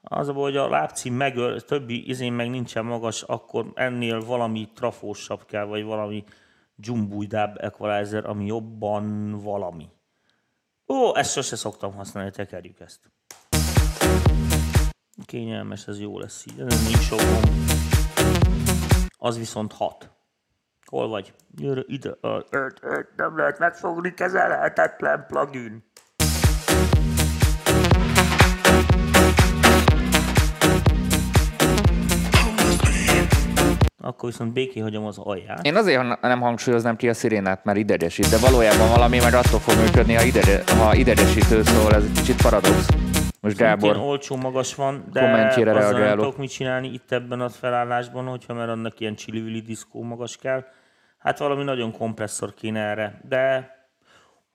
Az 0.00 0.28
a 0.28 0.32
hogy 0.32 0.56
a 0.56 0.68
lábcím 0.68 1.14
meg, 1.14 1.34
többi 1.66 2.08
izén 2.08 2.32
meg 2.32 2.50
nincsen 2.50 2.84
magas, 2.84 3.22
akkor 3.22 3.72
ennél 3.74 4.24
valami 4.24 4.68
trafósabb 4.74 5.44
kell, 5.44 5.64
vagy 5.64 5.84
valami 5.84 6.24
jumbújdább 6.76 7.56
equalizer, 7.60 8.26
ami 8.26 8.46
jobban 8.46 9.30
valami. 9.42 9.88
Ó, 10.86 11.16
ezt 11.16 11.32
sose 11.32 11.56
szoktam 11.56 11.94
használni, 11.94 12.30
tekerjük 12.30 12.80
ezt. 12.80 13.00
Kényelmes, 15.26 15.86
ez 15.86 16.00
jó 16.00 16.18
lesz 16.18 16.44
így. 16.46 16.60
Ez 16.60 16.86
nincs 16.86 17.02
sok. 17.02 17.20
Az 19.18 19.38
viszont 19.38 19.72
hat. 19.72 20.10
Hol 20.92 21.08
vagy? 21.08 21.32
Gyere 21.56 21.82
ide. 21.86 22.10
Öt, 22.20 22.78
öt, 22.80 23.08
nem 23.16 23.36
lehet 23.36 23.58
megfogni, 23.58 24.14
kezelhetetlen 24.14 25.24
plugin. 25.28 25.84
Akkor 33.98 34.28
viszont 34.28 34.52
béké 34.52 34.80
hagyom 34.80 35.04
az 35.04 35.18
alját. 35.18 35.66
Én 35.66 35.76
azért 35.76 36.20
nem 36.20 36.40
hangsúlyoznám 36.40 36.96
ki 36.96 37.08
a 37.08 37.14
szirénát, 37.14 37.64
mert 37.64 37.78
idegesít, 37.78 38.30
de 38.30 38.38
valójában 38.38 38.88
valami 38.88 39.18
meg 39.18 39.34
attól 39.34 39.60
fog 39.60 39.74
működni, 39.84 40.14
ha, 40.14 40.22
idege, 40.22 40.62
ha 40.78 40.94
idegesítő, 40.94 41.62
szóval 41.62 41.94
ez 41.94 42.04
egy 42.04 42.12
kicsit 42.12 42.42
paradox. 42.42 42.88
Most 43.40 43.56
Gábor, 43.56 43.96
olcsó 43.96 44.36
magas 44.36 44.74
van, 44.74 45.04
de 45.12 45.20
kommentjére 45.20 45.70
azzal 45.70 45.90
nem 45.90 45.92
reagálok. 45.92 46.24
tudok 46.24 46.38
mit 46.38 46.50
csinálni 46.50 46.88
itt 46.88 47.12
ebben 47.12 47.40
a 47.40 47.48
felállásban, 47.48 48.26
hogyha 48.26 48.54
mert 48.54 48.70
annak 48.70 49.00
ilyen 49.00 49.14
csili 49.14 49.60
diszkó 49.60 50.02
magas 50.02 50.36
kell. 50.36 50.64
Hát 51.22 51.38
valami 51.38 51.62
nagyon 51.62 51.92
kompresszor 51.92 52.54
kéne 52.54 52.80
erre, 52.80 53.20
de... 53.28 53.70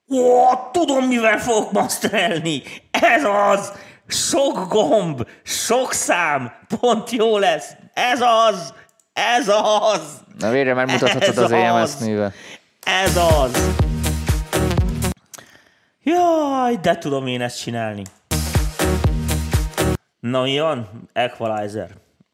Ó, 0.09 0.45
tudom, 0.71 1.05
mivel 1.05 1.37
fogok 1.39 1.71
masterelni! 1.71 2.61
Ez 2.91 3.23
az! 3.23 3.71
Sok 4.07 4.67
gomb, 4.69 5.27
sok 5.43 5.93
szám, 5.93 6.51
pont 6.79 7.09
jó 7.09 7.37
lesz! 7.37 7.71
Ez 7.93 8.21
az! 8.21 8.73
Ez 9.13 9.47
az! 9.47 10.21
na 10.39 10.49
végre 10.49 10.73
megmutathatod 10.73 11.21
Ez 11.29 11.37
az 11.37 11.51
EMS 11.51 11.81
az. 11.81 11.95
nével. 11.97 12.33
Ez 12.83 13.17
az! 13.17 13.75
Jaj, 16.03 16.75
de 16.81 16.97
tudom 16.97 17.27
én 17.27 17.41
ezt 17.41 17.61
csinálni. 17.61 18.01
Na 20.19 20.41
mi 20.41 20.59
van? 20.59 20.89
Equalizer. 21.13 21.89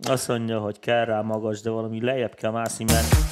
Azt 0.07 0.27
mondja, 0.27 0.59
hogy 0.59 0.79
kell 0.79 1.05
rá 1.05 1.21
magas, 1.21 1.61
de 1.61 1.69
valami 1.69 2.03
lejjebb 2.03 2.35
kell 2.35 2.51
mászni, 2.51 2.85
mert 2.85 3.22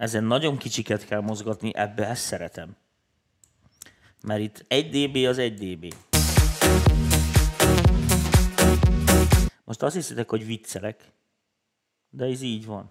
ezen 0.00 0.24
nagyon 0.24 0.56
kicsiket 0.56 1.04
kell 1.04 1.20
mozgatni, 1.20 1.74
ebbe 1.74 2.08
ezt 2.08 2.22
szeretem. 2.22 2.76
Mert 4.22 4.40
itt 4.40 4.64
1 4.68 4.88
dB 4.88 5.16
az 5.26 5.38
1 5.38 5.54
dB. 5.54 5.94
Most 9.64 9.82
azt 9.82 9.94
hiszitek, 9.94 10.30
hogy 10.30 10.46
viccelek, 10.46 11.12
de 12.10 12.24
ez 12.24 12.42
így 12.42 12.66
van. 12.66 12.90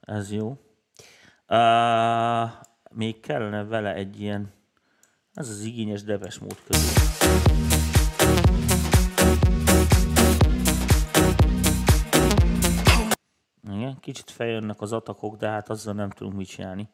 Ez 0.00 0.32
jó. 0.32 0.48
Uh, 1.48 2.50
még 2.90 3.20
kellene 3.20 3.64
vele 3.64 3.94
egy 3.94 4.20
ilyen, 4.20 4.52
ez 5.32 5.48
az 5.48 5.60
igényes 5.60 6.02
deves 6.02 6.38
mód 6.38 6.56
közül. 6.66 7.63
Kicsit 14.04 14.30
feljönnek 14.30 14.80
az 14.80 14.92
atakok, 14.92 15.36
de 15.36 15.48
hát 15.48 15.70
azzal 15.70 15.94
nem 15.94 16.10
tudunk 16.10 16.36
mit 16.36 16.48
csinálni. 16.48 16.88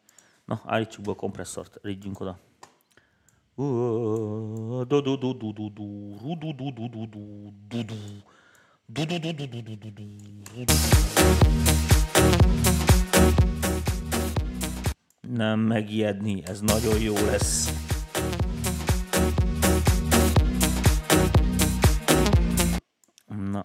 Na, 0.45 0.61
állítsuk 0.65 1.03
be 1.03 1.11
a 1.11 1.15
kompresszort, 1.15 1.79
ridjünk 1.81 2.19
oda. 2.19 2.39
Nem 15.21 15.59
megijedni, 15.59 16.43
ez 16.45 16.61
nagyon 16.61 16.99
jó 16.99 17.13
lesz. 17.13 17.90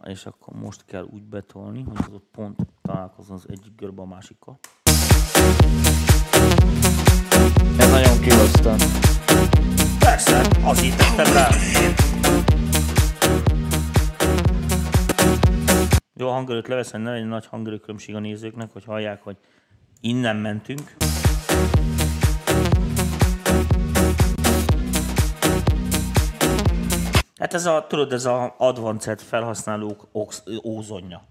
És 0.07 0.27
akkor 0.27 0.55
most 0.55 0.85
kell 0.85 1.07
úgy 1.11 1.23
betolni, 1.23 1.83
hogy 1.83 1.97
az 2.01 2.13
ott 2.13 2.29
pont 2.33 2.61
találkozzon 2.83 3.37
az 3.37 3.47
egyik 3.49 3.75
görbe 3.77 4.03
a 4.03 4.07
másikkal. 4.07 4.59
Ez 7.79 7.91
nagyon 7.91 8.21
kihoztam. 8.21 8.77
Persze, 9.99 10.47
azért 10.63 10.97
tettem 10.97 11.33
rá. 11.33 11.49
Jó, 16.15 16.29
a 16.29 16.33
hangerőt 16.33 16.69
leveszem, 16.69 17.01
ne 17.01 17.11
legyen 17.11 17.27
nagy 17.27 17.47
hangerőkülönbség 17.47 18.15
a 18.15 18.19
nézőknek, 18.19 18.73
hogy 18.73 18.85
hallják, 18.85 19.23
hogy 19.23 19.37
innen 20.01 20.37
mentünk. 20.37 20.97
Hát 27.39 27.55
ez 27.55 27.67
a, 27.67 27.87
tudod, 27.89 28.13
ez 28.13 28.25
a 28.25 28.55
advanced 28.59 29.21
felhasználók 29.21 30.09
ox, 30.13 30.43
ózonja. 30.65 31.23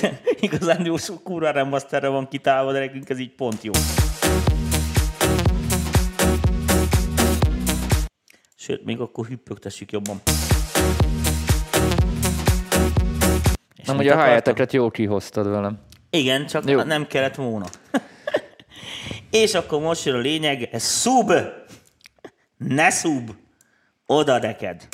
Igazán 0.40 0.86
jó 0.86 0.96
sok 0.96 1.22
kurva 1.22 1.50
remasterre 1.50 2.08
van 2.08 2.28
kitálva, 2.28 2.72
de 2.72 2.78
nekünk 2.78 3.08
ez 3.08 3.18
így 3.18 3.34
pont 3.34 3.62
jó. 3.62 3.72
Sőt, 8.56 8.84
még 8.84 9.00
akkor 9.00 9.26
hüppögtessük 9.26 9.92
jobban. 9.92 10.20
És 13.76 13.86
Nem, 13.86 13.96
ugye 13.98 14.12
a 14.14 14.18
helyeteket 14.18 14.72
jó 14.72 14.90
kihoztad 14.90 15.48
velem. 15.48 15.78
Igen, 16.10 16.46
csak. 16.46 16.68
Jó. 16.68 16.82
nem 16.82 17.06
kellett 17.06 17.34
volna. 17.34 17.66
És 19.30 19.54
akkor 19.54 19.80
most 19.80 20.04
jön 20.04 20.14
a 20.14 20.18
lényeg, 20.18 20.68
ez 20.72 20.82
szub! 20.82 21.32
Ne 22.56 22.90
szub! 22.90 23.30
Oda 24.06 24.38
neked! 24.38 24.88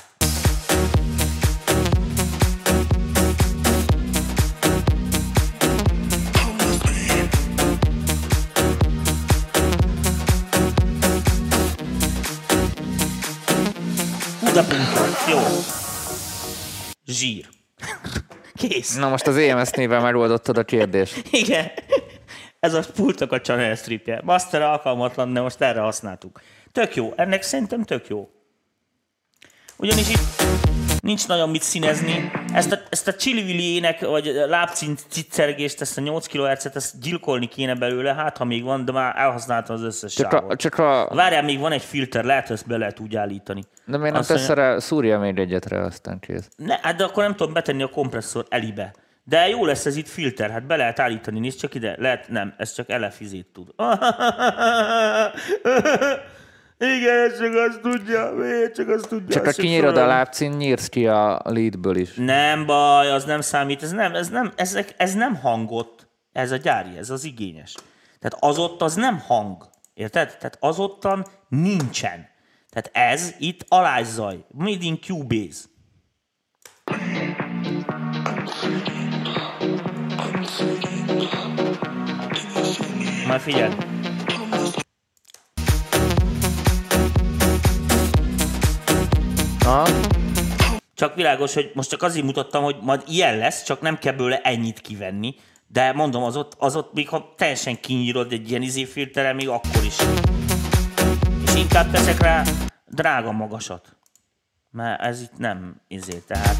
Jó. 15.29 15.39
Zsír. 17.07 17.49
Kész. 18.55 18.97
Na 18.97 19.09
most 19.09 19.27
az 19.27 19.37
EMS 19.37 19.71
nével 19.71 20.01
megoldottad 20.01 20.59
a 20.59 20.65
kérdést. 20.65 21.23
Igen. 21.31 21.71
Ez 22.61 22.75
a 22.75 22.83
pultok 22.95 23.33
a 23.33 23.41
channel 23.41 23.75
stripje. 23.75 24.21
Master 24.25 24.63
alkalmatlan, 24.63 25.33
de 25.33 25.41
most 25.41 25.61
erre 25.61 25.81
használtuk. 25.81 26.41
Tök 26.73 26.95
jó. 26.95 27.13
Ennek 27.17 27.43
szerintem 27.43 27.83
tök 27.83 28.09
jó. 28.09 28.29
Ugyanis 29.77 30.11
itt 30.11 30.43
nincs 31.01 31.29
nagyon 31.29 31.51
mit 31.51 31.63
színezni. 31.63 32.31
Ezt 32.53 32.73
a, 32.73 32.79
ezt 32.89 33.09
a 33.09 33.15
csili 33.15 33.75
ének, 33.75 34.01
vagy 34.01 34.25
lábcint 34.47 35.01
ciccergést, 35.09 35.81
ezt 35.81 35.99
a 35.99 36.01
8 36.01 36.27
kHz-et, 36.27 36.77
ezt 36.77 37.01
gyilkolni 37.01 37.47
kéne 37.47 37.75
belőle, 37.75 38.15
hát 38.15 38.37
ha 38.37 38.45
még 38.45 38.63
van, 38.65 38.85
de 38.85 38.93
már 38.93 39.15
elhasználtam 39.17 39.77
az 39.77 39.83
összes 39.83 40.15
Csak 40.15 40.33
a, 40.33 40.37
sávot. 40.37 40.59
csak 40.59 40.79
a 40.79 41.09
Várjál, 41.15 41.43
még 41.43 41.59
van 41.59 41.73
egy 41.73 41.83
filter, 41.83 42.25
lehet, 42.25 42.47
hogy 42.47 42.57
ezt 42.57 42.67
be 42.67 42.77
lehet 42.77 43.01
úgy 43.01 43.17
állítani. 43.17 43.63
de 43.85 43.97
miért 43.97 44.13
nem 44.13 44.23
tesz 44.23 44.49
rá, 44.49 44.79
szúrja 44.79 45.19
még 45.19 45.39
egyetre, 45.39 45.81
aztán 45.81 46.19
kész. 46.19 46.49
Ne, 46.57 46.79
hát 46.83 46.97
de 46.97 47.05
akkor 47.05 47.23
nem 47.23 47.37
tudom 47.37 47.53
betenni 47.53 47.83
a 47.83 47.89
kompresszor 47.89 48.47
elibe. 48.49 48.95
De 49.25 49.49
jó 49.49 49.67
lesz 49.67 49.87
ez 49.87 49.97
itt 49.97 50.09
filter, 50.09 50.51
hát 50.51 50.67
be 50.67 50.77
lehet 50.77 50.99
állítani, 50.99 51.39
nézd 51.39 51.59
csak 51.59 51.75
ide. 51.75 51.95
Lehet, 51.99 52.29
nem, 52.29 52.55
ez 52.57 52.73
csak 52.73 52.91
elefizét 52.91 53.47
tud. 53.53 53.69
Igen, 56.83 57.31
csak 57.39 57.55
azt 57.55 57.81
tudja, 57.81 58.33
miért 58.37 58.75
csak 58.75 58.89
azt 58.89 59.09
tudja. 59.09 59.35
Csak 59.35 59.47
azt 59.47 59.55
sem 59.55 59.65
kinyírod 59.65 59.97
a 59.97 60.07
lábcín, 60.07 60.53
nyírsz 60.53 60.89
ki 60.89 61.07
a 61.07 61.41
leadből 61.45 61.97
is. 61.97 62.15
Nem 62.15 62.67
baj, 62.67 63.11
az 63.11 63.25
nem 63.25 63.41
számít, 63.41 63.83
ez 63.83 63.91
nem, 63.91 64.15
ez 64.15 64.29
nem, 64.29 64.53
ez, 64.57 64.79
ez 64.97 65.15
nem 65.15 65.35
hangot, 65.37 66.09
ez 66.33 66.51
a 66.51 66.57
gyári, 66.57 66.97
ez 66.99 67.11
az 67.11 67.25
igényes. 67.25 67.75
Tehát 68.19 68.37
az 68.41 68.59
ott 68.59 68.83
az 68.83 68.95
nem 68.95 69.19
hang, 69.19 69.69
érted? 69.95 70.27
Tehát 70.27 70.57
az 70.61 70.79
ottan 70.79 71.27
nincsen. 71.49 72.29
Tehát 72.71 73.13
ez 73.13 73.35
itt 73.39 73.65
alázzaj, 73.69 74.45
made 74.49 74.85
in 74.85 74.99
Cubase. 75.01 75.61
Már 83.27 83.41
figyelj. 83.41 83.75
Csak 90.95 91.15
világos, 91.15 91.55
hogy 91.55 91.71
most 91.75 91.91
csak 91.91 92.03
azért 92.03 92.25
mutattam, 92.25 92.63
hogy 92.63 92.77
majd 92.81 93.03
ilyen 93.07 93.37
lesz, 93.37 93.63
csak 93.63 93.81
nem 93.81 93.99
kell 93.99 94.13
belőle 94.13 94.41
ennyit 94.41 94.81
kivenni. 94.81 95.35
De 95.67 95.93
mondom, 95.93 96.23
az 96.23 96.37
ott, 96.37 96.55
az 96.59 96.77
ott 96.77 96.93
még 96.93 97.09
ha 97.09 97.35
teljesen 97.37 97.81
kinyírod 97.81 98.33
egy 98.33 98.51
ilyen 98.51 98.63
izéfilterrel, 98.63 99.35
még 99.35 99.49
akkor 99.49 99.85
is. 99.85 99.97
És 101.47 101.55
inkább 101.55 101.91
teszek 101.91 102.21
rá 102.21 102.43
drága 102.87 103.33
magasat. 103.33 103.97
Mert 104.71 105.01
ez 105.01 105.21
itt 105.21 105.39
nem 105.39 105.81
izé, 105.89 106.23
tehát... 106.27 106.57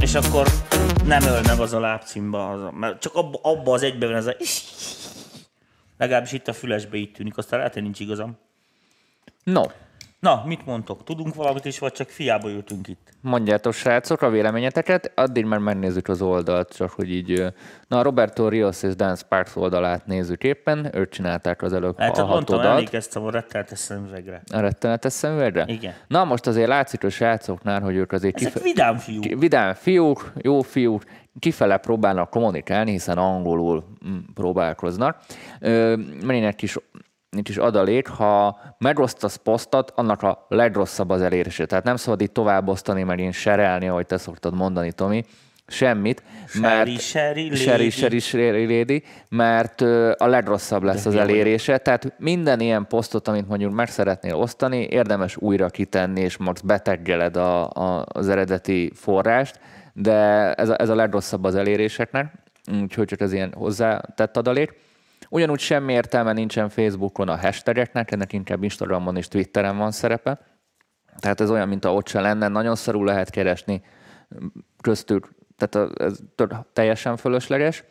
És 0.00 0.14
akkor 0.14 0.46
nem 1.10 1.22
öl 1.22 1.40
meg 1.46 1.58
az 1.58 1.72
a 1.72 1.80
lábcímba, 1.80 2.50
az 2.50 2.62
a, 2.62 2.70
mert 2.70 3.00
csak 3.00 3.14
abba, 3.14 3.38
abba 3.42 3.72
az 3.72 3.82
egyben 3.82 4.08
van 4.08 4.18
ez 4.18 4.26
a... 4.26 4.36
Legalábbis 5.98 6.32
itt 6.32 6.48
a 6.48 6.52
fülesbe 6.52 6.96
így 6.96 7.12
tűnik, 7.12 7.36
aztán 7.36 7.58
lehet, 7.58 7.74
hogy 7.74 7.82
nincs 7.82 8.00
igazam. 8.00 8.38
No, 9.44 9.62
Na, 10.20 10.42
mit 10.46 10.66
mondtok? 10.66 11.04
Tudunk 11.04 11.34
valamit 11.34 11.64
is, 11.64 11.78
vagy 11.78 11.92
csak 11.92 12.08
fiába 12.08 12.50
ültünk 12.50 12.88
itt? 12.88 13.08
mondjátok 13.22 13.72
srácok 13.72 14.22
a 14.22 14.30
véleményeteket, 14.30 15.12
addig 15.14 15.44
már 15.44 15.58
megnézzük 15.58 16.08
az 16.08 16.22
oldalt, 16.22 16.76
csak 16.76 16.90
hogy 16.90 17.10
így... 17.14 17.44
Na, 17.88 17.98
a 17.98 18.02
Roberto 18.02 18.48
Rios 18.48 18.82
és 18.82 18.96
Dan 18.96 19.16
Sparks 19.16 19.56
oldalát 19.56 20.06
nézzük 20.06 20.44
éppen, 20.44 20.90
ők 20.96 21.08
csinálták 21.10 21.62
az 21.62 21.72
előbb 21.72 21.98
Hát 21.98 22.18
a 22.18 22.26
mondtam, 22.26 22.56
hatodat. 22.56 22.64
emlékeztem 22.78 23.22
a 23.24 23.30
retteltes 23.30 23.78
szemüvegre. 23.78 24.42
A 24.52 24.60
rettenetes 24.60 25.12
szemüvegre? 25.12 25.64
Igen. 25.68 25.94
Na, 26.08 26.24
most 26.24 26.46
azért 26.46 26.68
látszik 26.68 27.04
a 27.04 27.10
srácoknál, 27.10 27.80
hogy 27.80 27.94
ők 27.96 28.12
azért 28.12 28.36
Ezek 28.36 28.52
kife- 28.52 28.62
vidám 28.64 28.96
fiúk. 28.96 29.20
ki- 29.20 29.34
vidám 29.34 29.74
fiúk, 29.74 30.32
jó 30.36 30.60
fiúk, 30.62 31.02
kifele 31.38 31.76
próbálnak 31.76 32.30
kommunikálni, 32.30 32.90
hiszen 32.90 33.18
angolul 33.18 33.84
mm, 34.08 34.18
próbálkoznak. 34.34 35.16
Merinek 36.22 36.62
is 36.62 36.76
itt 37.36 37.48
is 37.48 37.56
adalék, 37.56 38.08
ha 38.08 38.60
megosztasz 38.78 39.36
posztot, 39.36 39.92
annak 39.94 40.22
a 40.22 40.46
legrosszabb 40.48 41.10
az 41.10 41.22
elérése. 41.22 41.66
Tehát 41.66 41.84
nem 41.84 41.96
szabad 41.96 42.20
itt 42.20 42.34
tovább 42.34 42.68
osztani, 42.68 43.02
meg 43.02 43.20
én 43.20 43.32
serelni, 43.32 43.88
ahogy 43.88 44.06
te 44.06 44.18
szoktad 44.18 44.54
mondani, 44.54 44.92
Tomi, 44.92 45.24
semmit. 45.66 46.22
Sherry, 46.46 46.96
sherry. 46.96 47.54
Sherry, 47.54 47.90
sherry, 47.90 48.18
sherry 48.18 48.78
lady, 48.78 49.02
mert 49.28 49.80
a 50.16 50.26
legrosszabb 50.26 50.82
lesz 50.82 51.06
az 51.06 51.12
hülye 51.12 51.24
vagyok. 51.24 51.38
elérése. 51.38 51.78
Tehát 51.78 52.12
minden 52.18 52.60
ilyen 52.60 52.86
posztot, 52.86 53.28
amit 53.28 53.48
mondjuk 53.48 53.72
meg 53.72 53.88
szeretnél 53.88 54.34
osztani, 54.34 54.86
érdemes 54.90 55.36
újra 55.36 55.68
kitenni, 55.68 56.20
és 56.20 56.36
most 56.36 56.66
beteggeled 56.66 57.36
a, 57.36 57.68
a, 57.68 58.04
az 58.08 58.28
eredeti 58.28 58.92
forrást, 58.94 59.60
de 59.92 60.52
ez 60.54 60.68
a, 60.68 60.80
ez 60.80 60.88
a 60.88 60.94
legrosszabb 60.94 61.44
az 61.44 61.54
eléréseknek, 61.54 62.32
úgyhogy 62.80 63.06
csak 63.06 63.20
ez 63.20 63.32
ilyen 63.32 63.52
hozzátett 63.56 64.36
adalék. 64.36 64.88
Ugyanúgy 65.32 65.60
semmi 65.60 65.92
értelme 65.92 66.32
nincsen 66.32 66.68
Facebookon 66.68 67.28
a 67.28 67.36
hashtageknek, 67.36 68.10
ennek 68.10 68.32
inkább 68.32 68.62
Instagramon 68.62 69.16
és 69.16 69.28
Twitteren 69.28 69.76
van 69.76 69.90
szerepe. 69.90 70.40
Tehát 71.18 71.40
ez 71.40 71.50
olyan, 71.50 71.68
mint 71.68 71.84
a 71.84 71.92
ott 71.94 72.08
se 72.08 72.20
lenne, 72.20 72.48
nagyon 72.48 72.76
szarul 72.76 73.04
lehet 73.04 73.30
keresni 73.30 73.82
köztük, 74.82 75.30
tehát 75.56 76.00
ez 76.00 76.18
teljesen 76.72 77.16
fölösleges. 77.16 77.84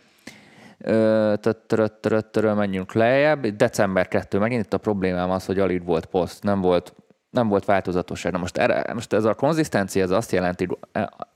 Ö, 0.78 1.34
tö- 1.42 1.68
törö- 1.68 2.02
törö- 2.02 2.32
törö, 2.32 2.54
menjünk 2.54 2.94
lejjebb. 2.94 3.48
December 3.48 4.08
2, 4.08 4.40
megint 4.40 4.66
itt 4.66 4.74
a 4.74 4.78
problémám 4.78 5.30
az, 5.30 5.46
hogy 5.46 5.60
alig 5.60 5.86
volt 5.86 6.06
poszt, 6.06 6.44
nem 6.44 6.62
volt, 6.62 6.96
nem 7.30 7.48
volt 7.48 7.66
változatosság. 7.66 8.32
Na 8.32 8.38
most, 8.38 8.58
erre, 8.58 8.94
most 8.94 9.14
ez 9.14 9.24
a 9.24 9.34
konzisztencia, 9.34 10.04
ez 10.04 10.12
azt 10.12 10.32
jelenti, 10.32 10.68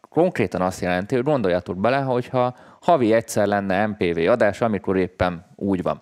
konkrétan 0.09 0.61
azt 0.61 0.81
jelenti, 0.81 1.15
hogy 1.15 1.23
gondoljatok 1.23 1.77
bele, 1.77 1.99
hogyha 1.99 2.55
havi 2.83 3.13
egyszer 3.13 3.47
lenne 3.47 3.85
MPV 3.85 4.29
adás, 4.29 4.61
amikor 4.61 4.97
éppen 4.97 5.45
úgy 5.55 5.81
van. 5.81 6.01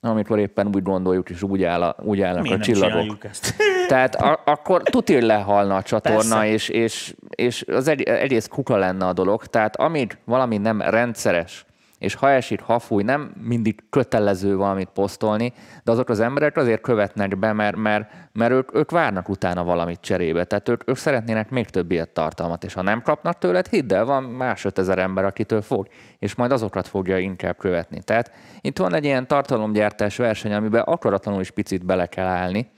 Amikor 0.00 0.38
éppen 0.38 0.70
úgy 0.74 0.82
gondoljuk, 0.82 1.30
és 1.30 1.42
úgy, 1.42 1.62
áll 1.62 1.82
a, 1.82 1.96
úgy 2.02 2.20
állnak 2.20 2.42
Miért 2.42 2.60
a 2.60 2.62
csillagok. 2.62 3.24
ezt? 3.24 3.54
Tehát 3.88 4.14
a, 4.14 4.40
akkor 4.44 4.82
tuti 4.82 5.20
lehalna 5.20 5.76
a 5.76 5.82
csatorna, 5.82 6.38
Persze. 6.38 6.46
és, 6.46 6.68
és, 6.68 7.14
és 7.28 7.64
az 7.68 7.88
egy, 7.88 8.02
egész 8.02 8.46
kuka 8.46 8.76
lenne 8.76 9.06
a 9.06 9.12
dolog. 9.12 9.46
Tehát 9.46 9.76
amíg 9.76 10.18
valami 10.24 10.56
nem 10.56 10.80
rendszeres, 10.80 11.66
és 12.04 12.14
ha 12.14 12.30
esik, 12.30 12.60
ha 12.60 12.78
fúj, 12.78 13.02
nem 13.02 13.32
mindig 13.42 13.82
kötelező 13.90 14.56
valamit 14.56 14.88
posztolni, 14.94 15.52
de 15.84 15.92
azok 15.92 16.08
az 16.08 16.20
emberek 16.20 16.56
azért 16.56 16.80
követnek 16.80 17.38
be, 17.38 17.52
mert, 17.52 17.76
mert, 17.76 18.10
mert 18.32 18.52
ők, 18.52 18.74
ők 18.74 18.90
várnak 18.90 19.28
utána 19.28 19.64
valamit 19.64 20.00
cserébe. 20.00 20.44
Tehát 20.44 20.68
ők, 20.68 20.88
ők 20.88 20.96
szeretnének 20.96 21.50
még 21.50 21.68
több 21.68 21.90
ilyet 21.90 22.08
tartalmat, 22.08 22.64
és 22.64 22.74
ha 22.74 22.82
nem 22.82 23.02
kapnak 23.02 23.38
tőled, 23.38 23.66
hidd 23.66 23.92
el, 23.92 24.04
van 24.04 24.22
más 24.22 24.64
ötezer 24.64 24.98
ember, 24.98 25.24
akitől 25.24 25.62
fog, 25.62 25.88
és 26.18 26.34
majd 26.34 26.52
azokat 26.52 26.88
fogja 26.88 27.18
inkább 27.18 27.56
követni. 27.56 28.02
Tehát 28.02 28.32
itt 28.60 28.78
van 28.78 28.94
egy 28.94 29.04
ilyen 29.04 29.26
tartalomgyártás 29.26 30.16
verseny, 30.16 30.52
amiben 30.52 30.82
akaratlanul 30.82 31.40
is 31.40 31.50
picit 31.50 31.84
bele 31.84 32.06
kell 32.06 32.26
állni, 32.26 32.70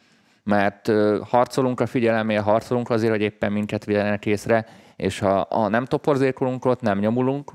mert 0.42 0.92
harcolunk 1.22 1.80
a 1.80 1.86
figyelemért, 1.86 2.42
harcolunk 2.42 2.90
azért, 2.90 3.12
hogy 3.12 3.22
éppen 3.22 3.52
minket 3.52 3.84
vigyenek 3.84 4.26
észre, 4.26 4.66
és 4.96 5.18
ha, 5.18 5.46
ha 5.50 5.68
nem 5.68 5.84
toporzékolunk 5.84 6.64
ott, 6.64 6.80
nem 6.80 6.98
nyomulunk, 6.98 7.52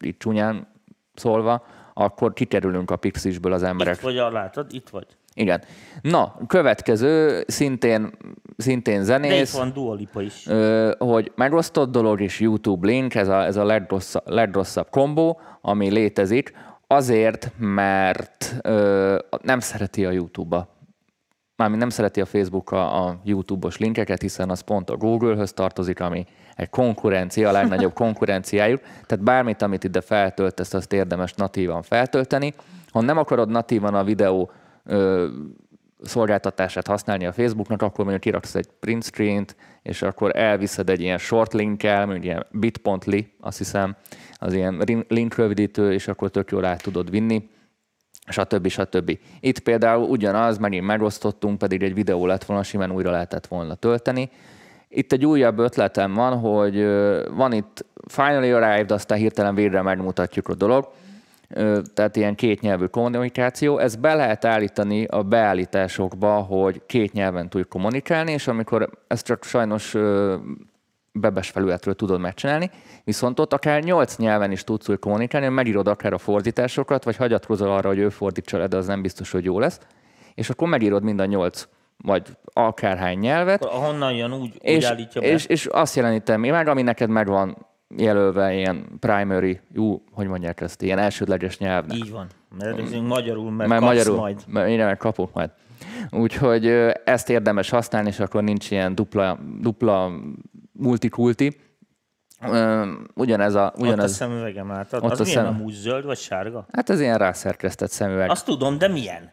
itt 0.00 0.18
csúnyán 0.18 0.72
szólva, 1.14 1.64
akkor 1.94 2.32
kikerülünk 2.32 2.90
a 2.90 2.96
pixisből 2.96 3.52
az 3.52 3.62
emberek. 3.62 3.94
Itt 3.94 4.00
vagy, 4.00 4.18
a, 4.18 4.30
látod? 4.30 4.66
Itt 4.70 4.88
vagy. 4.88 5.06
Igen. 5.34 5.62
Na, 6.02 6.36
következő, 6.46 7.44
szintén, 7.46 8.10
szintén 8.56 8.94
De 8.94 9.00
itt 9.00 9.06
zenész, 9.06 9.56
van 9.56 9.72
Dua 9.72 9.94
Lipa 9.94 10.22
is. 10.22 10.46
ö, 10.46 10.92
hogy 10.98 11.32
megosztott 11.34 11.90
dolog 11.90 12.20
és 12.20 12.40
YouTube 12.40 12.86
link, 12.86 13.14
ez 13.14 13.28
a, 13.28 13.44
ez 13.44 13.56
a 13.56 13.64
legrosszabb, 13.64 14.28
legrosszabb 14.28 14.90
kombó, 14.90 15.40
ami 15.60 15.90
létezik, 15.90 16.52
azért, 16.86 17.52
mert 17.58 18.54
ö, 18.62 19.18
nem 19.42 19.60
szereti 19.60 20.04
a 20.04 20.10
YouTube-a 20.10 20.72
mármint 21.56 21.80
nem 21.80 21.90
szereti 21.90 22.20
a 22.20 22.26
Facebook 22.26 22.70
a, 22.70 23.06
a 23.06 23.20
YouTube-os 23.24 23.78
linkeket, 23.78 24.20
hiszen 24.20 24.50
az 24.50 24.60
pont 24.60 24.90
a 24.90 24.96
Google-höz 24.96 25.52
tartozik, 25.52 26.00
ami 26.00 26.26
egy 26.56 26.70
konkurencia, 26.70 27.48
a 27.48 27.52
legnagyobb 27.52 27.92
konkurenciájuk. 27.92 28.80
Tehát 28.80 29.24
bármit, 29.24 29.62
amit 29.62 29.84
ide 29.84 30.00
feltöltesz, 30.00 30.74
azt 30.74 30.92
érdemes 30.92 31.32
natívan 31.32 31.82
feltölteni. 31.82 32.54
Ha 32.90 33.00
nem 33.00 33.18
akarod 33.18 33.48
natívan 33.48 33.94
a 33.94 34.04
videó 34.04 34.50
ö, 34.84 35.26
szolgáltatását 36.02 36.86
használni 36.86 37.26
a 37.26 37.32
Facebooknak, 37.32 37.82
akkor 37.82 37.98
mondjuk 37.98 38.20
kiraksz 38.20 38.54
egy 38.54 38.68
print 38.80 39.04
screen-t, 39.04 39.56
és 39.82 40.02
akkor 40.02 40.36
elviszed 40.36 40.90
egy 40.90 41.00
ilyen 41.00 41.18
short 41.18 41.52
linkkel, 41.52 42.04
mondjuk 42.04 42.24
ilyen 42.24 42.46
bit.ly, 42.50 43.26
azt 43.40 43.58
hiszem, 43.58 43.96
az 44.34 44.52
ilyen 44.52 44.82
link 45.08 45.34
rövidítő, 45.34 45.92
és 45.92 46.08
akkor 46.08 46.30
tök 46.30 46.50
jól 46.50 46.64
át 46.64 46.82
tudod 46.82 47.10
vinni 47.10 47.48
stb. 48.26 48.68
stb. 48.68 49.18
Itt 49.40 49.58
például 49.58 50.08
ugyanaz, 50.08 50.58
megint 50.58 50.86
megosztottunk, 50.86 51.58
pedig 51.58 51.82
egy 51.82 51.94
videó 51.94 52.26
lett 52.26 52.44
volna, 52.44 52.62
simán 52.62 52.90
újra 52.90 53.10
lehetett 53.10 53.46
volna 53.46 53.74
tölteni. 53.74 54.30
Itt 54.96 55.12
egy 55.12 55.26
újabb 55.26 55.58
ötletem 55.58 56.12
van, 56.12 56.38
hogy 56.38 56.84
van 57.30 57.52
itt 57.52 57.84
finally 58.06 58.52
arrived, 58.52 58.90
aztán 58.90 59.18
hirtelen 59.18 59.54
végre 59.54 59.82
megmutatjuk 59.82 60.48
a 60.48 60.54
dolog, 60.54 60.88
tehát 61.94 62.16
ilyen 62.16 62.34
kétnyelvű 62.34 62.84
kommunikáció. 62.84 63.78
Ezt 63.78 64.00
be 64.00 64.14
lehet 64.14 64.44
állítani 64.44 65.04
a 65.04 65.22
beállításokba, 65.22 66.32
hogy 66.32 66.82
két 66.86 67.12
nyelven 67.12 67.48
tudj 67.48 67.68
kommunikálni, 67.68 68.32
és 68.32 68.48
amikor 68.48 68.90
ezt 69.06 69.26
csak 69.26 69.44
sajnos 69.44 69.96
bebes 71.12 71.50
felületről 71.50 71.94
tudod 71.94 72.20
megcsinálni, 72.20 72.70
viszont 73.04 73.40
ott 73.40 73.52
akár 73.52 73.82
nyolc 73.82 74.16
nyelven 74.16 74.50
is 74.50 74.64
tudsz 74.64 74.88
úgy 74.88 74.98
kommunikálni, 74.98 75.48
megírod 75.48 75.88
akár 75.88 76.12
a 76.12 76.18
fordításokat, 76.18 77.04
vagy 77.04 77.16
hagyatkozol 77.16 77.70
arra, 77.70 77.88
hogy 77.88 77.98
ő 77.98 78.08
fordítsa 78.08 78.58
le, 78.58 78.66
de 78.66 78.76
az 78.76 78.86
nem 78.86 79.02
biztos, 79.02 79.30
hogy 79.30 79.44
jó 79.44 79.58
lesz, 79.58 79.80
és 80.34 80.50
akkor 80.50 80.68
megírod 80.68 81.02
mind 81.02 81.20
a 81.20 81.24
nyolc, 81.24 81.68
vagy 82.04 82.22
akárhány 82.52 83.18
nyelvet, 83.18 83.64
Akkor 83.64 83.84
Honnan 83.84 84.12
jön, 84.12 84.32
úgy, 84.32 84.40
úgy 84.40 84.58
és, 84.60 84.84
állítja 84.84 85.20
be. 85.20 85.26
és, 85.26 85.46
és 85.46 85.66
azt 85.66 85.96
jelenítem 85.96 86.40
mi 86.40 86.50
meg, 86.50 86.68
ami 86.68 86.82
neked 86.82 87.08
megvan 87.08 87.66
jelölve 87.96 88.54
ilyen 88.54 88.86
primary, 89.00 89.60
jó, 89.72 90.02
hogy 90.12 90.26
mondják 90.26 90.60
ezt, 90.60 90.82
ilyen 90.82 90.98
elsődleges 90.98 91.58
nyelvnek. 91.58 91.96
Így 91.96 92.10
van. 92.10 92.26
Mert 92.58 93.00
magyarul, 93.00 93.50
mert, 93.50 93.68
Mert 93.68 93.82
magyarul, 93.82 94.16
majd. 94.16 94.44
Mert 94.46 94.68
én 94.68 94.84
meg 94.84 94.96
kapok 94.96 95.32
majd. 95.32 95.50
Úgyhogy 96.10 96.66
ezt 97.04 97.30
érdemes 97.30 97.70
használni, 97.70 98.08
és 98.08 98.20
akkor 98.20 98.42
nincs 98.42 98.70
ilyen 98.70 98.94
dupla, 98.94 99.38
dupla 99.60 100.12
multikulti. 100.72 101.56
Ugyanez 103.14 103.54
a, 103.54 103.64
Ott 103.64 103.80
a 103.80 103.82
ugyanez, 103.82 104.12
szemüvegem 104.12 104.68
látod. 104.68 105.04
Ott 105.04 105.10
az 105.10 105.20
a 105.20 105.24
milyen 105.24 105.44
szem- 105.44 105.54
amúgy 105.54 105.72
zöld 105.72 106.04
vagy 106.04 106.18
sárga? 106.18 106.66
hát 106.72 106.90
ez 106.90 107.00
ilyen 107.00 107.18
rászerkesztett 107.18 107.90
szemüveg. 107.90 108.30
Azt 108.30 108.44
tudom, 108.44 108.78
de 108.78 108.88
milyen? 108.88 109.32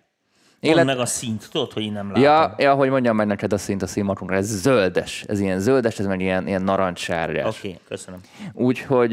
Élet- 0.62 0.86
meg 0.86 1.00
a 1.00 1.06
szint, 1.06 1.50
tudod, 1.52 1.74
hogy 1.74 1.84
én 1.84 1.92
nem 1.92 2.08
látom. 2.08 2.24
Ja, 2.24 2.56
ja, 2.58 2.74
hogy 2.74 2.90
mondjam 2.90 3.16
meg 3.16 3.28
neked 3.28 3.54
a 3.54 3.58
szint 3.58 3.82
a 3.82 3.88
színmakunkra, 3.88 4.36
ez 4.36 4.62
zöldes, 4.62 5.24
ez 5.28 5.40
ilyen 5.40 5.60
zöldes, 5.60 6.00
ez 6.00 6.06
meg 6.06 6.22
ilyen, 6.22 6.48
ilyen 6.48 6.62
narancssárgás. 6.62 7.58
Oké, 7.58 7.68
okay, 7.68 7.80
köszönöm. 7.88 8.20
Úgyhogy, 8.54 9.12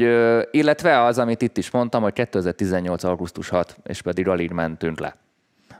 illetve 0.51 1.03
az, 1.03 1.17
amit 1.17 1.41
itt 1.41 1.57
is 1.57 1.71
mondtam, 1.71 2.01
hogy 2.01 2.13
2018. 2.13 3.03
augusztus 3.03 3.49
6, 3.49 3.77
és 3.83 4.01
pedig 4.01 4.27
alig 4.27 4.51
mentünk 4.51 4.99
le. 4.99 5.15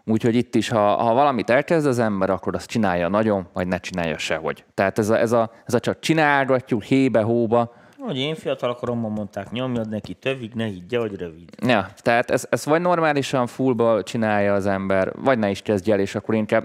Úgyhogy 0.05 0.35
itt 0.35 0.55
is, 0.55 0.69
ha, 0.69 0.95
ha 0.95 1.13
valamit 1.13 1.49
elkezd 1.49 1.87
az 1.87 1.99
ember, 1.99 2.29
akkor 2.29 2.55
azt 2.55 2.69
csinálja 2.69 3.07
nagyon, 3.07 3.47
vagy 3.53 3.67
ne 3.67 3.77
csinálja 3.77 4.17
sehogy. 4.17 4.63
Tehát 4.73 4.99
ez 4.99 5.09
a, 5.09 5.19
ez 5.19 5.31
a, 5.31 5.51
ez 5.65 5.73
a 5.73 5.79
csak 5.79 5.99
csinálgatjuk 5.99 6.83
hébe-hóba, 6.83 7.73
Hogy 7.99 8.17
én 8.17 8.35
fiatal 8.35 8.75
koromban 8.75 9.11
mondták, 9.11 9.51
nyomjad 9.51 9.89
neki 9.89 10.13
tövig, 10.13 10.53
ne 10.53 10.65
higgye, 10.65 10.99
hogy 10.99 11.15
rövid. 11.15 11.49
Ja, 11.67 11.89
tehát 11.97 12.31
ez, 12.31 12.47
ez 12.49 12.65
vagy 12.65 12.81
normálisan 12.81 13.47
fullba 13.47 14.03
csinálja 14.03 14.53
az 14.53 14.65
ember, 14.65 15.11
vagy 15.15 15.39
ne 15.39 15.49
is 15.49 15.61
kezdj 15.61 15.91
el, 15.91 15.99
és 15.99 16.15
akkor 16.15 16.35
inkább, 16.35 16.63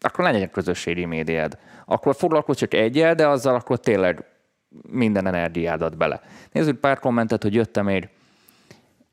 akkor 0.00 0.24
legyen 0.24 0.42
egy 0.42 0.50
közösségi 0.50 1.04
médiád. 1.04 1.58
Akkor 1.86 2.14
foglalkozz 2.14 2.58
csak 2.58 2.74
egyel, 2.74 3.14
de 3.14 3.28
azzal 3.28 3.54
akkor 3.54 3.78
tényleg 3.80 4.24
minden 4.90 5.26
energiádat 5.26 5.96
bele. 5.96 6.20
Nézzük 6.52 6.80
pár 6.80 6.98
kommentet, 6.98 7.42
hogy 7.42 7.54
jöttem 7.54 7.84
még 7.84 8.08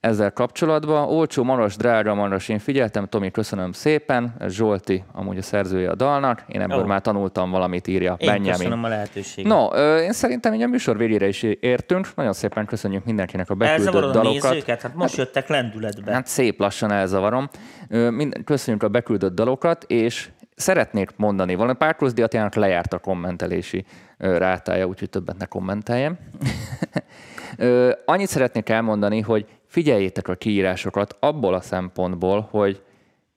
ezzel 0.03 0.31
kapcsolatban. 0.31 1.07
Olcsó 1.07 1.43
maras, 1.43 1.75
drága 1.75 2.13
maras, 2.13 2.49
én 2.49 2.59
figyeltem, 2.59 3.05
Tomi, 3.07 3.31
köszönöm 3.31 3.71
szépen. 3.71 4.35
Zsolti, 4.47 5.03
amúgy 5.11 5.37
a 5.37 5.41
szerzője 5.41 5.89
a 5.89 5.95
dalnak. 5.95 6.43
Én 6.47 6.61
ebből 6.61 6.83
Ó. 6.83 6.85
már 6.85 7.01
tanultam 7.01 7.51
valamit, 7.51 7.87
írja 7.87 8.15
Én 8.17 8.27
Benjamin. 8.27 8.51
köszönöm 8.51 8.83
a 8.83 8.87
lehetőséget. 8.87 9.51
No, 9.51 9.65
én 9.97 10.11
szerintem 10.11 10.53
így 10.53 10.61
a 10.61 10.67
műsor 10.67 10.97
végére 10.97 11.27
is 11.27 11.43
értünk. 11.43 12.15
Nagyon 12.15 12.33
szépen 12.33 12.65
köszönjük 12.65 13.05
mindenkinek 13.05 13.49
a 13.49 13.53
beküldött 13.53 13.85
Elzavarod 13.85 14.09
a 14.15 14.21
dalokat. 14.21 14.51
nézőket? 14.51 14.81
Hát 14.81 14.95
most 14.95 15.17
jöttek 15.17 15.47
lendületbe. 15.47 16.11
Hát 16.11 16.27
szép 16.27 16.59
lassan 16.59 16.91
elzavarom. 16.91 17.49
Köszönjük 18.45 18.83
a 18.83 18.87
beküldött 18.87 19.35
dalokat, 19.35 19.83
és 19.87 20.29
szeretnék 20.55 21.09
mondani, 21.15 21.55
valami 21.55 21.77
Párkóz 21.77 22.13
Diatának 22.13 22.55
lejárt 22.55 22.93
a 22.93 22.99
kommentelési 22.99 23.85
rátája, 24.17 24.85
úgyhogy 24.85 25.09
többet 25.09 25.37
ne 25.37 25.45
kommenteljem. 25.45 26.17
Annyit 28.05 28.27
szeretnék 28.27 28.69
elmondani, 28.69 29.19
hogy 29.21 29.45
figyeljétek 29.73 30.27
a 30.27 30.35
kiírásokat 30.35 31.17
abból 31.19 31.53
a 31.53 31.61
szempontból, 31.61 32.47
hogy 32.51 32.81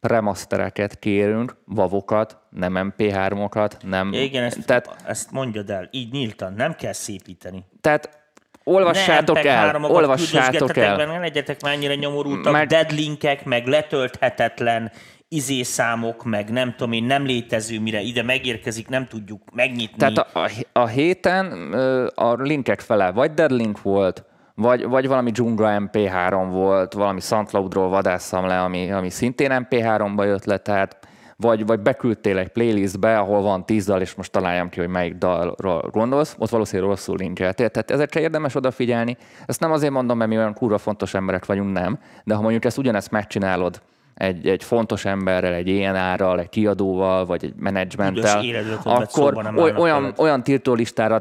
remastereket 0.01 0.99
kérünk, 0.99 1.57
vavokat, 1.65 2.39
nem 2.51 2.95
MP3-okat, 2.97 3.73
nem... 3.83 4.13
Ja, 4.13 4.23
igen, 4.23 4.43
ezt, 4.45 4.67
tehát, 4.67 4.97
ezt 5.07 5.31
mondjad 5.31 5.71
el, 5.71 5.89
így 5.91 6.13
nyíltan, 6.13 6.53
nem 6.53 6.75
kell 6.75 6.93
szépíteni. 6.93 7.65
tehát 7.81 8.19
olvassátok 8.65 9.43
Ne 9.43 9.51
el, 9.51 9.79
MP3-okat 9.79 9.85
olvassátok 9.85 10.77
el. 10.77 10.97
be, 10.97 11.05
Ne 11.05 11.21
legyetek 11.21 11.63
már 11.63 11.73
ennyire 11.73 11.95
nyomorultak, 11.95 12.53
Meg- 12.53 12.69
deadlinkek, 12.69 13.45
meg 13.45 13.67
letölthetetlen 13.67 14.93
izészámok, 15.29 16.25
meg 16.25 16.51
nem 16.51 16.75
tudom 16.77 16.93
én, 16.93 17.05
nem 17.05 17.25
létező, 17.27 17.81
mire 17.81 18.01
ide 18.01 18.23
megérkezik, 18.23 18.89
nem 18.89 19.07
tudjuk 19.07 19.43
megnyitni. 19.53 19.97
Tehát 19.97 20.19
a, 20.19 20.45
a, 20.45 20.51
a 20.73 20.87
héten 20.87 21.73
a 22.15 22.35
linkek 22.35 22.81
fele 22.81 23.11
vagy 23.11 23.35
deadlink 23.35 23.83
volt, 23.83 24.25
vagy, 24.57 24.87
vagy 24.87 25.09
valami 25.09 25.31
Joomla 25.35 25.79
MP3 25.81 26.47
volt, 26.51 26.93
valami 26.93 27.21
SoundCloudról 27.21 27.89
vadásszam 27.89 28.47
le, 28.47 28.61
ami, 28.61 28.91
ami 28.93 29.11
szintén 29.11 29.51
MP3-ba 29.53 30.25
jött 30.25 30.45
le, 30.45 30.57
tehát 30.57 30.99
vagy, 31.37 31.67
vagy 31.67 31.81
beküldtél 31.81 32.39
egy 32.39 32.49
playlistbe, 32.49 33.19
ahol 33.19 33.43
van 33.43 33.67
tíz 33.67 33.87
dal, 33.87 34.01
és 34.01 34.15
most 34.15 34.33
találjam 34.33 34.69
ki, 34.69 34.81
hogy 34.81 34.89
melyik 34.89 35.15
dalról 35.15 35.89
gondolsz, 35.93 36.37
ott 36.39 36.51
valószínűleg 36.51 36.91
rosszul 36.91 37.17
linkeltél. 37.17 37.69
Tehát 37.69 37.91
ezekre 37.91 38.21
érdemes 38.21 38.55
odafigyelni. 38.55 39.17
Ezt 39.47 39.61
nem 39.61 39.73
azért 39.73 39.93
mondom, 39.93 40.17
mert 40.17 40.31
mi 40.31 40.37
olyan 40.37 40.55
kurva 40.55 40.79
fontos 40.79 41.15
emberek 41.15 41.47
vagyunk, 41.47 41.73
nem. 41.73 41.99
De 42.25 42.35
ha 42.35 42.41
mondjuk 42.41 42.65
ezt 42.65 42.79
ugyanezt 42.79 43.11
megcsinálod 43.11 43.81
egy, 44.17 44.49
egy 44.49 44.65
fontos 44.65 45.05
emberrel, 45.05 45.53
egy 45.53 45.69
ENR-ral, 45.69 46.41
egy 46.41 46.49
kiadóval, 46.49 47.27
vagy 47.27 47.45
egy 47.45 47.55
menedzsmenttel, 47.57 48.45
akkor 48.85 49.53
oly- 49.57 49.75
olyan, 49.77 50.01
veled. 50.01 50.19
olyan 50.19 50.43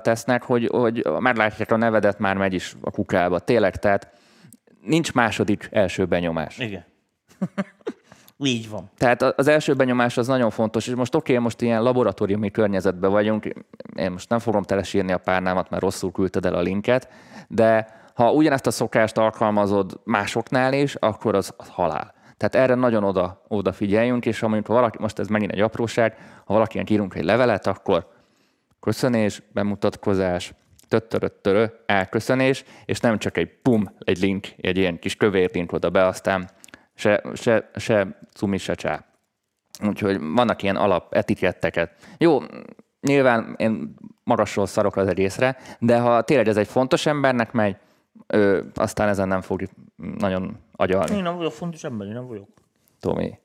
tesznek, 0.02 0.44
hogy, 0.44 0.68
hogy 0.72 1.08
meglátják 1.20 1.72
a 1.72 1.76
nevedet, 1.76 2.20
már 2.20 2.38
megy 2.38 2.54
is 2.54 2.76
a 2.82 2.92
kukába. 2.92 3.40
Tényleg, 3.40 3.76
tehát 3.76 4.10
nincs 4.82 5.14
második 5.14 5.70
első 5.72 6.06
benyomás. 6.06 6.58
Igen. 6.58 6.86
Így 8.38 8.70
van. 8.70 8.92
Tehát 8.98 9.22
az 9.22 9.48
első 9.48 9.74
benyomás 9.74 10.18
az 10.18 10.28
nagyon 10.28 10.50
fontos, 10.50 10.88
és 10.88 10.94
most 10.94 11.16
oké, 11.16 11.32
okay, 11.32 11.44
most 11.44 11.62
ilyen 11.62 11.84
laboratóriumi 11.84 12.52
környezetben 12.52 13.12
vagyunk, 13.12 13.46
én 13.96 14.12
most 14.12 14.30
nem 14.30 14.40
fogom 14.40 14.64
telesírni 14.64 15.12
a 15.12 15.18
párnámat, 15.18 15.70
mert 15.70 15.84
rosszul 15.84 16.12
küldted 16.12 16.46
el 16.46 16.54
a 16.54 16.62
linket, 16.62 17.10
de 17.48 17.88
ha 18.14 18.32
ugyanezt 18.32 18.68
a 18.68 18.72
szokást 18.72 19.18
alkalmazod 19.18 20.00
másoknál 20.04 20.74
is, 20.74 20.96
akkor 20.96 21.36
az, 21.36 21.54
az 21.58 21.70
halál. 21.70 22.15
Tehát 22.38 22.56
erre 22.56 22.76
nagyon 22.76 23.04
oda, 23.48 23.72
figyeljünk, 23.72 24.26
és 24.26 24.40
ha 24.40 24.48
mondjuk 24.48 24.68
valaki, 24.68 24.98
most 25.02 25.20
ez 25.20 25.28
megint 25.28 25.52
egy 25.52 25.60
apróság, 25.60 26.18
ha 26.46 26.54
valakinek 26.54 26.90
írunk 26.90 27.16
egy 27.16 27.24
levelet, 27.24 27.68
akkor 27.68 28.08
köszönés, 28.80 29.42
bemutatkozás, 29.54 30.54
töttöröttörö, 30.88 31.66
elköszönés, 31.86 32.64
és 32.86 33.00
nem 33.00 33.18
csak 33.18 33.38
egy 33.38 33.50
pum, 33.62 33.96
egy 34.00 34.18
link, 34.18 34.48
egy 34.58 34.78
ilyen 34.78 35.00
kis 35.00 35.16
kövér 35.16 35.50
link 35.54 35.72
oda 35.72 35.90
be, 35.90 36.06
aztán 36.06 36.50
se, 36.96 37.24
se, 37.34 37.70
se 37.76 38.20
cumi, 38.34 38.58
se 38.58 38.74
csá. 38.74 39.06
Úgyhogy 39.84 40.20
vannak 40.20 40.64
ilyen 40.64 40.76
alap 40.76 41.14
etiketteket. 41.14 41.92
Jó, 42.18 42.40
nyilván 43.02 43.56
én 43.58 43.96
magasról 44.24 44.66
szarok 44.66 44.96
az 44.96 45.08
egészre, 45.08 45.58
de 45.80 46.00
ha 46.00 46.22
tényleg 46.22 46.48
ez 46.48 46.58
egy 46.58 46.68
fontos 46.68 47.06
embernek 47.06 47.52
megy, 47.52 47.76
ö, 48.28 48.62
aztán 48.74 49.08
ezen 49.08 49.28
nem 49.28 49.42
fog 49.42 49.64
nagyon 50.18 50.58
agyalni. 50.72 51.16
Én 51.16 51.24
nem 51.24 51.36
vagyok 51.36 51.52
fontos 51.52 51.84
ember, 51.84 52.08
én 52.08 52.14
nem 52.14 52.28
vagyok. 52.28 52.48
Tomi. 53.00 53.40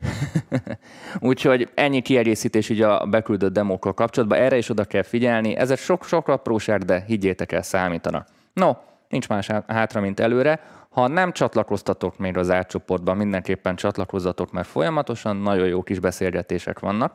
Úgyhogy 1.20 1.70
ennyi 1.74 2.00
kiegészítés 2.00 2.68
így 2.68 2.82
a 2.82 3.06
beküldött 3.06 3.52
demókkal 3.52 3.94
kapcsolatban. 3.94 4.38
Erre 4.38 4.56
is 4.56 4.68
oda 4.68 4.84
kell 4.84 5.02
figyelni. 5.02 5.56
Ezek 5.56 5.78
sok-sok 5.78 6.28
apróság, 6.28 6.82
de 6.82 7.04
higgyétek 7.06 7.52
el, 7.52 7.62
számítanak. 7.62 8.28
No, 8.52 8.72
nincs 9.08 9.28
más 9.28 9.46
há- 9.46 9.70
hátra, 9.70 10.00
mint 10.00 10.20
előre. 10.20 10.60
Ha 10.90 11.06
nem 11.06 11.32
csatlakoztatok 11.32 12.18
még 12.18 12.36
az 12.36 12.50
átcsoportban, 12.50 13.16
mindenképpen 13.16 13.76
csatlakozzatok, 13.76 14.52
mert 14.52 14.66
folyamatosan 14.66 15.36
nagyon 15.36 15.66
jó 15.66 15.82
kis 15.82 15.98
beszélgetések 15.98 16.78
vannak. 16.78 17.14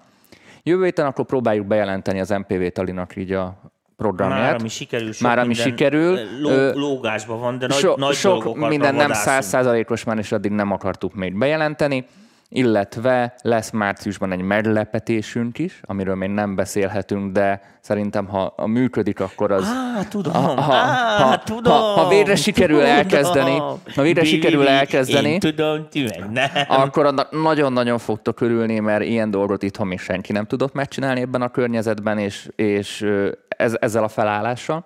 Jövő 0.64 0.84
héten 0.84 1.06
akkor 1.06 1.26
próbáljuk 1.26 1.68
bejelenteni 1.68 2.20
az 2.20 2.30
MPV 2.30 2.66
Talinak 2.74 3.16
így 3.16 3.32
a 3.32 3.62
programját. 4.02 4.42
Már 4.42 4.56
ami 4.60 4.70
sikerül, 4.70 5.12
sok 5.12 5.28
Már 5.28 5.40
ami 5.40 5.54
sikerül. 5.54 6.20
Ló, 6.42 6.72
lógásban 6.74 7.40
van, 7.40 7.58
de 7.58 7.68
nagy, 7.68 7.78
so, 7.78 7.94
nagy 7.98 8.14
sok 8.14 8.68
minden 8.68 8.96
nem 8.96 9.14
százszázalékos 9.14 10.04
már, 10.04 10.18
és 10.18 10.32
addig 10.32 10.52
nem 10.52 10.72
akartuk 10.72 11.14
még 11.14 11.38
bejelenteni, 11.38 12.06
illetve 12.50 13.34
lesz 13.42 13.70
márciusban 13.72 14.32
egy 14.32 14.42
meglepetésünk 14.42 15.60
is, 15.60 15.80
amiről 15.82 16.16
még 16.16 16.30
nem 16.30 16.56
beszélhetünk, 16.56 17.32
de 17.32 17.62
szerintem 17.82 18.26
ha 18.28 18.54
működik, 18.68 19.20
akkor 19.20 19.52
az... 19.52 19.64
Á, 19.64 20.04
tudom, 20.10 20.34
Ha, 20.34 20.62
ha, 20.62 20.74
á, 20.74 21.22
ha, 21.24 21.38
tudom, 21.38 21.74
ha, 21.74 21.80
ha 21.80 22.10
végre 22.10 22.36
sikerül 22.36 22.78
tudom. 22.80 22.92
elkezdeni, 22.92 23.58
ha 23.96 24.02
végre 24.02 24.24
sikerül 24.24 24.68
elkezdeni, 24.68 25.30
Én 25.30 25.40
tudom, 25.40 25.88
ti 25.90 26.04
meg 26.04 26.32
nem. 26.32 26.50
akkor 26.68 27.06
annak 27.06 27.42
nagyon-nagyon 27.42 27.98
fogtok 27.98 28.42
örülni, 28.42 28.80
mert 28.80 29.04
ilyen 29.04 29.32
dolgot 29.32 29.64
itthon 29.64 29.88
még 29.88 30.00
senki 30.00 30.32
nem 30.32 30.46
tudott 30.46 30.74
megcsinálni 30.74 31.22
ebben 31.22 31.42
a 31.42 31.50
környezetben, 31.50 32.18
és, 32.18 32.50
és 32.56 33.06
ez, 33.62 33.74
ezzel 33.80 34.04
a 34.04 34.08
felállással. 34.08 34.86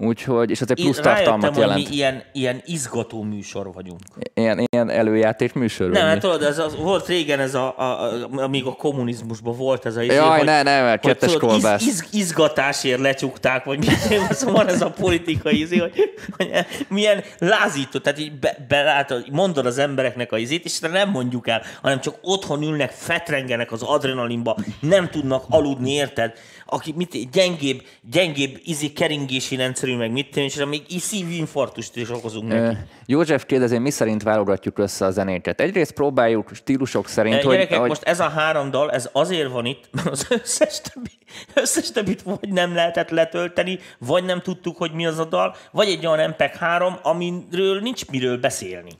Úgyhogy, 0.00 0.50
és 0.50 0.60
ez 0.60 0.70
egy 0.70 0.78
Én 0.78 0.84
plusz 0.84 0.98
rájöttem, 0.98 1.24
tartalmat 1.24 1.54
hogy 1.54 1.58
jelent. 1.58 1.88
mi 1.88 1.96
ilyen, 1.96 2.22
ilyen 2.32 2.62
izgató 2.64 3.22
műsor 3.22 3.72
vagyunk. 3.72 4.00
Ilyen, 4.34 4.66
ilyen 4.70 4.90
előjáték 4.90 5.52
műsor. 5.52 5.90
Nem, 5.90 6.06
hát 6.06 6.20
tudod, 6.20 6.42
ez 6.42 6.58
az, 6.58 6.76
volt 6.76 7.06
régen 7.06 7.40
ez 7.40 7.54
a, 7.54 7.78
a, 7.78 7.82
a, 7.82 8.28
amíg 8.36 8.64
a 8.64 8.72
kommunizmusban 8.72 9.56
volt 9.56 9.86
ez 9.86 9.96
a 9.96 10.02
izé, 10.02 10.14
Jaj, 10.14 10.36
hogy, 10.36 10.46
ne, 10.46 10.62
ne, 10.62 10.82
mert 10.82 11.02
hogy 11.04 11.12
kettes 11.12 11.32
tudod, 11.32 11.50
kolbász. 11.50 11.80
Iz, 11.80 11.88
iz, 11.88 12.08
izgatásért 12.12 13.00
lecsukták, 13.00 13.64
vagy 13.64 13.78
mit, 13.78 13.90
szóval 14.30 14.54
van 14.54 14.68
ez 14.68 14.82
a 14.82 14.90
politikai 14.90 15.60
izé, 15.60 15.78
hogy, 15.78 15.92
hogy 16.36 16.50
milyen 16.88 17.24
lázító, 17.38 17.98
tehát 17.98 18.18
így 18.18 18.32
be, 18.32 18.64
belátod, 18.68 19.30
mondod 19.30 19.66
az 19.66 19.78
embereknek 19.78 20.32
a 20.32 20.38
izét, 20.38 20.64
és 20.64 20.78
nem 20.78 21.10
mondjuk 21.10 21.48
el, 21.48 21.62
hanem 21.82 22.00
csak 22.00 22.14
otthon 22.22 22.62
ülnek, 22.62 22.90
fetrengenek 22.90 23.72
az 23.72 23.82
adrenalinba, 23.82 24.56
nem 24.80 25.08
tudnak 25.08 25.44
aludni, 25.48 25.90
érted? 25.90 26.32
Aki 26.70 26.92
mit, 26.96 27.30
gyengébb, 27.30 27.82
gyengébb 28.10 28.60
izi 28.64 28.92
keringési 28.92 29.56
rendszerű, 29.56 29.96
meg 29.96 30.10
mit 30.10 30.36
és 30.36 30.64
még 30.68 30.82
szívinfarktust 30.98 31.96
is 31.96 32.10
okozunk 32.10 32.48
neki. 32.48 32.76
József 33.06 33.44
kérdezi, 33.44 33.78
mi 33.78 33.90
szerint 33.90 34.22
válogatjuk 34.22 34.78
össze 34.78 35.04
a 35.04 35.10
zenéket. 35.10 35.60
Egyrészt 35.60 35.92
próbáljuk 35.92 36.50
stílusok 36.54 37.08
szerint, 37.08 37.34
E, 37.34 37.42
hogy, 37.42 37.52
Gyerekek, 37.54 37.78
hogy 37.78 37.88
most 37.88 38.02
ez 38.02 38.20
a 38.20 38.28
három 38.28 38.70
dal, 38.70 38.90
ez 38.90 39.08
azért 39.12 39.50
van 39.50 39.64
itt, 39.64 39.88
mert 39.92 40.06
az 40.06 40.26
összes, 40.28 40.80
többi, 40.80 41.10
összes 41.54 41.90
többit 41.90 42.22
vagy 42.22 42.48
nem 42.48 42.74
lehetett 42.74 43.10
letölteni, 43.10 43.78
vagy 43.98 44.24
nem 44.24 44.40
tudtuk, 44.40 44.76
hogy 44.76 44.92
mi 44.92 45.06
az 45.06 45.18
a 45.18 45.24
dal, 45.24 45.54
vagy 45.70 45.88
egy 45.88 46.06
olyan 46.06 46.34
MP3, 46.38 47.02
amiről 47.02 47.80
nincs 47.80 48.06
miről 48.10 48.38
beszélni. 48.38 48.90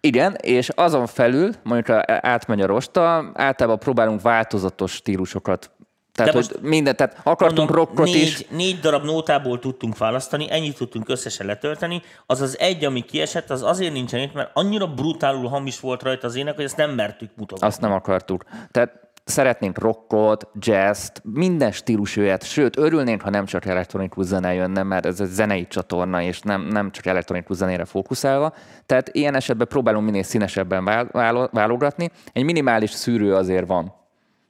igen, 0.00 0.34
és 0.42 0.68
azon 0.68 1.06
felül, 1.06 1.52
mondjuk 1.62 1.96
átmegy 2.06 2.60
a 2.60 2.66
rosta, 2.66 3.30
általában 3.34 3.78
próbálunk 3.78 4.22
változatos 4.22 4.92
stílusokat. 4.92 5.70
Tehát, 6.14 6.32
De 6.32 6.38
hogy 6.38 6.48
most 6.50 6.62
minden, 6.62 6.96
tehát 6.96 7.20
akartunk 7.22 7.68
Mondom, 7.68 7.76
rockot 7.76 8.04
négy, 8.04 8.16
is, 8.16 8.46
négy 8.50 8.80
darab 8.80 9.04
nótából 9.04 9.58
tudtunk 9.58 9.98
választani, 9.98 10.46
ennyit 10.50 10.76
tudtunk 10.76 11.08
összesen 11.08 11.46
letölteni, 11.46 12.02
az 12.26 12.40
az 12.40 12.58
egy, 12.58 12.84
ami 12.84 13.00
kiesett, 13.00 13.50
az 13.50 13.62
azért 13.62 13.92
nincsen 13.92 14.20
itt, 14.20 14.34
mert 14.34 14.50
annyira 14.52 14.86
brutálul 14.86 15.48
hamis 15.48 15.80
volt 15.80 16.02
rajta 16.02 16.26
az 16.26 16.34
ének, 16.34 16.54
hogy 16.54 16.64
ezt 16.64 16.76
nem 16.76 16.90
mertük 16.90 17.30
mutatni. 17.36 17.66
azt 17.66 17.80
nem 17.80 17.92
akartuk. 17.92 18.44
Tehát 18.70 19.04
szeretnénk 19.24 19.78
rockot, 19.78 20.48
jazzt, 20.60 21.22
minden 21.24 21.72
stílus 21.72 22.16
jöhet, 22.16 22.44
sőt, 22.44 22.78
örülnénk, 22.78 23.22
ha 23.22 23.30
nem 23.30 23.44
csak 23.44 23.64
elektronikus 23.66 24.24
zene 24.24 24.54
jönne, 24.54 24.82
mert 24.82 25.06
ez 25.06 25.20
egy 25.20 25.28
zenei 25.28 25.66
csatorna, 25.66 26.22
és 26.22 26.40
nem, 26.40 26.62
nem 26.62 26.90
csak 26.90 27.06
elektronikus 27.06 27.56
zenére 27.56 27.84
fókuszálva. 27.84 28.54
Tehát 28.86 29.08
ilyen 29.12 29.34
esetben 29.34 29.68
próbálunk 29.68 30.04
minél 30.04 30.22
színesebben 30.22 30.84
vál, 30.84 31.08
válo- 31.12 31.50
válogatni. 31.52 32.10
Egy 32.32 32.44
minimális 32.44 32.90
szűrő 32.90 33.34
azért 33.34 33.66
van. 33.66 34.02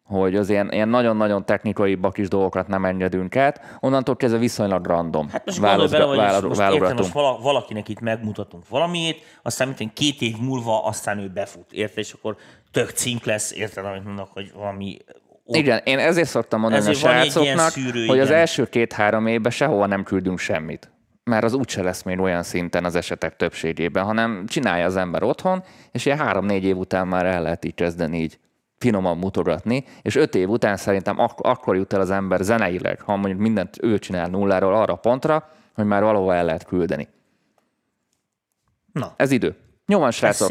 Hogy 0.05 0.37
az 0.37 0.51
ilyen, 0.51 0.73
ilyen 0.73 0.89
nagyon-nagyon 0.89 1.45
technikai 1.45 1.95
bakis 1.95 2.29
dolgokat 2.29 2.69
nem 2.69 2.85
engedünk 2.85 3.37
át, 3.37 3.77
onnantól 3.81 4.17
kezdve 4.17 4.39
viszonylag 4.39 4.87
random. 4.87 5.29
Hát 5.29 5.47
most 5.47 5.61
gondolj 5.61 5.89
bele, 5.89 6.05
hogy 6.05 6.17
válo- 6.17 6.33
most, 6.43 6.61
érted, 6.61 6.65
válogatunk. 6.65 6.99
most 6.99 7.13
vala, 7.13 7.39
valakinek 7.43 7.89
itt 7.89 8.01
megmutatunk 8.01 8.69
valamiét, 8.69 9.39
aztán 9.43 9.75
mint 9.79 9.93
két 9.93 10.21
év 10.21 10.37
múlva 10.41 10.85
aztán 10.85 11.19
ő 11.19 11.29
befut, 11.29 11.73
érted? 11.73 11.99
És 11.99 12.13
akkor 12.13 12.37
tök 12.71 12.91
cink 12.91 13.25
lesz, 13.25 13.53
érted, 13.53 13.85
amit 13.85 14.05
mondnak, 14.05 14.29
hogy 14.33 14.53
valami 14.55 14.97
ott 15.45 15.57
Igen, 15.57 15.81
én 15.85 15.99
ezért 15.99 16.29
szoktam 16.29 16.61
mondani 16.61 16.83
Ezért 16.83 16.97
a 16.97 17.09
srácoknak, 17.09 17.71
szűrő, 17.71 18.07
hogy 18.07 18.19
az 18.19 18.27
igen. 18.27 18.39
első 18.39 18.69
két-három 18.69 19.27
évben 19.27 19.53
sehova 19.53 19.87
nem 19.87 20.03
küldünk 20.03 20.39
semmit. 20.39 20.93
Mert 21.25 21.45
az 21.45 21.53
úgyse 21.53 21.83
lesz 21.83 22.03
még 22.03 22.21
olyan 22.21 22.43
szinten 22.43 22.85
az 22.85 22.95
esetek 22.95 23.37
többségében, 23.37 24.05
hanem 24.05 24.47
csinálja 24.47 24.85
az 24.85 24.97
ember 24.97 25.23
otthon, 25.23 25.63
és 25.93 26.07
ilyen 26.07 26.19
három-négy 26.19 26.65
év 26.65 26.77
után 26.77 27.09
már 27.09 27.27
el 27.27 27.43
lehet 27.43 27.65
így 27.65 27.75
kezdeni 27.75 28.19
így 28.19 28.39
finoman 28.85 29.19
mutogatni, 29.19 29.85
és 30.03 30.17
öt 30.17 30.35
év 30.35 30.49
után 30.49 30.77
szerintem 30.77 31.19
ak- 31.19 31.41
akkor 31.41 31.77
jut 31.77 31.93
el 31.93 32.01
az 32.01 32.11
ember 32.11 32.41
zeneileg, 32.41 33.01
ha 33.01 33.17
mondjuk 33.17 33.39
mindent 33.39 33.77
ő 33.81 33.99
csinál 33.99 34.29
nulláról 34.29 34.75
arra 34.75 34.95
pontra, 34.95 35.49
hogy 35.75 35.85
már 35.85 36.03
valahova 36.03 36.35
el 36.35 36.45
lehet 36.45 36.65
küldeni. 36.65 37.09
Na, 38.93 39.15
Ez 39.17 39.31
idő. 39.31 39.57
Van, 39.87 40.11
srácok. 40.11 40.49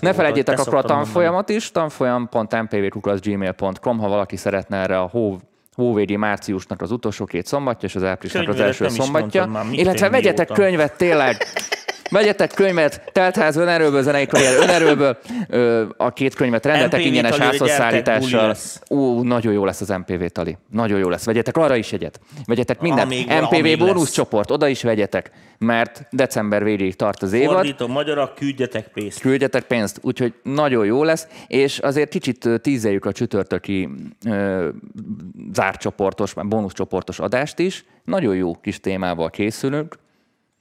Ne 0.00 0.12
felejtjétek 0.12 0.56
te 0.56 0.62
akkor 0.62 0.74
a 0.74 0.82
tanfolyamat 0.82 1.48
is, 1.48 1.70
tanfolyam.mpvkuklaszgmail.com, 1.70 3.98
ha 3.98 4.08
valaki 4.08 4.36
szeretne 4.36 4.76
erre 4.76 5.00
a 5.00 5.06
hó, 5.06 5.38
hóvédi 5.72 6.16
márciusnak 6.16 6.82
az 6.82 6.90
utolsó 6.90 7.24
két 7.24 7.46
szombatja, 7.46 7.88
és 7.88 7.94
az 7.94 8.04
áprilisnak 8.04 8.48
az 8.48 8.60
első 8.60 8.88
szombatja. 8.88 9.46
már, 9.46 9.64
Illetve 9.70 10.10
vegyetek 10.10 10.48
könyvet, 10.48 10.96
tényleg! 10.96 11.36
Vegyetek 12.14 12.52
könyvet, 12.54 13.02
teltház 13.12 13.56
önerőből, 13.56 14.02
zenei 14.02 14.26
karrier 14.26 14.54
önerőből, 14.62 15.18
a 15.96 16.12
két 16.12 16.34
könyvet 16.34 16.64
rendeltek 16.66 17.04
ingyenes 17.04 17.36
házhozszállítással. 17.36 18.56
Ú, 18.88 19.22
nagyon 19.22 19.52
jó 19.52 19.64
lesz 19.64 19.80
az 19.80 19.88
MPV 19.88 20.24
tali. 20.24 20.56
Nagyon 20.70 20.98
jó 20.98 21.08
lesz. 21.08 21.24
Vegyetek 21.24 21.56
arra 21.56 21.76
is 21.76 21.92
egyet. 21.92 22.20
Vegyetek 22.46 22.80
mindent. 22.80 23.12
Amíg 23.12 23.26
MPV 23.26 23.78
bónuszcsoport, 23.84 24.50
oda 24.50 24.68
is 24.68 24.82
vegyetek, 24.82 25.30
mert 25.58 26.06
december 26.10 26.64
végéig 26.64 26.96
tart 26.96 27.22
az 27.22 27.32
évad 27.32 27.54
fordítom, 27.54 27.90
magyarak, 27.90 28.34
küldjetek 28.34 28.88
pénzt. 28.88 29.20
küldjetek 29.20 29.62
pénzt, 29.62 29.98
úgyhogy 30.02 30.34
nagyon 30.42 30.84
jó 30.84 31.04
lesz, 31.04 31.26
és 31.46 31.78
azért 31.78 32.10
kicsit 32.10 32.48
tízeljük 32.60 33.04
a 33.04 33.12
csütörtöki 33.12 33.88
ö, 34.26 34.68
zárcsoportos, 35.52 36.34
bónuszcsoportos 36.34 37.18
adást 37.18 37.58
is. 37.58 37.84
Nagyon 38.04 38.34
jó 38.36 38.54
kis 38.54 38.80
témával 38.80 39.30
készülünk. 39.30 40.02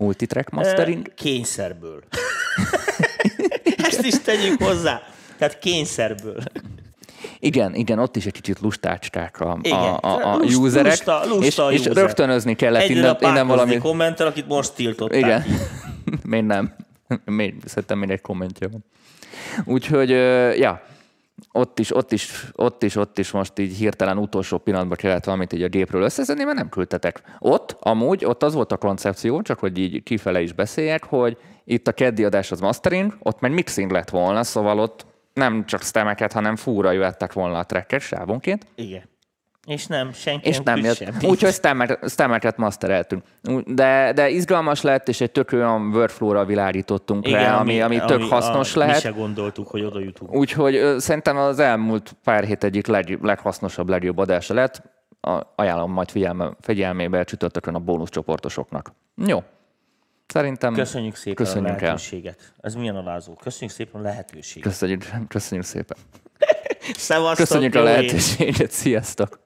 Multitrack 0.03 0.49
mastering. 0.49 1.13
Kényszerből. 1.15 2.03
Ezt 3.87 4.05
is 4.05 4.21
tegyük 4.21 4.63
hozzá. 4.63 5.01
Tehát 5.37 5.59
kényszerből. 5.59 6.37
Igen, 7.39 7.75
igen, 7.75 7.99
ott 7.99 8.15
is 8.15 8.25
egy 8.25 8.31
kicsit 8.31 8.59
lustácskák 8.59 9.39
a, 9.39 9.57
Igen. 9.61 9.77
a, 9.77 9.97
a, 10.01 10.33
a 10.33 10.37
Lust- 10.37 10.57
userek, 10.57 10.85
lusta- 10.91 11.25
lusta 11.25 11.45
és, 11.45 11.57
a 11.57 11.71
és 11.71 11.79
user. 11.79 11.93
rögtönözni 11.93 12.55
kellett 12.55 12.81
Egyre 12.81 12.93
innen, 12.99 13.15
a 13.15 13.27
innen 13.27 13.47
valami... 13.47 13.77
kommentel, 13.77 14.27
akit 14.27 14.47
most 14.47 14.73
tiltották. 14.73 15.17
Igen. 15.19 15.43
még 16.23 16.43
nem. 16.43 16.73
Még, 17.25 17.55
szerintem 17.65 17.97
még 17.97 18.09
egy 18.09 18.21
kommentje 18.21 18.67
van. 18.67 18.85
Úgyhogy, 19.65 20.09
ja, 20.59 20.81
ott 21.51 21.79
is, 21.79 21.95
ott 21.95 22.11
is, 22.11 22.43
ott 22.55 22.83
is, 22.83 22.95
ott 22.95 23.19
is 23.19 23.31
most 23.31 23.59
így 23.59 23.77
hirtelen 23.77 24.17
utolsó 24.17 24.57
pillanatban 24.57 24.97
kellett 24.97 25.23
valamit 25.23 25.53
így 25.53 25.61
a 25.63 25.67
gépről 25.67 26.01
összeszedni, 26.01 26.43
mert 26.43 26.57
nem 26.57 26.69
küldtetek. 26.69 27.21
Ott, 27.39 27.77
amúgy, 27.79 28.25
ott 28.25 28.43
az 28.43 28.53
volt 28.53 28.71
a 28.71 28.77
koncepció, 28.77 29.41
csak 29.41 29.59
hogy 29.59 29.77
így 29.77 30.03
kifele 30.03 30.41
is 30.41 30.53
beszéljek, 30.53 31.03
hogy 31.03 31.37
itt 31.63 31.87
a 31.87 31.91
keddi 31.91 32.23
adás 32.23 32.51
az 32.51 32.59
mastering, 32.59 33.17
ott 33.19 33.39
meg 33.39 33.51
mixing 33.51 33.91
lett 33.91 34.09
volna, 34.09 34.43
szóval 34.43 34.79
ott 34.79 35.05
nem 35.33 35.65
csak 35.65 35.81
stemeket, 35.81 36.31
hanem 36.31 36.55
fúra 36.55 36.91
jöttek 36.91 37.33
volna 37.33 37.57
a 37.57 37.65
trackek 37.65 38.01
sávonként. 38.01 38.65
Igen. 38.75 39.11
És 39.65 39.87
nem, 39.87 40.13
senki 40.13 40.47
És 40.47 40.59
nem 40.59 40.77
jött. 40.77 41.23
Úgyhogy 41.23 41.59
stemeket 42.05 42.57
mastereltünk. 42.57 43.23
De, 43.65 44.11
de 44.13 44.29
izgalmas 44.29 44.81
lett, 44.81 45.07
és 45.07 45.21
egy 45.21 45.31
tök 45.31 45.51
olyan 45.51 45.81
workflow-ra 45.95 46.45
világítottunk 46.45 47.27
Igen, 47.27 47.39
rá, 47.39 47.59
ami, 47.59 47.81
ami, 47.81 48.01
tök 48.05 48.21
hasznos 48.21 48.75
a, 48.75 48.79
Mi 48.79 48.85
lehet. 48.85 49.01
se 49.01 49.09
gondoltuk, 49.09 49.67
hogy 49.67 49.83
oda 49.83 49.99
jutunk. 49.99 50.33
Úgyhogy 50.35 50.75
ö, 50.75 50.99
szerintem 50.99 51.37
az 51.37 51.59
elmúlt 51.59 52.15
pár 52.23 52.43
hét 52.43 52.63
egyik 52.63 52.87
leg, 52.87 53.17
leghasznosabb, 53.21 53.89
legjobb 53.89 54.17
adása 54.17 54.53
lett. 54.53 54.81
A, 55.21 55.41
ajánlom 55.55 55.91
majd 55.91 56.11
figyelme, 56.11 56.51
figyelmébe 56.61 57.23
csütörtökön 57.23 57.75
a 57.75 57.79
bónuszcsoportosoknak. 57.79 58.93
Jó. 59.25 59.43
Szerintem 60.27 60.73
Köszönjük 60.73 61.15
szépen 61.15 61.45
köszönjük 61.45 61.69
a 61.69 61.73
el. 61.73 61.81
lehetőséget. 61.81 62.53
Ez 62.57 62.75
milyen 62.75 62.95
alázó. 62.95 63.33
Köszönjük 63.33 63.75
szépen 63.75 64.01
a 64.01 64.03
lehetőséget. 64.03 64.69
Köszönjük, 64.69 65.05
köszönjük 65.27 65.65
szépen. 65.65 65.97
Szevasztok, 66.97 67.47
Köszönjük 67.47 67.75
a 67.75 67.83
lehetőséget. 67.83 68.71
Sziasztok. 68.71 69.42